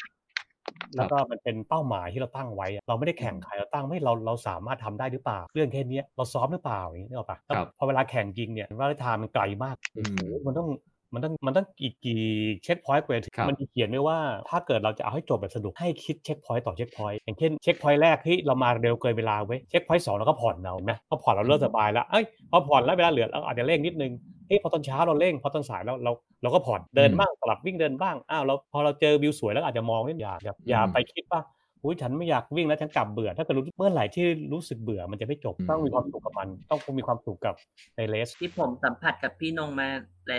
[0.96, 10.68] แล้วก็มันเป็นเป้าหมายที่เราตั้งไว้อะเราไม่ได้แข่งใครเราตั้งไม่เราเราสามารถทำได้หรือเปล่า เรื่องแค่เนี้ยเราซ้อมหรือเปล่าอย่างนี้นึกออกปะแล้วครับพอเวลาแข่งจริงเนี่ยว่าทางมันไกลมากอืมโอ้โหมันต้อง
[11.14, 12.22] มันต้องมันต้องกี่กี่
[12.64, 24.12] checkpoint กว่าจะถึงครับมันมีเขียนไว้ว่าถ้าเกิดเราจะเอาให้จบแบบสนุกให้คิด checkpoint ต่อ checkpoint อย่างเช่น checkpoint แรกที่เรามาเร็วเกินเวลาเว้ย checkpoint สองเราก็ผ่อนเอาไหมพอผ่อนเราเริ่มสบายแล้วเอ้ยพอผ่อนแล้วเวลาเหลือเราอาจจะเร่งนิดนึง
[24.48, 31.40] เฮ้ยพอตอนเช้าเราเร่งพอตอนสายเราเราเราก็ผ่อนเดินบ้างสลับวิ่งเดินบ้างอ้าวเราพอเราเจอวิวสวยแล้วอาจจะมองนิดอย่าอย่าอย่าอืมไปคิดว่า
[31.84, 37.54] อุ้ยฉันไม่อยากวิ่งแล้วฉันกลับเบื่อ ถ้าเกิดรู้เมื่อไหร่ที่รู้สึกเบื่อมันจะไม่จบอืมต้องมีความสุขกับมัน ต้องมีความสุขกับ
[37.96, 39.88] ใน race ที่ผมสัมผัสกับพี่นงมา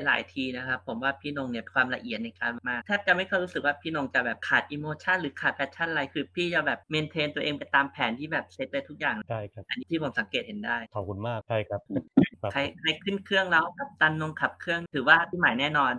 [0.06, 11.82] หลาย ๆ ทีนะครับ ผมว่าพี่นงเนี่ยความละเอียดในการมากแทบจะไม่เคยรู้สึกว่าพี่นงจะแบบขาด emotion หรือขาด passion อะไรคือพี่จะแบบ maintain ตัวเองไปตามแผนที่แบบเซตไปทุกอย่างใช่ครับอันนี้ที่ผมสังเกตเห็นได้ขอบคุณมากใช่ครับ
[12.42, 15.94] ครับใครใครขึ้นเครื่องแล้วกัปตันนงขับเครื่องถือว่าที่หมายแน่นอน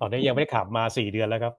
[0.00, 1.52] ตอนนี้ยังไม่ได้ขับมา 4 เดือนแล้วครับ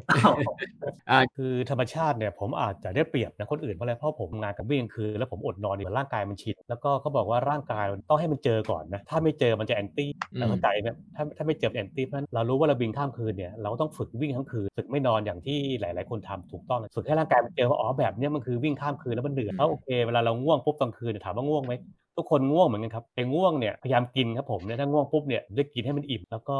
[1.09, 21.73] อ่าคือธรรมชาติเนี่ยผมอาจจะได้เปรียบนะคนอื่นเพราะอะไรเพราะผมงานกับวิ่งคือ แล้วผมอดนอนอยู่ร่างกายมันชินแล้วก็เขาบอกว่าร่างกายต้องให้มันเจอก่อนนะถ้าไม่เจอมันจะ anti อืมแล้วเข้าใจไหมถ้าถ้าไม่เจอแอนตี้เพราะฉะนั้นเรารู้ว่าเราวิ่งข้ามคืนเนี่ยเราก็ต้องฝึกวิ่งทั้งคืนฝึกไม่นอนอย่างที่หลาย ๆ คนทำถูกต้องฝึกให้ร่างกายมันเจอว่าอ๋อแบบเนี้ยมันคือวิ่งข้ามคืนแล้วมันเหนื่อยเพราะโอเคเวลาเราง่วงปุ๊บกลางคืนเนี่ยถามว่าง่วงไหม
[22.17, 26.57] ทุกคนง่วงเหมือนกันครับไอ้ง่วงเนี่ยพยายามกินครับผมเนี่ยถ้าง่วงปุ๊บเนี่ยได้กินให้มันอิ่มแล้วก็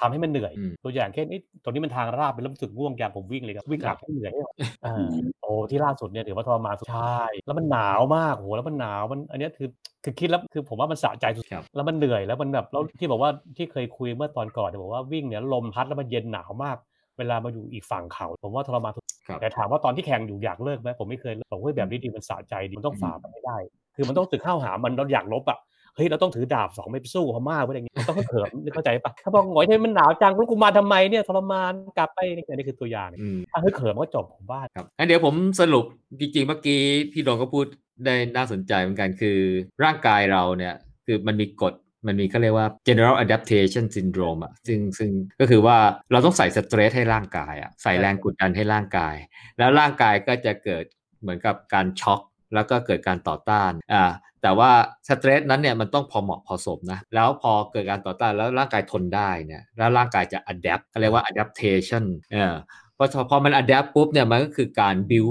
[0.00, 9.68] ทำให้มันเหนื่อยอืมตัวอย่างเช่นนี่ตรงนี้มันทางราบเป็นแล้วรู้สึกง่วงยามผมวิ่งเลยครับวิ่งหลับให้เหนื่อยให้หน่อยอ่าอืมโอ้ที่ล่าสุดเนี่ยถือว่าทรมานสุดใช่แล้วมันหนาวมากโอ้โหแล้วมันหนาวมันอันเนี้ยคือ
[10.04, 16.76] คือคิดแล้วคือผมว่ามันสะใจสุดครับแล้วมันเหนื่อยแล้วมันแบบแล้วที่บอกว่าที่เคยคุยเมื่อตอนก่อนเนี่ยบอกว่าวิ่งเนี่ยลมพัดแล้วมันเย็นหนาวมาก
[17.18, 23.56] เวลามาอยู่อีกฝั่งเขา ผมว่าทรมานสุดครับแต่ถามว่าตอนที่แข่งอยู่อยากเลิกไหมผมไม่เคยเลิกผมว่าแบบนี้ดีมันสะใจดีมันต้องฝ่ามันให้ได้
[23.96, 25.58] คือมันต้องตึกข้าวหามันเราอยากลบอะ
[25.96, 35.84] เฮ้ยเราต้องถือดาบสองไม่ไปสู้พม่าไว้อย่างงี้มันต้องเขิมเข้าใจปะถ้าบอกหงอยทำไมมันหนาวจังลูกกูมาทำไมเนี่ยทรมานกลับไปนี่อันนี้คือตัวอย่างอืมถ้าเฮ้ยเขิมก็จบผมว่าครับงั้นเดี๋ยวผมสรุป
[36.20, 36.80] จริงๆเมื่อกี้
[37.12, 37.66] พี่โดงก็พูด
[38.04, 39.38] ได้น่าสนใจเหมือนกันคือ
[39.84, 40.74] ร่างกายเราเนี่ย
[41.06, 41.74] คือมันมีกฎ
[42.06, 45.10] มันมีเขาเรียกว่า general adaptation syndrome อะซึ่งซึ่ง
[45.40, 45.76] ก็คือว่า
[46.12, 49.14] เราต้องใส่สเตรสให้ร่างกายอะใส่แรงกดดันให้ร่างกาย
[49.58, 50.84] แล้วร่างกายก็จะเกิด
[51.20, 52.20] เหมือนกับการช็อก
[52.54, 54.12] แล้วก็เกิดการต่อต้านอ่า
[54.42, 54.70] แต่ว่า
[55.08, 62.54] สเตรสนั้นเนี่ยมันต้องพอเหมาะพอสมนะ แล้วพอเกิดการต่อต้านแล้วร่างกายทนได้เนี่ยแล้วร่างกายจะ adapt เขาเรียกว่า adaptation เออ
[62.98, 65.26] พอพอมัน adapt ปุ๊บเนี่ยมันก็คือการบิว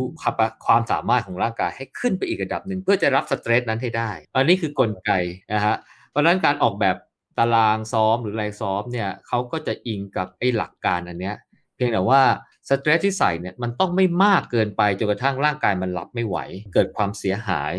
[0.65, 5.11] ความสามารถของร่างกายให้ขึ้นไปอีกระดับหนึ่งเพื่อจะรับ stress นั้นให้ได้ อันนี้คือกลไก
[5.53, 5.75] นะฮะ
[6.09, 6.97] เพราะฉะนั้นการออกแบบ
[7.37, 11.35] ตารางซ้อมหรือแรงซ้อมเนี่ยเขาก็จะอิงกับไอ้หลักการอันเนี้ย
[11.75, 12.21] เพียงแต่ว่า
[12.69, 16.37] stress ที่ใส่เนี่ยมันต้องไม่มากเกินไปจนกระทั่งร่างกายมันรับไม่ไหว
[16.73, 17.73] เกิดความเสียหาย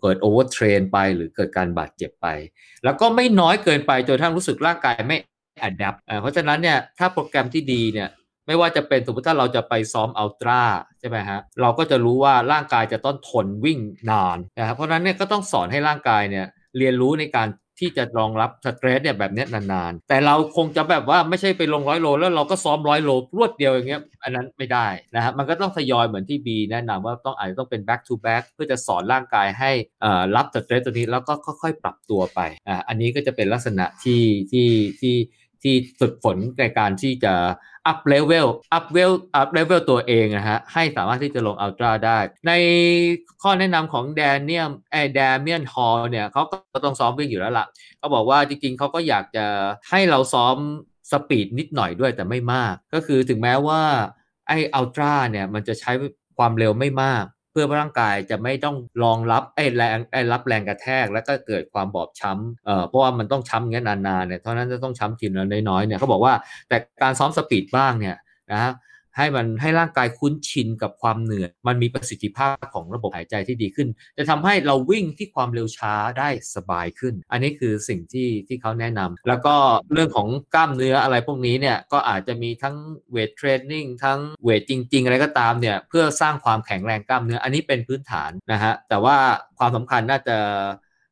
[0.00, 2.26] เกิด overtrain ไปหรือเกิดการบาดเจ็บไป
[2.84, 5.16] แล้วก็ไม่น้อยเกินไปจนกระทั่งรู้สึกร่างกายไม่
[5.62, 8.08] อัดแอปเพราะฉะนั้นเนี่ยถ้าโปรแกรมที่ดีเนี่ย
[8.46, 10.62] ไม่ว่าจะเป็นสมมติถ้าเราจะไปซ้อมอัลตร้า
[11.00, 13.78] ใช่ไหมฮะเราก็จะรู้ว่าร่างกายจะต้องทนวิ่ง
[14.10, 16.46] นานนะครับเพราะฉะนั้นเนี่ยก็ต้องสอนให้ร่างกายเนี่ย
[16.78, 17.48] เรียนรู้ในการ
[17.80, 29.70] ที่จะรองรับสเตรสเนี่ยแบบนี้นานๆ แต่เราคงจะแบบว่าไม่ใช่ไปลงร้อยโล แล้วเราก็ซ้อมร้อยโลรวดเดียวอย่างเงี้ยอันนั้นไม่ได้นะฮะมันก็ต้องทยอยเหมือนที่บีแนะนำว่าต้องอาจจะต้องเป็น back to back เพื่อจะสอนร่างกายให้
[30.04, 34.68] อ่อรับสเตรสตัวนี้แล้วก็ค่อยๆ ปรับตัวไปอ่าอันนี้ก็จะเป็นลักษณะที่ที่
[35.00, 35.14] ที่
[35.62, 37.34] ที่ฝึกฝนในการที่จะ
[37.90, 42.52] up level up level up level ตัวเองนะฮะให้สามารถที่จะลงอัลตร้าได้ ใน
[43.42, 46.42] ข้อแนะนำของแดเนียมไอแดเมียนฮอลเนี่ยเขา
[46.72, 47.66] ก็ต้องซ้อมวิ่งอยู่แล้วล่ะ
[47.98, 49.46] เขาบอกว่าจริงๆเขาก็อยากจะ
[49.90, 50.56] ให้เราซ้อม
[51.10, 53.82] สปีดนิดหน่อยด้วยแต่ไม่มาก ก็คือถึงแม้ว่า
[54.48, 55.92] ไออัลตร้าเนี่ยมันจะใช้
[56.38, 57.24] ความเร็วไม่มาก
[57.60, 66.34] พื่อร่างกายจะไม่ต้องรองรับไอ้แรงไอ้รับแรงกระแทก แล้วก็เกิดความบอบช้ำเอ่อเพราะว่ามันต้องช้ำเงี้ยนานๆเนี่ยเท่านั้นจะต้องช้ำทีละน้อยๆเนี่ยเขาบอกว่า
[66.68, 68.16] แต่การซ้อมสปีดบ้างเนี่ย
[68.52, 68.72] นะ
[69.18, 73.88] ให้มันให้ร่างกายคุ้นชินกับความเหนื่อยมันมีประสิทธิภาพของระบบหายใจที่ดีขึ้น
[74.18, 79.54] จะทำให้เราวิ่งที่ความเร็วช้าได้สบายขึ้น อันนี้คือสิ่งที่ที่เขาแนะนำแล้วก็
[79.92, 82.76] เรื่องของกล้ามเนื้ออะไรพวกนี้เนี่ยก็อาจจะมีทั้ง
[83.12, 89.16] เวทเทรนนิ่งทั้งเวทจริง ๆ อะไรก็ตามเนี่ยเพื่อสร้างความแข็งแรงกล้ามเนื้ออันนี้เป็นพื้นฐานนะฮะแต่ว่า
[89.58, 90.36] ความสำคัญน่าจะ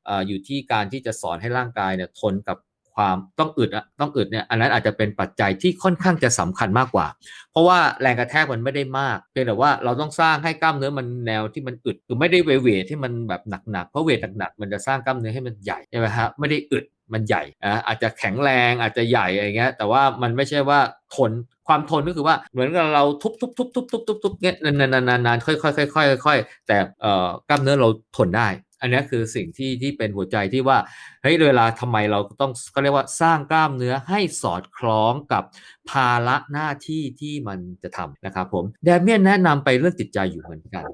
[0.06, 2.56] เอ่ออยู่ที่การที่จะสอนให้ร่างกายเนี่ยทนกับ
[2.96, 3.70] ความต้องอึด
[4.00, 7.06] ต้องอึดเนี่ยอันนั้นอาจจะเป็นปัจจัยที่ค่อนข้างจะสำคัญมากกว่า
[7.52, 20.78] เพราะว่าแรงกระแทกมันไม่ได้มากเพียงแต่ว่าเราต้องสร้างให้กล้ามเนื้อมันแนวที่มันอึดคือไม่ได้เวเวทที่มันแบบหนักๆเพราะเวทหนักๆมันจะสร้างกล้ามเนื้อให้มันใหญ่ใช่ไหมฮะไม่ได้อึดมันใหญ่อะอาจจะแข็งแรงอาจจะใหญ่อะไรเงี้ย แต่ว่ามันไม่ใช่ว่า
[21.14, 21.32] ทน
[21.68, 25.54] ความทนก็คือว่าเหมือนกับเราทุบทุบทุบทุบทุบทุบทุบเงี้ยนานๆนานๆค่อ
[25.86, 28.48] ยๆค่อยๆค่อยๆแต่เอ่อกล้ามเนื้อเราทนได้
[28.80, 30.78] อันนี้คือสิ่งที่ที่เป็นหัวใจที่ว่า
[31.22, 35.44] เฮ้ยเวลาทำไมเราต้องก็เรียกว่าสร้างกล้ามเนื้อให้สอดคล้องกับ
[35.90, 40.84] ภาระหน้าที่ที่มันจะทำนะครับผมแดเมียนแนะนำไปเรื่องจิตใจอยู่เหมือนกัน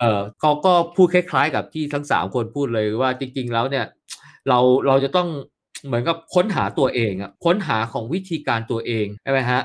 [0.00, 3.84] เออเขาก็พูดคล้าย ๆ กับที่ทั้งสามคนพูดเลยว่าจริง ๆ แล้วเนี่ย
[4.48, 5.28] เราเราจะต้อง
[5.86, 9.60] เหมือนกับค้นหาตัวเองอะค้นหาของวิธีการตัวเองใช่ไหมฮะ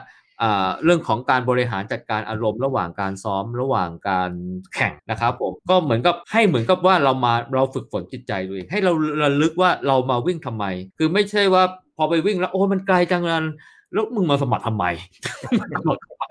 [0.83, 4.31] เรื่องของการบริหารจัดการอารมณ์ระหว่างการซ้อมระหว่างการ
[4.75, 8.91] แข่งนะครับผมก็เหมือนกับให้เหมือนกับว่าเรามาเราฝึกฝนจิตใจตัวเองให้เรา
[9.23, 10.65] ระลึกว่าเรามาวิ่งทำไม
[10.97, 11.63] คือไม่ใช่ว่า
[11.97, 13.43] พอไปวิ่งแล้วโอ้มันไกลจังเลย
[13.93, 14.85] แล้วมึงมาสมัครทำไม
[15.73, 16.23] สมัครทำไม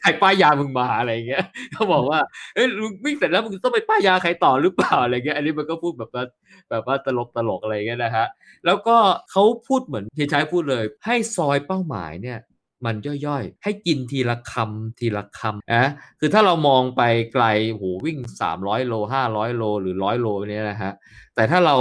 [0.00, 2.18] ใครป้ายยามึงมาอะไรเงี้ยเขาบอกว่า
[2.54, 2.66] เอ้ย
[3.04, 6.24] วิ่งเสร็จแล้วมึงต้องไปป้ายยาใครต่อหรือเปล่าอะไรเงี้ยอันนี้มันก็พูดแบบว่า
[6.70, 8.26] แบบว่าตลกตลกอะไรเงี้ยนะฮะ
[8.66, 8.96] แล้วก็
[9.30, 12.38] เขาพูดเหมือนเฮียชัยพูดเลย ให้ซอยเป้าหมายเนี่ย
[12.84, 12.94] มัน
[13.26, 15.90] ย่อยๆ ให้กินทีละคำทีละคำนะ
[16.20, 17.02] คือถ้าเรามองไป
[17.32, 18.18] ไกลโหวิ่ง
[18.50, 18.94] 300 โล
[19.24, 20.92] 500 โล หรือ 100 โลเนี่ยนะฮะ
[21.34, 21.76] แต่ถ้าเรา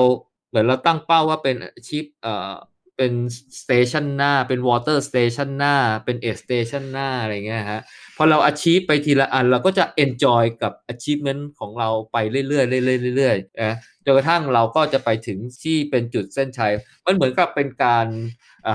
[0.50, 1.56] เหมือนเราตั้งเป้าว่าเป็น
[1.88, 2.52] ชิปเอ่อ
[2.98, 3.18] เป็น
[3.62, 7.82] station หน้า เป็น water station หน้า เป็น aid station หน้า อะไรเงี้ยฮะ
[8.18, 16.74] พอเรา achieve ไปทีละอัน เราก็จะ enjoy กับ achievement ของเราไปเรื่อยๆเรื่อยๆเรื่อยๆนะจนกระทั่งเราก็จะไปถึงที่เป็นจุดเส้นชัย
[17.06, 18.08] มันเหมือนกับเป็นการ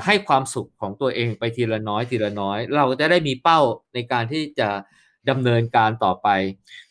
[0.07, 3.61] ให้ความสุขของตัวเองไปทีละน้อยทีละน้อย เราจะได้มีเป้า
[3.95, 4.69] ในการที่จะ
[5.31, 6.29] ดำเนินการต่อไป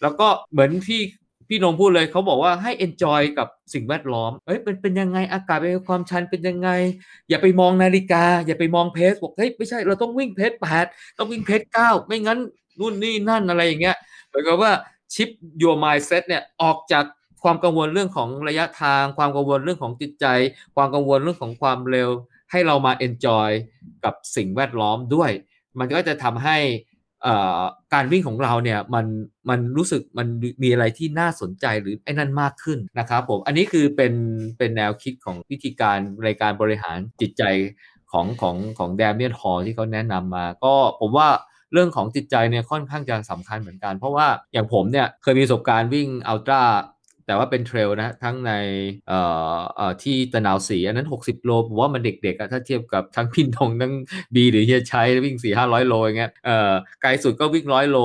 [0.02, 1.02] แล้วก็เหมือนที่
[1.50, 6.70] พี่นงพูดเลยเขาบอกว่าให้ enjoy กับสิ่งแวดล้อม เอ้ยเป็นเป็นยังไงอากาศเป็นความชันเป็นยังไง
[7.30, 10.86] อย่าไปมองนาฬิกา อย่าไปมองเพจบอกเฮ้ยไม่ใช่เราต้องวิ่งเพจแปด
[11.18, 12.40] ต้องวิ่งเพจเก้าไม่งั้น
[12.80, 13.98] นู่นนี่นั่นอะไรอย่างเงี้ย
[14.28, 14.72] เหมือนกับว่า
[15.14, 15.30] ชิป
[15.62, 17.06] your mindset เนี่ยออกจาก
[17.44, 20.26] ความกังวลเรื่องของระยะทาง ความกังวลเรื่องของจิตใจ
[20.76, 22.10] ความกังวลเรื่องของความเร็ว
[22.54, 23.50] ให้เรามา enjoy
[24.06, 25.32] กับสิ่งแวดล้อมด้วย
[25.80, 26.58] มันก็จะทำให้
[27.94, 29.06] การวิ่งของเราเนี่ยมัน
[29.50, 30.28] มันรู้สึกมัน
[30.64, 34.14] มีอะไรที่น่าสนใจหรือไอ้นั่นมากขึ้นนะครับผมอันนี้คือเป็น
[34.58, 37.44] เป็นแนวคิดของวิธีการในการบริหารจิตใจ
[38.12, 41.28] ของของของแดเมียนฮอลที่เขาแนะนำมา ก็ผมว่า
[41.74, 46.62] เรื่องของจิตใจเนี่ยค่อนข้างจะสำคัญเหมือนกัน เพราะว่าอย่างผมเนี่ยเคยมีประสบการณ์วิ่งอัลตร้า
[47.34, 48.54] แต่ว่าเป็นเทรลนะทั้งใน
[49.08, 49.20] เอ่
[49.56, 53.94] อเอ่อที่ตะนาวสีอันนั้น 60 โลผมว่ามันเด็กๆอะถ้าเทียบกับทั้งพินทงทั้ง
[54.36, 57.98] บีหรือเฮียชัยวิ่ง 4 500 โลอย่างเงี้ยเอ่อไกลสุดก็วิ่งร้อยโล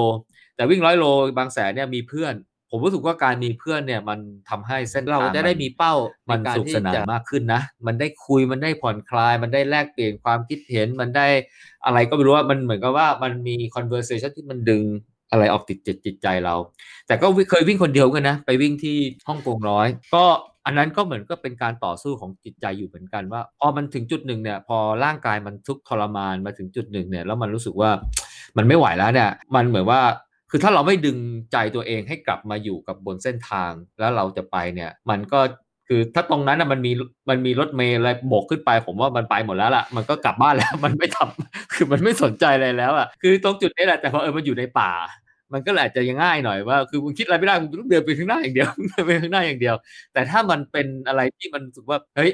[0.56, 1.04] แต่วิ่งร้อยโล
[1.38, 2.34] บางแสนเนี่ยมีเพื่อน
[2.70, 4.18] ผมรู้สึกว่าการมีเพื่อนเนี่ยมัน
[4.50, 5.94] ทำให้เส้นเราจะได้มีเป้า
[6.30, 11.26] มันสุขสนานมากขึ้นนะ มันได้คุยมันได้ผ่อนคลาย มันได้แลกเปลี่ยนความคิดเห็นมันได้
[11.84, 14.84] อะไรก็ไม่รู้ว่ามันเหมือนกับว่ามันมี conversation ที่มันดึง
[15.30, 16.54] อะไรออกติดจิตจิตใจเรา
[17.06, 18.96] แต่ก็เคยวิ่งคนเดียวกันนะ ไปวิ่งที่
[19.28, 20.24] ฮ่องกงร้อย ก็
[20.66, 27.90] อันนั้นก็เหมือนก็เป็นการต่อสู้ของจิตใจอยู่เหมือนกันว่าพอมันถึงจุดหนึ่งเนี่ยพอร่างกายมันทุกข์ทรมานมาถึงจุดหนึ่งเนี่ยแล้วมันรู้สึกว่า
[28.56, 30.00] มันไม่ไหวแล้วเนี่ยมันเหมือนว่า
[30.50, 31.18] คือถ้าเราไม่ดึง
[31.52, 35.40] ใจตัวเองให้กลับมาอยู่กับบนเส้นทางแล้วเราจะไปเนี่ย มันก็
[35.88, 36.92] คือถ้าตรงนั้นนะมันมี
[37.30, 44.90] มันมีรถเมล์อะไรโบกขึ้นไป ผมว่ามันไปหมดแล้วล่ะมันก็กลับบ้านแล้วมันไม่ทำคือมันไม่สนใจอะไรแล้วอะคือตรงจุดนี้แหละแต่พอเออมันอยู่ในป่า
[45.52, 49.74] มันก็อาจจะยังง่ายหน่อยว่า คือมึงคิดอะไรไม่ได้มึงต้องเดินไปข้างหน้าอย่างเดียวเดินไปข้างหน้าอย่างเดียว
[50.12, 52.30] แต่ถ้ามันเป็นอะไรที่มันรู้สึกว่าเฮ้ย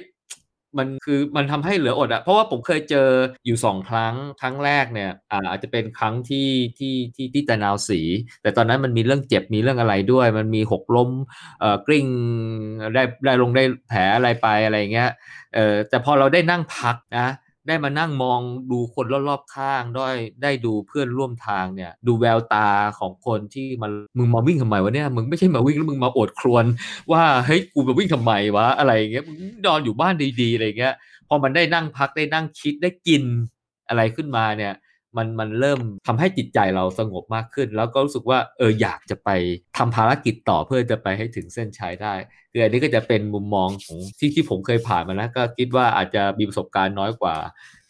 [0.78, 3.08] มันคือมันทำให้เหลืออดอะเพราะว่าผมเคยเจอ
[3.46, 6.48] อยู่สองครั้งครั้งแรกเนี่ยอ่าอาจจะเป็นครั้งที่
[6.78, 8.00] ที่ที่ที่ตะนาวสี
[8.42, 11.10] แต่ตอนนั้นมันมีเรื่องเจ็บมีเรื่องอะไรด้วย มันมีหกล้ม
[11.60, 12.06] เอ่อกลิ้ง
[12.94, 15.10] ได้ได้ลงได้แผลอะไรไปอะไรเงี้ย
[15.54, 17.28] เอ่อแต่พอเราได้นั่งพักนะ
[17.66, 20.08] ได้มานั่งมองดูคนรอบๆข้างได้
[20.42, 22.68] ได้ดูเพื่อนร่วมทางเนี่ย ดูแววตา
[22.98, 26.64] ของคนที่มันมึงมาวิ่งทำไมวะเนี่ยมึงไม่ใช่มาวิ่งแล้วมึงมาโอดครวน
[27.12, 29.36] ว่าเฮ้ยกูมาวิ่งทำไมวะอะไรเงี้ยมึง
[29.66, 30.94] นอนอยู่บ้านดีๆอะไรเงี้ย
[31.28, 33.22] พอมันได้นั่งพักได้นั่งคิดได้กิน
[33.88, 34.72] อะไรขึ้นมาเนี่ย
[35.16, 39.30] มันมันเริ่มทำให้จิตใจเราสงบมากขึ้น แล้วก็รู้สึกว่าเอออยากจะไป
[39.78, 42.14] ทำภารกิจต่อเพื่อจะไปให้ถึงเส้นชัยได้
[42.52, 47.34] คืออันนี้ก็จะเป็นมุมมองของที่ที่ผมเคยผ่านมาแล้วก็คิดว่าอาจจะมีประสบการณ์น้อยกว่า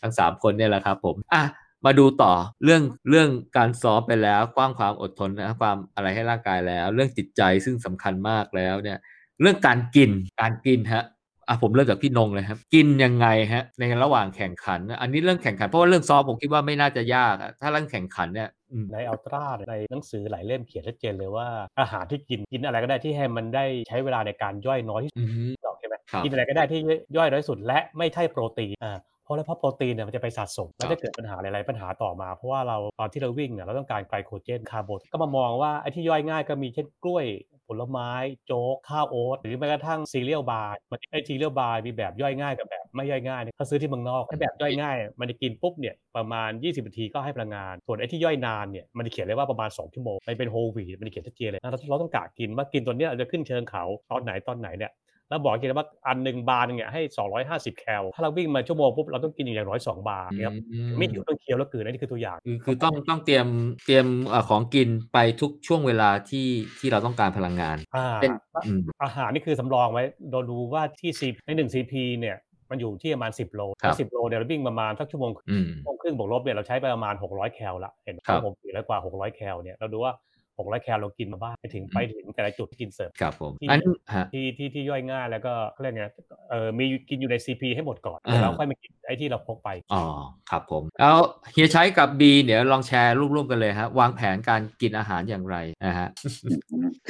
[0.03, 1.43] ทั้งสามคนเนี่ยแหละครับผมอะ
[1.85, 2.33] มาดูต่อ
[2.65, 8.99] เรื่องเรื่องการซ้อมไปแล้วกว้างความอดทนนะความอะไรให้ร่างกายแล้ว เรื่องจิตใจซึ่งสำคัญมากแล้วเนี่ย
[9.41, 10.11] เรื่องการกิน
[10.41, 11.05] การกินฮะ
[11.49, 21.49] อะผมเริ่มจากพี่นงเลยครับ กินยังไงฮะ ในระหว่างแข่งขัน อันนี้เรื่องแข่งขันเพราะว่าเรื่องซ้อมผมคิดว่าไม่น่าจะยากอะถ้าเรื่องแข่งขันเนี่ยอืมใน ultra ในหนังสือหลายเล่มเขียนชัดเจนเลยว่า
[21.81, 26.81] อาหารที่กินกินอะไรก็ได้ที่ให้มันได้ใช้เวลาในการย่อยน้อยที่สุดอืมหรอกใช่ไหมครับกินอะไรก็ได้ที่
[27.17, 37.27] ย่อยน้อยที่สุดและไม่ใช่โปรตีนอ่า เพราะแล้วเพราะโปรตีนเนี่ยมันจะไปสะสมมันจะเกิดปัญหาหลายๆปัญหาต่อมา เพราะว่าเราตอนที่เราวิ่งเนี่ยเราต้องการไกลโคเจนคาร์โบไฮเดรตก็มามองว่าไอ้ที่ย่อยง่ายก็มีเช่นกล้วย
[37.69, 38.11] ผลไม้
[38.47, 54.91] โจ๊กข้าวโอ๊ตหรือแม้กระทั่ง cereal bar มันไอ้ cereal bar มีแบบย่อยง่ายกับแบบไม่ย่อยง่ายเนี่ยถ้าซื้อที่เมืองนอกไอ้แบบย่อยง่าย มันจะกินปุ๊บเนี่ยประมาณ 20นาทีก็ให้พลังงาน ส่วนไอ้ที่ย่อยนานเนี่ยมันจะเขียนเลยว่าประมาณ 2 ชั่วโมงมันเป็น whole wheat มันจะเขียนชัดเจนเลยนะเราเราต้องกะกินว่ากินตัวเนี้ยเราจะขึ้นเชิงเขาตอนไหนตอนไหนเนี่ย
[55.35, 57.01] แล้วบอกจริงๆว่าอันหนึ่งบาร์หนึงเนี่ยให้
[57.39, 63.47] 250 แคลถ้าเราวิ่งมาชั่วโมงปุ๊บเราต้องกินอย่างน้อย2บาร์เนี่ยครับอืไม่หิวต้องเคี้ยวแล้วกลืนอันนี้คือตัวอย่างคือคือต้องต้องเตรียม
[63.85, 66.49] เตรียมเอ่อของกินไปทุกช่วงเวลาที่
[66.79, 68.31] ที่เราต้องการพลังงานอ่าเป็น
[68.65, 72.37] อืมอาหารนี่คือสำรองไว้เราดูว่าที่ C ใน1 CP เนี่ย
[72.67, 80.13] ไปมันอยู่ที่ประมาณ 10 โลครับสิบโลเนี่ยเราวิ่งประมาณสักชั่วโมงอืมชั่วโมงครึ่งบวกลบเนี่ยเราใช้ไปประมาณ 600 แคลละเห็นไหมครับผม400กว่า 600 แคลเนี่ยเราดูว่า
[80.59, 83.81] 600แคลเรากินมาบ้างไปถึงไปถึงแต่ละจุดที่กินเสริมครับผมที่อัน
[84.15, 86.05] ฮะที่ที่ที่ย่อยง่ายแล้วก็เขาเรียกไง
[86.51, 90.03] เออมีกินอยู่ใน CP ให้หมดก่อนอ่าแล้วค่อยมากินไอ้ที่เราพกไปอ๋อ
[90.51, 91.17] ครับผมแล้ว
[91.53, 95.57] เฮียชัยกับบีเดี๋ยวลองแชร์ร่วมๆกันเลยฮะวางแผนการกินอาหารอย่างไร
[95.87, 96.09] นะฮะ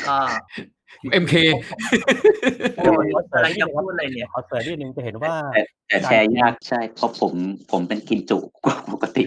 [0.08, 0.16] ก็
[1.22, 1.34] MK
[2.76, 7.32] โอ้ยอะไรจะพูดอะไรเนี่ยขอเสริมนิดนึงจะเห็นว่าแต่แต่แชร์ยากใช่เพราะผม
[7.70, 9.24] ผมเป็นกินจุกว่าปกติ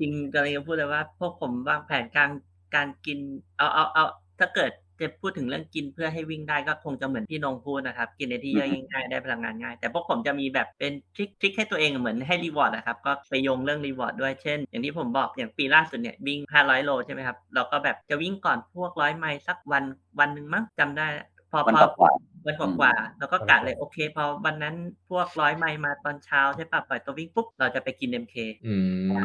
[0.00, 2.28] จริงกำลังจะพูดเลยว่า พวกผมวางแผนการ
[2.74, 3.18] การกิน
[3.58, 4.04] เอาเอาเอา
[4.40, 4.70] ถ้าเกิด
[5.00, 19.84] จะพูดถึงเรื่องกินเพื่อให้วิ่งได้ก็คงจะเหมือนที่นงพูดนะครับ กินในที่ย่อยง่ายได้พลังงานง่าย แต่พวกผมจะมีแบบเป็น trick trick ให้ตัวเองเหมือนให้ reward นะครับ ก็ไปโยงเรื่อง reward ด้วยเช่น อย่างที่ผมบอกอย่างปีล่าสุดเนี่ยวิ่ง 500 โลใช่ไหมครับเราก็แบบจะวิ่งก่อนพวกร้อยไมล์สักวัน
[20.18, 21.06] วันหนึ่งมั้งจำได้
[21.54, 22.12] พอวันพอกว่า
[22.46, 24.74] วันกว่าๆแล้วก็กะเลยโอเค พอวันนั้น
[25.10, 28.36] พวกร้อยไมล์มาตอนเช้าใช่ปะปล่อยตัววิ่งปุ๊บ เราจะไปกิน MK
[28.66, 28.74] อื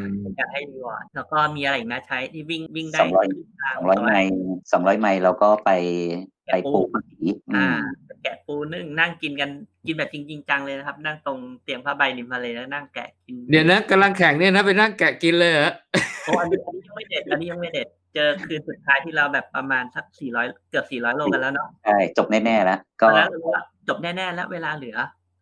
[0.02, 4.32] มเป็นการให้รีวอร์ดแล้วก็มีอะไรอีกนะใช้ที่วิ่งวิ่งได้สองร้อยครึ่งทางสองร้อยไมล์
[4.72, 5.72] สองร้อยไมล์เราก็ไป
[6.52, 7.80] ไปปูผีอือ่าม
[8.24, 9.50] แกะปูนึ่งนั่งกินกัน
[9.86, 15.72] กินแบบจริงๆจังเลยนะครับ นั่งตรงเตียงผ้าใบริมทะเลแล้วนั่งแกะกินเดี๋ยวนะกำลังแข่งเนี่ยนะไปนั่งแกะกินเลยเหรอ
[16.26, 24.98] โอ้อันนี้อันนี้ยังไม่เด็ดอันนี้ยังไม่เด็ด เจอคืนสุดท้ายที่เราแบบประมาณสักสี่ร้อยเกือบสี่ร้อยโลกันแล้วเนาะใช่จบแน่ๆแล้วตก็อนนั้นเรารู้ว่าจบแน่ๆแล้วเวลาเหลือ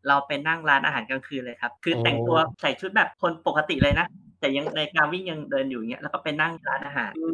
[0.07, 4.05] เราไปนั่งร้านอาหารกลางคืนเลยครับ คือแต่งตัวใส่ชุดแบบคนปกติเลยนะ
[4.39, 7.27] แต่ยังในการวิ่งยังเดินอยู่อย่างเงี้ยแล้วก็ไปนั่งร้านอาหารอื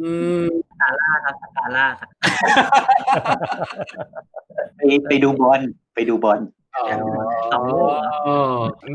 [0.44, 2.08] มสกาล่าครับสกาล่าครับ
[4.76, 5.60] ไปไปดูบอล
[5.94, 6.40] ไปดูบอล
[7.52, 7.90] สองโลก
[8.26, 8.38] อ๋อ
[8.86, 8.94] อื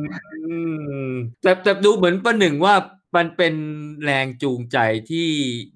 [1.10, 1.11] ม
[1.41, 2.74] แต่แต่ดูเหมือนประหนึ่งว่า
[3.15, 3.53] มันเป็น
[4.03, 4.77] แรงจูงใจ
[5.10, 5.27] ที่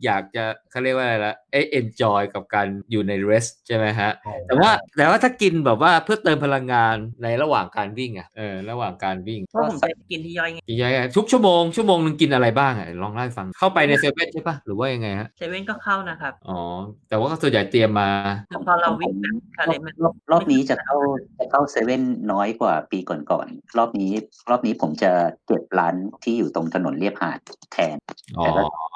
[0.04, 4.12] อยากจะเขาเรียกว่าอะไรละ เอ้ enjoy กับการอยู่ใน race ใช่ไหมฮะ
[4.48, 16.60] แต่ว่าแต่ว่าถ้ากินแบบว่าเพื่อเติมพลังงานในระหว่างการวิ่งอะเออระหว่างการวิ่งเพราะผมจะกินที่ย่อยไงกินยังไงทุกชั่วโมงชั่วโมงหนึงกินอะไรบ้างอะลองเล่าให้ฟังเข้าไปในเซเว่นใช่ปะหรือว่ายังไงฮะเซเว่นก็เข้านะครับอ๋อ
[17.10, 18.10] แต่ว่าก็ส่วนใหญ่เตรียมมา
[18.52, 20.96] คือพอเราวิ่งแบบ trailมันรอบรอบนี้จะเข้า
[21.40, 22.02] จะเข้าเซเว่น
[22.32, 24.14] น้อยกว่าปีก่อนๆรอบนี้
[24.50, 25.12] รอบนี้ผมจะ
[25.46, 27.40] เก็บร้านที่อยู่ตรงถนนเลียบหาด
[27.74, 27.98] แทน
[28.38, 28.46] อ๋อ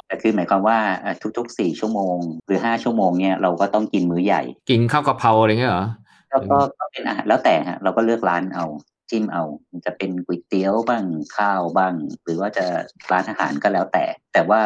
[0.07, 2.17] แต่คือหมายความว่าเอ่อทุกๆสี่ชั่วโมง
[2.47, 5.85] หรือห้าชั่วโมงเนี่ยเราก็ต้องกินมื้อใหญ่ กินข้าวกะเพราอะไรเงี้ยเหรอ
[6.29, 8.65] แล้วก็ก็เป็นอาหารแล้วแต่ฮะเราก็เลือกร้านเอา
[9.09, 11.03] จิ้มเอามันจะเป็นก๋วยเตี๋ยวบ้าง
[11.37, 11.93] ข้าวบ้าง
[12.23, 12.65] หรือว่าจะ
[13.11, 14.61] ร้านอาหารก็แล้วแต่ แต่ว่า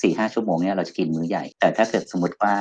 [0.00, 2.52] สี่ห้าชั่วโมงเนี่ยเราจะกินมื้อใหญ่ แต่ถ้าเกิดสมมติว่า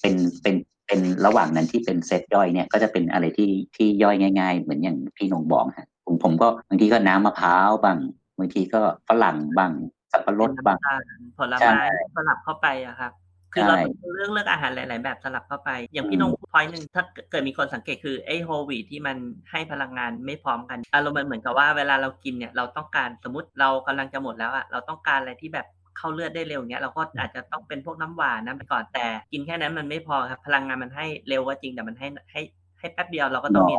[0.00, 0.54] เป็นเป็น
[0.86, 7.98] เป็นระหว่างนั้นที่เป็นเซตย่อยเนี่ยก็จะเป็นอะไรที่ที่ย่อยง่าย ๆ เหมือนอย่างพี่นงบอกฮะผมผมก็บางทีก็น้ำมะพร้าวบ้าง
[8.38, 9.72] บางทีก็ฝรั่งบ้าง
[10.12, 11.02] สับปะรดบ้างน้ำตาล
[11.38, 13.12] ผลใช่ไม้สลับเข้าไปอะครับ
[13.52, 19.16] คือเราใช่ต้องเลือกเลือกอาหารหลาย ๆ แบบสลับเข้าไป อย่างพี่นงพอยหนึ่งถ้าเกิดมีคนสังเกตคือไอ้โฮลวีทที่มัน
[19.50, 25.66] ให้พลังงานไม่พร้อมกันอารมณ์มันเหมือนกับว่าเวลาเรากินเนี่ยเราต้องการสมมติเรากำลังจะหมดแล้วอะเราต้องการอะไรที่แบบ
[25.96, 32.40] เข้าเลือดได้เร็วเงี้ยเราก็อาจจะต้องเป็นพวกน้ำหวานน้ำไปก่อนแต่ กินแค่นั้นมันไม่พอครับพลังงานมันให้เร็วก็จริงแต่มันให้ให้
[32.78, 33.74] ให้แป๊บเดียวเราก็ต้องมี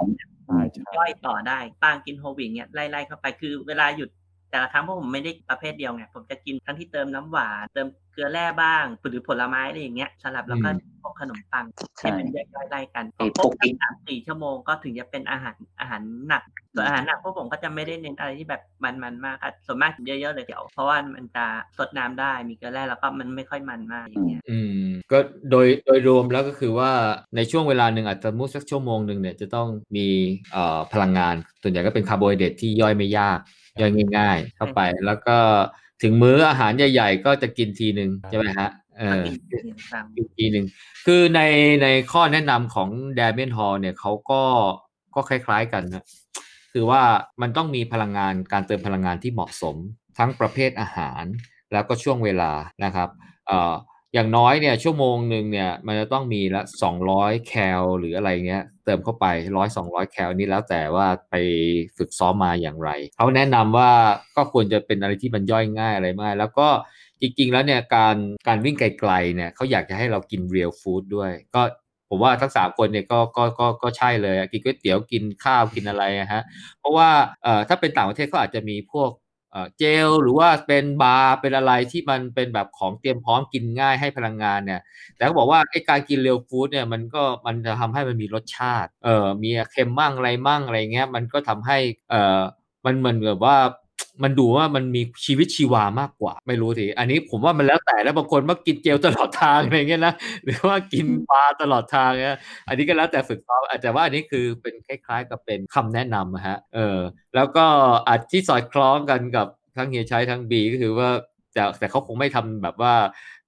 [0.47, 4.09] ใช่ใช่ย่อยต่อได้ปางกินโฮลวีทเนี่ยไล่ๆเข้าไปคือเวลาหยุด
[4.51, 10.69] แต่ละครั้งเพราะผมไม่ได้ประเภทเดียวไงผมจะกินทั้งที่เติมน้ำหวาน เติมเกลือแร่บ้างหรือผลไม้อะไรอย่างเงี้ยสลับแล้วก็
[11.01, 11.65] พวกขนมปัง
[11.99, 21.45] ใช่ให้มันย่อยๆไล่กันพไอ้อพควรกบสามสี่ชั่วโมงก็ถึงจะเป็นอาหารอาหารหนักส่วนอาหารหนักพวกผมก็จะไม่ได้เน้นอะไรที่แบบมันๆมากครับส่วนมากกินเยอะๆเลยเดี๋ยวเพราะว่ามันจะ
[21.77, 25.19] สดน้ำได้มีเกลือแร่แล้วก็มันไม่ค่อยมันมากอย่างเงี้ยอืมก็
[25.51, 26.91] โดยโดยรวมแล้วก็คือว่า
[27.35, 30.07] ในช่วงเวลาหนึ่งอาจจะมุดสักชั่วโมงหนึ่งเนี่ยจะต้องมี
[30.51, 33.39] เอ่อพลังงานส่วนใหญ่ก็เป็นคาร์โบไฮเดรตที่ย่อยไม่ยาก
[33.80, 35.38] ย่อยง่าย ๆ เข้าไป แล้วก็
[36.02, 40.65] ถึงมื้ออาหารใหญ่ ๆ ก็จะกินทีหนึ่งใช่ไหมฮะเออกินตามอีกทีหนึ่ง
[41.06, 41.41] คือใน
[41.84, 42.89] ในข้อแนะนำของ
[43.19, 44.41] d a m i a n Hall เนี่ยเขาก็
[45.15, 46.03] ก็คล้าย ๆกันนะ
[46.73, 47.02] คือว่า
[47.41, 49.76] มันต้องมีพลังงานการเติมพลังงานที่เหมาะสม
[50.18, 51.23] ทั้งประเภทอาหาร
[51.73, 52.52] แล้วก็ช่วงเวลา
[52.84, 53.10] นะครับ
[53.48, 53.73] เอ่อ
[54.14, 59.25] อย่างน้อยเนี่ยชั่วโมงหนึ่งเนี่ยมันจะต้องมีละ 200 แคลหรืออะไรเงี้ย เติมเข้าไป
[59.55, 61.35] 100 200แคลนี่แล้วแต่ว่าไป
[61.97, 63.91] ฝึกซ้อมมาอย่างไรเขาแนะนำว่า
[64.35, 66.67] ก็ควรจะเป็นอะไรที่มันย่อยง่ายอะไรมาก แล้วก็
[67.21, 68.15] จริงๆแล้วเนี่ยการ
[68.47, 71.61] การวิ่งไกลๆเนี่ยเขาอยากจะให้เรากินเรียลฟู้ดด้วย ก็
[72.09, 76.03] ผมว่าทั้งสามคนเนี่ยก็ก็ก็ก็ใช่เลยกินก๋วยเตี๋ยวกินข้าวกินอะไร
[76.33, 76.43] ฮะ
[76.79, 77.09] เพราะว่า
[77.43, 79.09] เอ่อถ้าเป็นต่างประเทศเขาอาจจะมีพวก
[79.51, 84.81] เออเจลหรือว่าเป็นบาร์เป็นอะไรที่มันเป็นแบบของเตรียมพร้อมกินง่ายให้พลังงานเนี่ย
[85.15, 91.77] แต่เขาบอกว่าไอ้การกินเรียวฟู้ดเนี่ยมันก็มันจะทำให้มันมีรสชาติเออมีเค็มมั่งอะไรมั่งอะไรเงี้ยมันก็ทำให้
[92.09, 92.41] เออ
[92.85, 93.57] มันเหมือนแบบว่า
[94.23, 100.13] มันดูว่ามันมีชีวิตชีวามากกว่า ไม่รู้สิอันนี้ผมว่ามันแล้วแต่แล้วบางคนว่ากินเจลตลอดทางอะไรเงี้ยนะ
[100.43, 106.99] หรือว่ากินปลาตลอดทางเนี่ยอันนี้ก็แล้วแต่ฝึกซ้อมอาจจะว่าอันนี้คือเป็นคล้ายๆ กับเป็นคำแนะนำอะฮะเออ
[107.35, 107.65] แล้วก็
[108.07, 109.47] อาจที่สอดคล้องกันกับ
[109.77, 111.09] ทั้งเฮียชัยทั้งบีก็คือว่า
[111.53, 112.93] แต่แต่เขาคงไม่ทำแบบว่า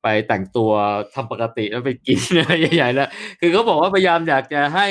[0.04, 0.72] ไปแต่งตัว
[1.16, 3.10] ทำปกติแล้วไปกินอะไรใหญ่ๆแล้ว
[3.42, 4.88] คือเขาบอกว่าพยายามอยากจะให้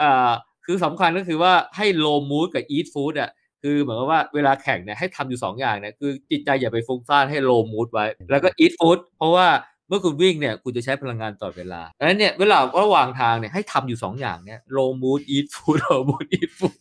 [0.00, 0.30] อ่า
[0.66, 3.30] คือสำคัญก็คือว่าให้ low mood กับ eat food อะ
[3.62, 9.48] คือเหมือนกับว่าเวลาแข่งเนี่ยให้ทำอยู่สองอย่างเนี่ยคือจิตใจอย่าไปฟุ้งซ่านให้ low mood ไว้ แล้วก็ eat food เพราะว่า
[9.88, 16.76] เมื่อคุณวิ่งเนี่ยคุณจะใช้พลังงานตลอดเวลาดังนั้นเนี่ยเวลาระหว่างทางเนี่ยให้ทำอยู่สองอย่างเนี่ย low mood eat food low mood eat food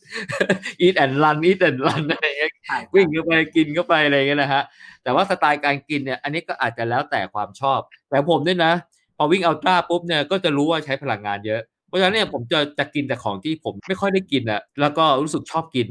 [0.86, 4.64] eat and run eat and run อะไรอย่างเงี้ยใช่ครับวิ่งเข้าไปกินเข้าไปอะไรอย่างเงี้ยนะฮะ
[5.04, 7.80] แต่ว่าสไตล์การกินเนี่ยอันนี้ก็อาจจะแล้วแต่ความชอบ
[8.10, 8.74] แต่ผมเนี่ยนะ
[9.18, 15.88] พอวิ่งอัลตร้าปุ๊บเนี่ยก็จะรู้ว่าใช้พลังงานเยอะเพราะฉะนั้นเนี่ยผมจะจะกินแต่ของที่ผมไม่ค่อยได้กินอะแล้วก็รู้สึกชอบกิน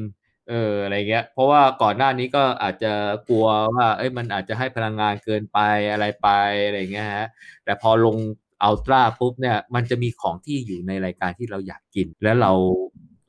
[0.51, 2.93] เอออะไรเงี้ย เพราะว่าก่อนหน้านี้ก็อาจจะ
[3.29, 5.59] กลัวว่า เอ้ยมันอาจจะให้พลังงานเกินไป
[5.93, 6.29] อะไรไป
[6.67, 7.27] อะไรเงี้ยฮะ
[7.65, 8.17] แต่พอลง
[8.63, 12.53] อัลตร้าปุ๊บเนี่ย มันจะมีของที่อยู่ในรายการที่เราอยากกิน แล้วเรา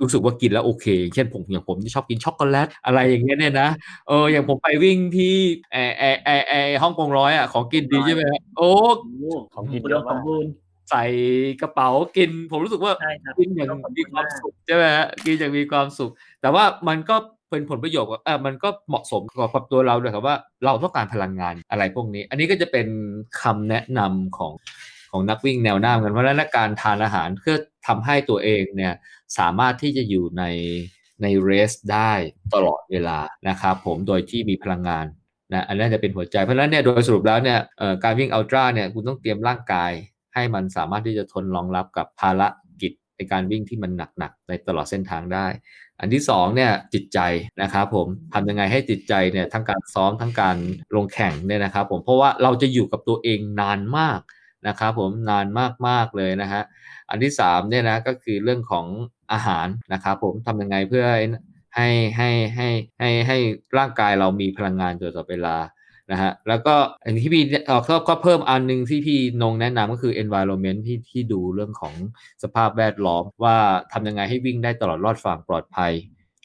[0.02, 3.70] รู้สึกว่ากินแล้วโอเคอย่างเช่นผมอย่างผมที่ชอบกินช็อกโกแลตอะไรอย่างเงี้ยเนี่ยนะ
[4.08, 5.36] เอออย่างผมไปวิ่งที่
[5.72, 6.54] ไอไอไอไอ
[6.84, 8.70] ฮ่องกงร้อยอะของกินดีใช่ไหมฮะโอ้
[9.54, 10.52] ของกินอุเยดอะมสมามกบูรณ์
[10.92, 11.04] ใส่
[11.62, 16.12] กระเป๋ากิน ผมรู้สึกว่าใช่ครับกินอย่างอุดมสมบูรณ์มีความสุขใช่ไหมฮะกินอย่างมีความสุข
[16.42, 17.16] แต่ว่ามันก็
[17.50, 22.88] เป็นผลประโยชน์ว่าเออมันก็เหมาะสมกับตัวเราด้วยครับว่าเราต้องการพลังงานอะไรพวกนี้ อันนี้ก็จะเป็น
[23.42, 24.54] คำแนะนำของ
[25.12, 27.56] ของนักวิ่งแนวหน้ากันเพราะฉะนั้นการทานอาหารเพื่อ
[27.88, 28.94] ทำให้ตัวเองเนี่ย
[29.38, 30.44] สามารถที่จะอยู่ใน
[31.22, 32.12] ในเรสได้
[32.54, 33.20] ตลอดเวลา
[33.50, 35.06] นะครับผมโดยที่มีพลังงาน
[35.54, 37.60] นะอันนั้นจะเป็นหัวใจเพราะฉะนั้นเนี่ยโดยสรุปแล้วเนี่ย
[38.04, 39.92] การวิ่งอัลตร้าเนี่ยคุณต้องเตรียมร่างกาย
[40.34, 42.42] ให้มันสามารถที่จะทนรองรับกับภาร
[42.82, 45.48] กิจในการวิ่งที่มันหนักๆในตลอดเส้นทางได้
[46.02, 47.20] อันที่สองเนี่ยจิตใจ
[47.62, 50.58] นะครับผมทำยังไงให้จิตใจเนี่ยทั้งการซ้อมทั้งการ
[50.96, 54.20] ลงแข่งเนี่ยนะครับผมเพราะว่าเราจะอยู่กับตัวเองนานมาก
[54.68, 55.46] นะครับผมนาน
[55.88, 56.62] มากๆเลยนะฮะ
[57.10, 58.86] อันที่สามเนี่ยนะก็คือเรื่องของ
[59.32, 61.22] อาหารนะครับผมทำยังไงเพื่อให้
[61.76, 62.70] ให้ให้ให้
[63.00, 63.38] ให้ให้
[63.78, 65.56] ร่างกายเรามีพลังงานตลอดเวลา
[66.12, 71.94] นะฮะแล้วก็อันที่พี่เออก็ก็เพิ่มอันหนึงที่พี่นงแนะนำก็คือ environment ที่ที่ดูเรื่องของ
[72.44, 73.56] สภาพแวดล้อม ว่า
[73.92, 75.92] ทำยังไงให้วิ่งได้ตลอดรอดฝั่งปลอดภัย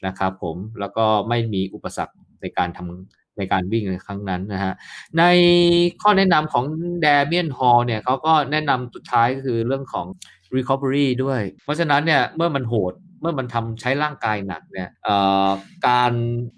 [0.07, 4.73] นะครับผมแล้วก็ไม่มีอุปสรรคในการทำในการวิ่งในครั้งนั้นนะฮะ
[5.17, 5.23] ใน
[6.01, 6.63] ข้อแนะนำของ
[7.05, 10.05] Damien Hall เนี่ยเขาก็แนะนำสุดท้ายก็คือเรื่องของ
[10.55, 14.89] recovery ด้วย เพราะฉะนั้นเนี่ยเมื่อมันโหดเมื่อมันทำใช้ร่างกายหนักเนี่ย
[15.87, 16.13] การ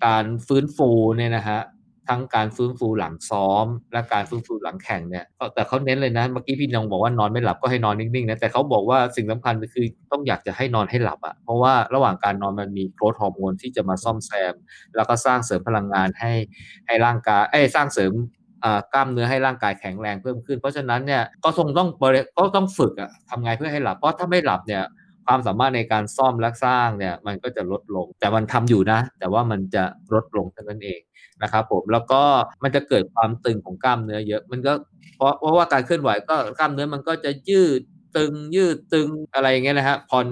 [0.06, 1.60] การฟื้นฟูเนี่ยนะฮะ
[2.10, 14.54] ทั้งการฟื้นฟูหลังซ้อม และการฟื้นฟูหลังแข่งเนี่ยแต่เขาเน้นเลยนะเมื่อกี้พี่นงบอกว่านอนไม่หลับก็ให้นอนนิ่งๆนะแต่เขาบอกว่าสิ่งสำคัญคือต้องอยากจะให้นอนให้หลับอะ่ะเพราะว่าระหว่างการนอนมันมีโกรทฮอร์โมนที่จะมาซ่อมแซม
[14.96, 16.32] แล้วก็สร้างเสริมพลังงานให้
[16.88, 18.14] ให้ร่างกายเอ้ยสร้างเสริม
[18.94, 21.90] กล้ามเนื้อให้ร่างกายแข็งแรงเพิ่มขึ้น เพราะฉะนั้นเนี่ยก็คงต้อง
[22.38, 24.84] ก็ต้องฝึกอะทำไงเพื่อให้หลับเพราะถ้าไม่หลับเนี่ย
[25.30, 29.84] ความสามารถในการซ่อมและสร้างเนี่ยมันก็จะลดลง แต่มันทำอยู่นะ แต่ว่ามันจะ
[30.14, 31.00] ลดลงเท่านั้นเอง
[31.44, 32.22] นะครับผมแล้วก็
[32.64, 34.74] มันจะเกิดความตึงของกล้ามเนื้อเยอะมันก็
[35.16, 37.82] เพราะเพราะว่าการเคลื่อนไหวก็กล้ามเนื้อมันก็จะยืด
[38.18, 40.28] ตึงยืดตึงอะไรอย่างเงี้ยนะฮะผ่อน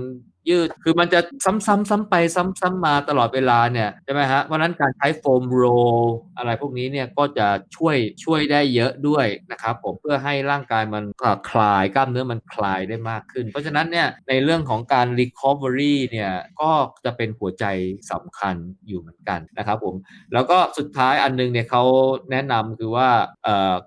[0.50, 5.64] ยืด คือมันจะซ้ำๆซ้ำไปซ้ำๆมาตลอดเวลาเนี่ยใช่ไหมฮะเพราะนั้นการใช้โฟมโร
[6.00, 6.02] ล
[6.38, 11.04] อะไรพวกนี้เนี่ยก็จะช่วยช่วยได้เยอะด้วยนะครับผมเพื่อให้ร่างกายมัน
[11.50, 16.72] คลายกล้ามเนื้อมันคลายได้มากขึ้น เพราะฉะนั้นเนี่ยในเรื่องของการ recovery เนี่ยก็
[17.06, 17.66] จะเป็นหัวใจ
[18.12, 18.56] สำคัญ
[18.88, 19.96] อยู่เหมือนกันนะครับผม
[20.34, 21.84] แล้วก็สุดท้ายอันนึงเนี่ยเขา
[22.32, 23.10] แนะนำคือว่า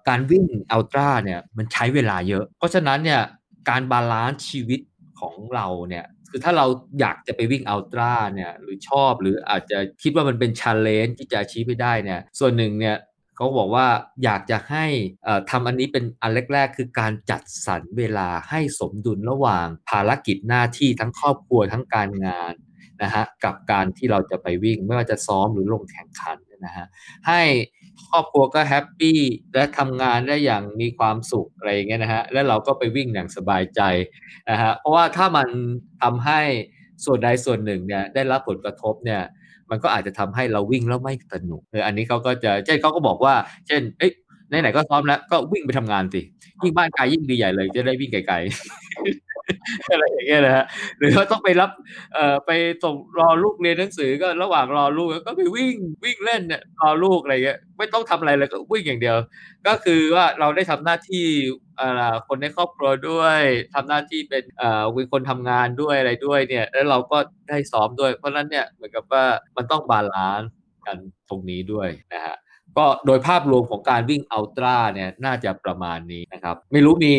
[0.09, 3.21] การวิ่ง ultra เนี่ยมันใช้เวลาเยอะ เพราะฉะนั้นเนี่ย
[3.69, 4.81] การ balance ชีวิต
[5.21, 6.67] ของเราเนี่ย คือถ้าเรา
[7.01, 12.97] อยากจะไปวิ่ง ultra เนี่ยหรือชอบหรืออาจจะคิดว่ามันเป็นช l เลนที่จะชีพไปได้เนี่ยส่วนหนึ่งเนี่ย
[13.37, 13.87] เขาบอกว่า
[14.25, 14.87] อยากจะให้
[15.27, 22.55] อ่อทำอันนี้เป็นอันแรก ๆ คือการจัดสรรเวลาให้สมดุลระหว่างภารกิจหน้าที่ทั้งครอบครัวทั้งการงาน
[23.03, 26.87] นะฮะกับการที่เราจะไปวิ่งไม่ว่าจะซ้อมหรือลงแข่งขันเนี่ยนะฮะ
[27.29, 27.43] ให้
[28.11, 29.19] ครอบครัวก็แฮปปี้
[29.55, 33.81] และทำงานได้อย่างมีความสุขอะไรอย่างเงี้ยนะฮะแล้วเราก็ไปวิ่งอย่างสบายใจ
[34.51, 35.49] นะฮะเพราะว่าถ้ามัน
[36.03, 36.41] ทำให้
[37.05, 39.21] ส่วนใดส่วนหนึ่งเนี่ยได้รับผลกระทบเนี่ย
[39.71, 43.35] มันก็อาจจะทำให้เราวิ่งแล้วไม่สนุกเอออันนี้เขาก็จะเช่นเขาก็บอกว่า
[43.67, 44.13] เช่น เอ้ย
[44.49, 46.21] ไหนๆก็ซ้อมแล้วก็วิ่งไปทำงานสิ
[46.63, 48.37] ยิ่งบ้านไกลยิ่งดีใหญ่เลยจะได้วิ่งไกล
[49.93, 50.65] อะไรอย่างเงี้ยนะฮะ
[50.99, 51.71] หรือว่าต้องไปรับ
[52.15, 52.51] เอ่อไป
[52.85, 55.75] ส่งรอลูกเรียนหนังสือก็ระหว่างรอลูกก็ไปวิ่ง
[56.05, 59.17] วิ่งเล่นเนี่ยรอลูกอะไรเงี้ยไม่ต้องทำอะไรเลยก็วิ่งอย่างเดียว
[59.67, 61.27] ก็คือว่าเราได้ทำหน้าที่
[61.79, 63.41] เอ่อคนในครอบครัวด้วย
[63.75, 67.19] ทำหน้าที่เป็นเอ่อเป็นคนทำงานด้วยอะไรด้วยเนี่ย แล้วเราก็
[67.49, 69.25] ได้ซ้อมด้วย เพราะนั้นเนี่ยเหมือนกับว่า
[69.57, 70.51] มันต้อง balance
[70.87, 72.37] กันตรงนี้ด้วยนะฮะ
[72.79, 77.15] ก็โดยภาพรวมของการวิ่ง ultra เนี่ยน่าจะประมาณนี้นะครับ ไม่รู้มี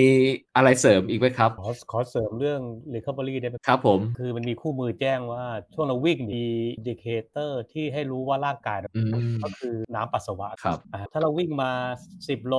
[0.55, 2.61] อะไรเสริมอีกไหมครับ ขอขอเสริมเรื่อง
[2.93, 6.45] recovery ได้ไหมครับผม คือมันมีคู่มือแจ้งว่าช่วงเราวิ่งมี
[6.77, 11.71] indicator ที่ให้รู้ว่าร่างกายเราอืมก็คือน้ำปัสสาวะครับอ่าถ้าเราวิ่งมา
[12.15, 12.55] 10 โล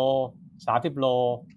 [0.66, 1.06] 30โล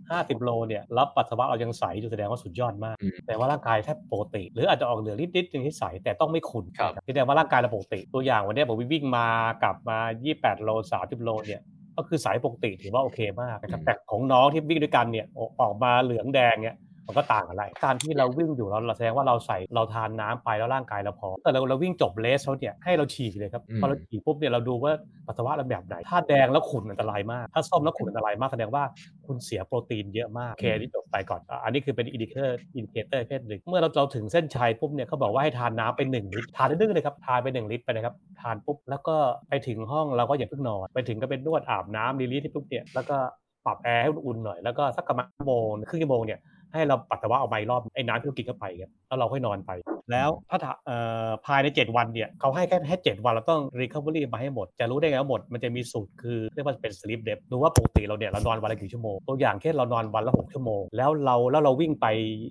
[0.01, 9.27] 50โลเนี่ยแล้วปัสสาวะเรายังใสอยู่แสดงว่าสุดยอดมากอืมแต่ว่าร่างกายแทบปกติ หรืออาจจะออกเหลืองนิดๆนึงที่ใสแต่ต้องไม่ขุ่นครับแสดงว่าร่างกายเราปกติ ตัวอย่างวันเนี้ยผมวิ่งมา
[9.63, 9.97] กลับมา
[10.31, 10.69] 28 โล
[10.99, 11.61] 30 โลเนี่ย
[11.97, 16.75] ก็คือใสปกติถือว่าโอเคมากนะครับแต่ของน้องที่วิ่งด้วยกันเนี่ยออกออกมาเหลืองแดงเนี่ย
[17.07, 24.91] มันก็ต่างกันแหละการที่เราวิ่งอยู่เราเราแสดงว่าเราใสเราทานน้ำไปแล้วร่างกายเราพอแต่เราเราวิ่งจบ race เขาเนี่ยให้เราฉี่เลยครับอืมพอเราฉี่ปุ๊บเนี่ยเราดูว่า
[25.27, 28.83] ปัสสาวะเราแบบไหน ถ้าแดงแล้วขุ่นอันตรายมาก ถ้าส้มแล้วขุ่นอันตรายมากแสดงว่า
[29.25, 39.15] คุณเสียโปรตีนเยอะมากโอเคที่จบไปก่อนอะอันนี้คือเป็น indicator indicator เพศหนึ่งเมื่อเราเราถึงเส้นชัยปุ๊บเนี่ยเขาบอกว่าให้ทานน้ำไปหนึ่งลิตรทานดื้อๆเลยครับทานไปหนึ่งลิตรไปนะครับทานปุ๊บแล้วก็
[39.49, 43.17] ไปถึงห้องเราก็อย่าเพิ่งนอนไปถึงก็เป็นนวดอาบน้ำรีลีสที่ปุ๊บเนี่ยแล้วก็
[43.65, 46.39] ปรับแอร์ให้อุ่นๆหน่อยแล้วก็สักประมาณชั่วโมงครึ่งชั่วโมงเนี่ย
[46.75, 49.71] ให้เราปัสสาวะออกมาอีกรอบไอ้น้ำที่เรากินเข้าไปครับแล้วเราค่อยนอนไป
[50.11, 62.05] แล้วถ้าถาเอ่อภายใน 7 วันเนี่ยเขาให้แค่แค่7วันเราต้อง recovery มาให้หมด จะรู้ได้ไงว่าหมดมันจะมีสูตรคือเรียกว่าเป็น sleep depth ดูว่าปกติเราเนี่ยเรานอนวันละกี่ชั่วโมงตัวอย่างเช่นเรานอนวันละ6ชั่วโมง แล้วเราแล้วเราวิ่งไป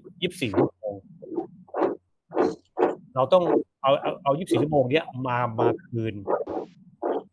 [0.06, 0.94] 24ชั่วโมง
[3.14, 3.44] เราต้อง
[3.82, 6.14] เอาเอาเอา24ชั่วโมงเนี้ยมามาคืน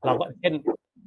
[0.06, 0.54] เราก็เช่น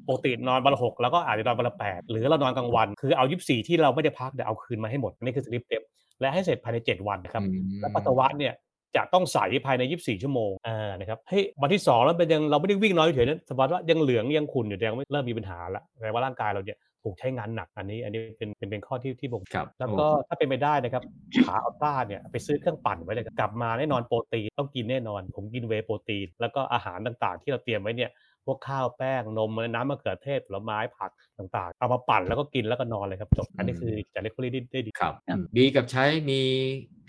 [0.09, 5.87] ปกตินอนวันละหกแล้วก็อาจจะนอนวันละแปดหรือเรานอนกลางวัน คือเอา24ที่เราไม่ได้พักเดี๋ยวเอาคืนมาให้หมดอันนี่คือ sleep depth
[6.21, 8.55] และให้เสร็จภายใน7วันนะครับอืมและปัสสาวะเนี่ย
[8.97, 21.03] จะต้องใสภายใน 24 ชั่วโมงอ่านะครับให้วันที่ 2 แล้วเป็นยังเราไม่ได้วิ่งน้อยเฉยๆนะสมมติว่ายังเหลืองยังขุ่นอยู่ยังไม่เริ่มมีปัญหาละแปลว่าร่างกายเราเนี่ยถูกใช้งานหนักอันนี้ อันนี้เป็นเป็นเป็นข้อที่ที่ผมครับแล้วก็ถ้าเป็นไปได้นะครับ
[21.47, 28.11] ขา ultra เนี่ยไปซื้อเครื่องปั่นไว้เลยครับกลับมาแน่นอนโปรตีนต้องกินแน่นอน ผมกิน whey protein แล้วก็อาหารต่างๆ ที่เราเตรียมไว้เนี่ย
[28.47, 35.15] พวกข้าวแป้งนมน้ำมะเขือเทศผลไม้ผักต่างๆ เอามาปั่นแล้วก็กินแล้วก็นอนเลยครับจบอันนี้คือจะเล็กได้ได้ดีครับ
[35.55, 36.41] บีกับชัยมี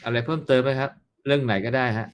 [0.04, 0.92] อะไรเพิ่มเติมไหมครับ
[1.26, 2.08] เรื่องไหนก็ได้ฮะ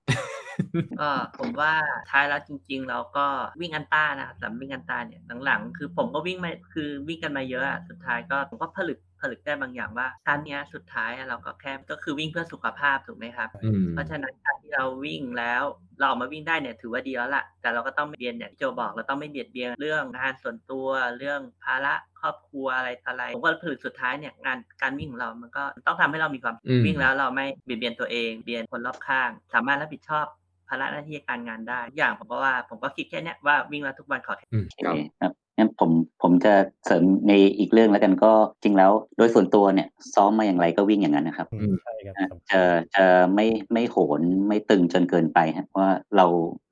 [1.01, 1.73] ก็ผมว่า
[2.09, 3.25] ท้ายแล้วจริง ๆ เราก็
[3.59, 15.63] วิ่งอันต้านะครับสำหรับวิ่งอันต้าเนี่ยหลังๆ คือผมก็วิ่งมาคือวิ่งกันมาเยอะอะสุดท้ายก็ผมก็ผลึก ผลึกได้บางอย่างว่าการเนี้ยสุดท้ายอะเราก็แค่ก็คือวิ่งเพื่อสุขภาพถูกไหมครับอืมเพราะฉะนั้นการที่เราวิ่งแล้ว
[15.99, 20.87] เราออกมาวิ่งได้เนี่ยถือว่าดีแล้วล่ะ แต่เราก็ต้องไม่เบียดอย่างที่โจบอกเราต้องไม่เบียดเบียนเรื่องงานส่วนตัว
[21.17, 30.25] เรื่องภาระครอบครัวอะไรต่ออะไรผมว่าผลึกสุดท้ายเนี่ยงานการวิ่งของเรา มันก็ต้องทำให้เรามีความอืมวิ่งแล้วเราไม่เบียดเบียนตัวเองเบียนคนรอบข้าง สามารถรับผิดชอบ
[30.67, 36.53] ภาระหน้าที่การงานได้ทุกอย่างผมก็ว่าผมก็คิดแค่เนี้ยว่าวิ่งแล้วทุกวันขอแค่อืมโอครับเคครับ งั้นผมผมจะ
[36.85, 38.31] เสริมในอีกเรื่องแล้วกันก็
[38.63, 42.61] จริงแล้วโดยส่วนตัวเนี่ย ซ้อมมาอย่างไรก็วิ่งอย่างนั้นนะครับอืมใช่ครับอะจะ
[42.95, 43.05] จะ
[43.35, 46.25] ไม่ไม่โหมไม่ตึงจนเกินไปฮะเพราะว่าเรา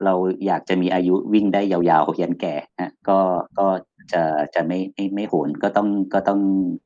[0.05, 0.13] เรา
[0.45, 3.19] อยากจะมีอายุวิ่งได้ยาวๆยันแก่ฮะก็
[3.59, 3.67] ก็
[4.13, 4.21] จะ
[4.55, 6.39] จะไม่ไม่ไม่โหมก็ต้องก็ต้อง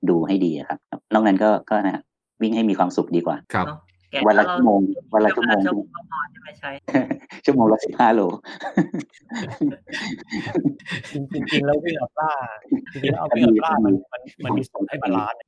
[0.09, 0.79] ดูให้ดีอะครับ
[1.13, 2.01] นอกนั้นก็ก็นะ
[2.41, 3.92] วิ่งให้มีความสุขดีกว่าครับเนาะแก
[4.27, 4.79] วันละชั่วโมง
[5.13, 6.71] วันละชั่วโมงชั่วโมงก็พอใช่ไหมใช่
[7.45, 8.21] ชั่วโมงละสิบห้าโล
[11.13, 12.73] จริงๆจริงๆแล้ววิ่ง ultraจ
[13.03, 15.39] ริงๆแล้วเอาวิ่ง ultra มันมันมันมีสูตรให้ balance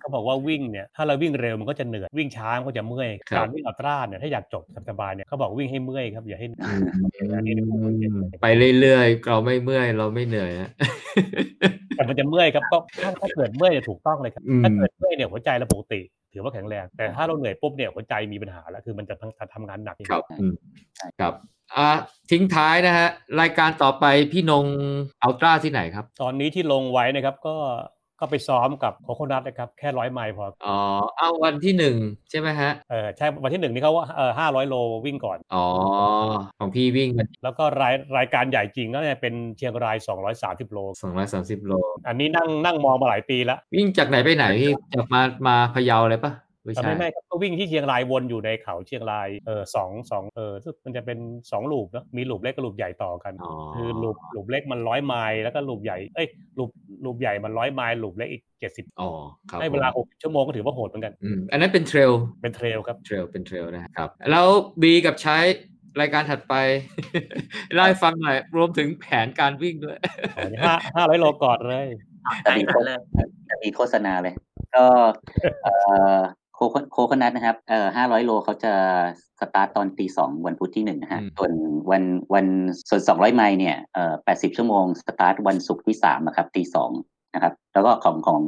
[0.00, 8.46] เขาบอกว่าวิ่งเนี่ยถ้าเราวิ่งเร็วมันก็จะเหนื่อยวิ่งช้ามันก็จะเมื่อยครับการวิ่งอัลตร้าเนี่ยถ้าอยากจบสบายๆเนี่ยเขาบอกวิ่งให้เมื่อยครับอย่าให้เหนื่อยอืมอันนี้เป็นข้อมูลเด็ดเลยไป
[8.80, 10.70] เรื่อยๆเราไม่เมื่อยเราไม่เหนื่อยฮะ
[11.96, 16.00] แต่มันจะเมื่อยครับก็ถ้าถ้าเกิดเมื่อยเนี่ยถูกต้องเลยครับอืมถ้าเกิดเมื่อยเนี่ยหัวใจเราปกติ
[16.32, 20.52] ถือว่าแข็งแรง แต่ถ้าเราเหนื่อยปุ๊บเนี่ยหัวใจมีปัญหาแล้วคือมันจะทั้งทำงานหนักครับอืม
[21.20, 21.34] ครับ
[21.76, 21.88] อะ
[22.30, 23.08] ทิ้งท้ายนะฮะ
[23.40, 24.66] รายการต่อไปพี่นง
[25.22, 27.56] อัลตร้าที่ไหนครับ ตอนนี้ที่ลงไว้นะครับก็
[28.20, 30.78] ก็ไปซ้อมกับโคโคนัทนะครับแค่ร้อยไมล์พออ๋อ
[31.18, 31.96] เอาวันที่หนึ่ง
[32.30, 34.74] ใช่ไหมฮะเออใช่วันที่หนึ่งนี่เขาว่าเออห้าร้อยโล
[35.06, 35.64] วิ่งก่อน อ๋อ
[36.60, 39.96] ของพี่วิ่งมันแล้วก็รายรายการใหญ่จริงก็เนี่ยเป็นเชียงราย
[40.34, 41.72] 230 โลสองร้อยสามสิบโล
[42.08, 46.32] อันนี้นั่งนั่งมองมาหลายปีแล้ว วิ่งจากไหนไปไหนพี่จากมามาพะเยาเลยปะ
[46.68, 51.18] ไม่แต่ใช่ไม่ไม่ครับก็วิ่งที่เชียงรายวนอยู่ในเขาเชียงรายเออสองสองเออซึ่งมันจะเป็น
[51.50, 56.28] สองลูปเนอะมีลูปเล็กกับลูปใหญ่ต่อกันอ๋อคือลูปลูปเล็กมันร้อยไมล์แล้วก็ลูปใหญ่เอ้ย
[56.58, 56.70] ลูป
[57.04, 59.10] ลูปใหญ่มันร้อยไมล์ลูปเล็กอีกเจ็ดสิบอ๋อ
[59.50, 62.12] ครับให้เวลาผมหกชั่วโมงก็ถือว่าโหดเหมือนกันอืมอันนั้นเป็นเทรล
[62.42, 64.46] เป็นเทรลครับเทรลเป็นเทรลนะครับแล้ว
[64.82, 65.38] บีกับใช้
[66.00, 66.54] รายการถัดไป
[67.74, 69.96] เล่าให้ฟังหน่อยรวมถึงแผนการวิ่งด้วย
[70.62, 71.88] ห้าห้าร้อยโลก่อนเลย
[72.44, 73.00] จะมีใช่โฆเลย
[73.50, 74.34] จะมีโฆษณาเลย
[74.76, 74.86] ก็
[75.62, 75.74] เอ่
[76.16, 76.18] อ
[76.58, 78.72] โคโค Coconut นะครับเอ่อห้าร้อยโลเขาจะ
[79.40, 81.52] สตาร์ตตอนตีสองวันพุธที่หนึ่งนะฮะอืมส่วน
[81.90, 82.02] วัน
[82.34, 82.46] วัน
[82.88, 86.90] ส่วนสองร้อยไมล์เนี่ยเอ่อแปดสิบชั่วโมงสตาร์ทวันศุกร์ที่สามนะครับตีสอง
[87.34, 88.42] นะครับ แล้วก็ของของ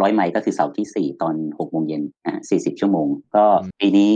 [0.00, 3.06] ร้อยไมล์ก็คือเสาร์ที่สี่ตอนหกโมงเย็นนะฮะสี่สิบชั่วโมง
[3.36, 3.44] ก็
[3.80, 4.12] ปีนี้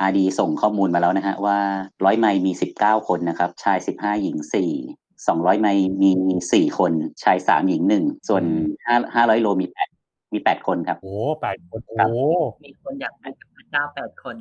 [0.00, 1.58] อาดีส่งข้อมูลมาแล้วนะฮะว่า
[2.04, 4.70] ร้อยไมล์มีสิบเก้าคนนะครับ ชายสิบห้าหญิงสี่
[5.16, 6.10] 200ไมล์มี
[6.52, 6.92] 4คน
[7.22, 8.44] ชาย3หญิง1ส่วน
[8.86, 9.99] 5 500โลมี8
[10.32, 12.24] มี8คนครับ โอ้แปดคนครับโอ้
[12.64, 14.34] มีคนอยากไปกับพระเจ้าแปดคน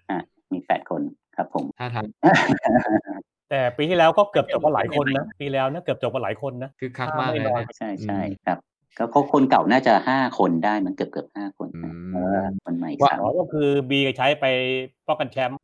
[0.53, 1.01] มี8คน
[1.35, 2.05] ครับผมถ้าทาง
[3.49, 8.57] แต่ปีที่แล้วก็เกือบจบมาหลายคนนะปีแล้วนะเกือบจบมาหลายคนนะคือคักมากเลยนะใช่ใช่อืมครับ
[8.97, 14.45] ก็เขาคนเก่าน่าจะ5คนได้มันเกือบเกือบ5คนอืมเออคนใหม่ว่าสามอ๋อก็คือบีใช้ไป
[15.07, 15.57] ป้องกันแชมป์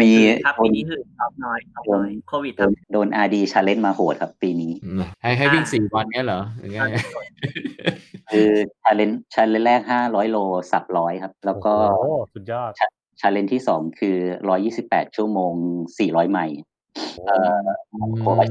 [0.00, 0.10] มี
[0.44, 6.80] ครับคปีนนี้คือท็อปน้อยท็อปน้อยโควิดโดครับนโดนอาดีชาเลนจ์มาโหดครับปีนี้อืมให้ให้วิ่งสี่วันเนี้ยเหรอหรือไง
[8.32, 8.50] คือ
[8.82, 10.36] ชาเลนจ์ชาเลนจ์แรก500โล
[10.72, 12.70] สับร้อยครับ แล้วก็โอ้สุดยอด
[13.20, 14.16] ชาเลนจ์ที่2คือ
[14.66, 15.52] 128ชั่วโมง
[15.98, 16.58] 400ไมล์
[17.26, 17.66] เอ่อ
[18.24, 18.48] โอ้ย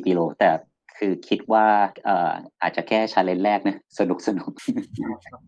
[0.00, 0.50] 140กิโลแต่
[0.98, 1.66] คือคิดว่า
[2.04, 2.32] เอ่อ
[2.62, 4.50] อาจจะแค่ชาเลนจ์แรกนะสนุกสนุก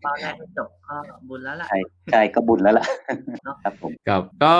[0.01, 0.95] เป้าแรกให้จบก็
[1.29, 1.77] บุญแล้วล่ะใช่
[2.11, 2.85] ใช่ก็บุญแล้วล่ะ
[3.43, 4.55] เนอะครับผมกับก็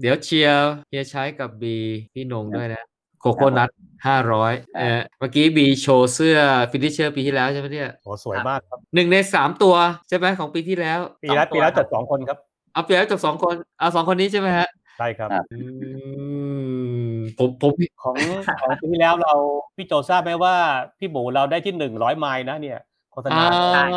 [0.00, 1.76] เดี๋ยวเชียร์เฮียใช้กับบี
[2.12, 2.82] พี่นงด้วยนะ
[3.20, 3.70] โคโคนัท
[4.06, 6.38] ห้าร้อยเออเมื่อกี้บีโชว์เสื้อ
[6.70, 9.74] ฟินิชเชอร์ปีที่แล้วใช่ไหมเนี่ยโอ้สวยมากครับหนึ่งในสามตัว
[10.08, 12.38] ใช่ไหมของปีที่แล้ว ปีแล้วสองตัวปีแล้วจบสองคนครับ
[12.72, 15.60] เอาปีแล้วจบสองคนเอาสองคนนี้ใช่ไหมฮะใช่ครับอื
[16.31, 16.31] ม
[17.38, 17.72] ผมผม
[18.02, 18.16] ของ
[18.60, 19.34] ของปีที่แล้วเรา
[19.76, 20.54] พี่โจทราบไหมว่า
[20.98, 22.80] พี่หมูเราได้ที่หนึ่งร้อยไมล์นะเนี่ย
[23.12, 23.46] โฆษอ้า
[23.76, 23.88] ณาว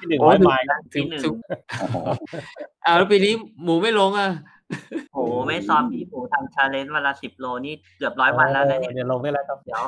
[0.00, 1.34] ที่หนึ่งโอ้ร้อยถึงไมล์นะถึงที่หนึ่งถึง
[1.80, 1.96] โอ้โห
[2.86, 3.32] อ้าวแล้วปีนี้
[3.64, 4.30] หมูไม่ลงอะ
[5.12, 9.82] โอ้โหไม่ซ้อมพี่หมูทำชาเลนจ์วันละสิบโลนี่เกือบร้อยวันแล้วนะเนี่ยเดี๋ยวลงได้แล้วครับเดี๋ยว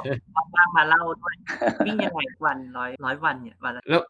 [0.57, 1.35] ว่างๆมาเล่าด้วย
[1.87, 4.03] วิ่งยังไงวันร้อยร้อยวันเนี่ยวันละแล้ว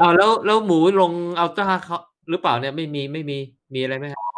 [0.00, 1.98] อ้าวแล้วแล้วหมูลงอัลตร้าเขา
[2.30, 3.38] หรือเปล่าเนี่ยไม่มีไม่มี
[3.74, 4.29] มีอะไรไหมครับ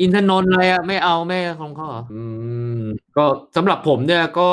[0.00, 2.22] อินทนนท์อะไรอะไม่เอาไม่ของเขาเหรออื
[2.80, 2.82] ม
[3.16, 3.24] ก็
[3.56, 4.50] สำหรับผมเนี่ยก็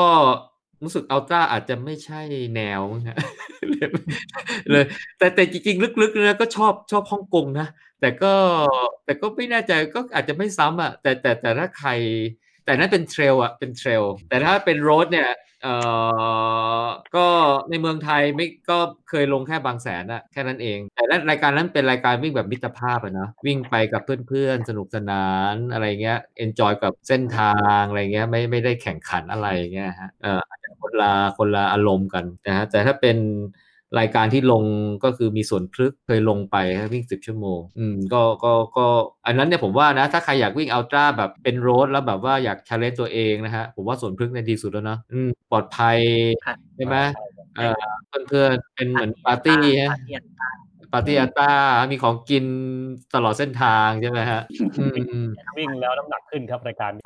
[0.82, 2.20] รู้สึกอัลตร้าอาจจะไม่ใช่
[2.54, 3.16] แนวมั้งฮะ
[4.70, 4.84] เลย
[5.18, 7.66] แต่แต่จริงๆ ลึกๆเนี่ยก็ชอบชอบฮ่องกงนะ
[8.00, 8.34] แต่ก็
[9.04, 11.90] แต่ก็ไม่แน่ใจก็อาจจะไม่ซ้ำอะแต่แต่แต่ถ้าใคร
[12.64, 15.28] แต่นั้นเป็นเทรลอะเป็นเทรลแต่ถ้าเป็นโรดเนี่ย
[15.62, 15.74] เอ่
[16.82, 16.86] อ
[17.16, 17.26] ก็
[17.70, 18.78] ในเมืองไทยไม่ก็
[19.08, 33.16] เคยลงแค่บางแสนอะแค่นั้นเอง แต่รายการนั้นเป็นรายการวิ่งแบบมิตรภาพอะนะวิ่งไปกับเพื่อนๆ สนุกสนานอะไรเงี้ย enjoy กับเส้นทางอะไรเงี้ยไม่ไม่ได้แข่งขันอะไรเงี้ยฮะเอออคนละคนละอารมณ์กันนะฮะแต่ถ้าเป็น
[33.98, 34.64] รายการที่ลง
[35.04, 38.86] ก็คือมีสวนพฤกษ์เคยลงไปฮะวิ่งสิบชั่วโมง อืมก็ก็ก็
[39.26, 45.98] อันนั้นเนี่ยผมว่านะถ้าใครอยากวิ่ง ultra แบบเป็น road แล้วแบบว่าอยาก challenge ตัวเองนะฮะผมว่าสวนพฤกษ์เนี่ยดีสุดแล้วเนอะอืมปลอดภัย
[46.44, 46.96] ค่ะใช่ไหม
[47.56, 47.74] เออ
[48.28, 49.90] เพื่อนๆเป็นเหมือนปาร์ตี้ฮะ
[50.92, 51.52] ปาร์ตี้ปาร์ตี้อัลตร้า
[51.90, 52.44] มีของกิน
[53.14, 54.40] ตลอดเส้นทางใช่ไหมฮะ
[54.78, 55.28] อืมอืม
[55.58, 57.02] วิ่งแล้วน้ำหนักขึ้นครับรายการนี้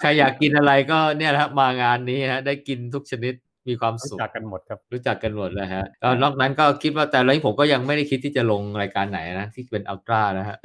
[0.00, 3.34] ใครอยากกินอะไรก็เนี่ยแหละครับมางานนี้ฮะ ได้กินทุกชนิด
[3.68, 10.56] มีความรู้สุขจักกันหมดครับ รู้จักกันหมดเลยฮะก็นอกนั้นก็คิดว่าแต่ละนี้ผมก็ยังไม่ได้คิดที่จะลงรายการไหนนะที่เป็นอัลตร้านะฮะ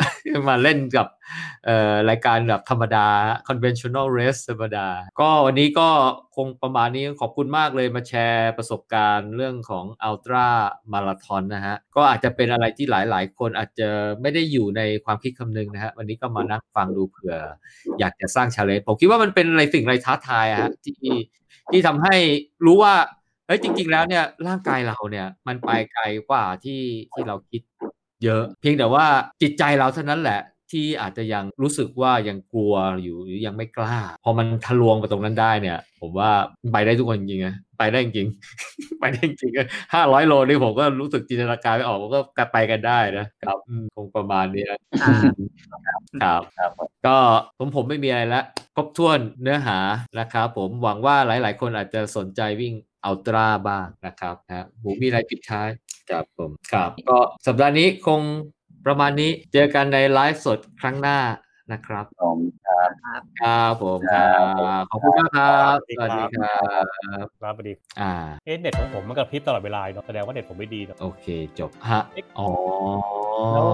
[0.50, 1.08] มาเล่นกับ
[1.66, 3.08] เอ่อรายการแบบธรรมดา
[3.48, 4.88] conventional race ธรรมดา
[5.20, 5.90] ก็วันนี้ก็
[6.36, 10.48] คงประมาณนี้ขอบคุณมากเลยมาแชร์ประสบการณ์เรื่องของอัลตร้า
[10.94, 13.90] มาราธอนนะฮะ ก็อาจจะเป็นอะไรที่หลายๆ คนอาจจะ
[14.22, 17.36] ไม่ได้อยู่ในความคิดคำนึงนะฮะ วันนี้ก็มานั่งฟังดูเผื่อ
[18.00, 20.96] อยากจะสร้างชาเลนจ์ผมคิดว่ามันเป็นอะไรสิ่งอะไรท้าทายอะฮะที่
[21.72, 22.16] ที่ทำให้
[22.66, 22.94] รู้ว่า
[23.48, 26.82] เฮ้ยจริง ๆ แล้วเนี่ยร่างกายเราเนี่ยมันไปไกลกว่าที่
[27.14, 27.62] ที่เราคิด
[28.24, 29.06] เยอะ เพียงแต่ว่า
[29.42, 30.42] จิตใจเราเท่านั้นแหละ
[30.72, 32.74] ที่อาจจะยังรู้สึกว่ายังกลัว
[33.04, 36.30] อยู่หรือยังไม่กล้า พอมันทะลวงไปตรงนั้นได้เนี่ย ผมว่า
[36.74, 38.28] ไปได้ทุกคนจริงๆนะไปได้จริง
[39.00, 39.52] ไปได้จริง
[39.94, 45.16] ห้าร้อยโลนี่ผมก็รู้สึกจินตนาการไม่ออกผมก็กลับไปกันได้นะครับอืมคงประมาณนี้นะอ่า
[46.24, 46.72] ครับครับ
[47.06, 47.18] ก็
[47.58, 48.42] ผมผมไม่มีอะไรละ
[48.76, 49.80] ครบถ้วนเนื้อหา
[50.20, 52.74] นะครับผมหวังว่าหลาย ๆ คนอาจจะสนใจวิ่ง
[53.06, 55.70] อัลตร้าบ้างนะครับนะหมูมีอะไรปิดท้าย
[56.10, 57.18] ครับผมครับ ก็
[57.48, 58.22] สัปดาห์นี้คง
[58.88, 61.18] ประมาณนี้เจอกันในไลฟ์สดครั้งหน้า
[61.72, 62.38] นะครับผม
[63.42, 64.26] ครับผมครั
[64.82, 66.84] บขอบคุณมากครับสวัสดีครับ
[67.42, 68.14] ครับสวัสดีอ่า
[68.46, 71.26] เอ๊ะเน็ตของผมมันกระพริบตลอดเวลาเนาะแสดงว่าเน็ตผมไม่ดีเนาะโอเค
[71.60, 72.02] จบฮะ
[72.40, 72.48] อ๋อ
[73.54, 73.68] แล้ว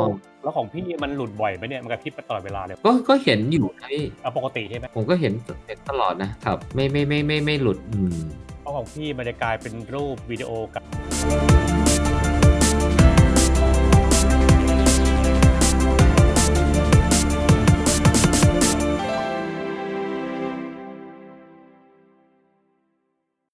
[0.43, 5.33] แล้วของพี่มันหลุดบ่อยไหมเนี่ยมันกระพริบตลอดเวลาเลยก็ก็เห็นอยู่นะพี่เอาปกติใช่ไหมผมก็เห็น
[5.67, 8.17] เห็นตลอดนะครับ ไม่ไม่ไม่ไม่ไม่หลุดอืม
[8.61, 10.83] เพราะของพี่มันจะกลายเป็นรูปวิดีโอกับ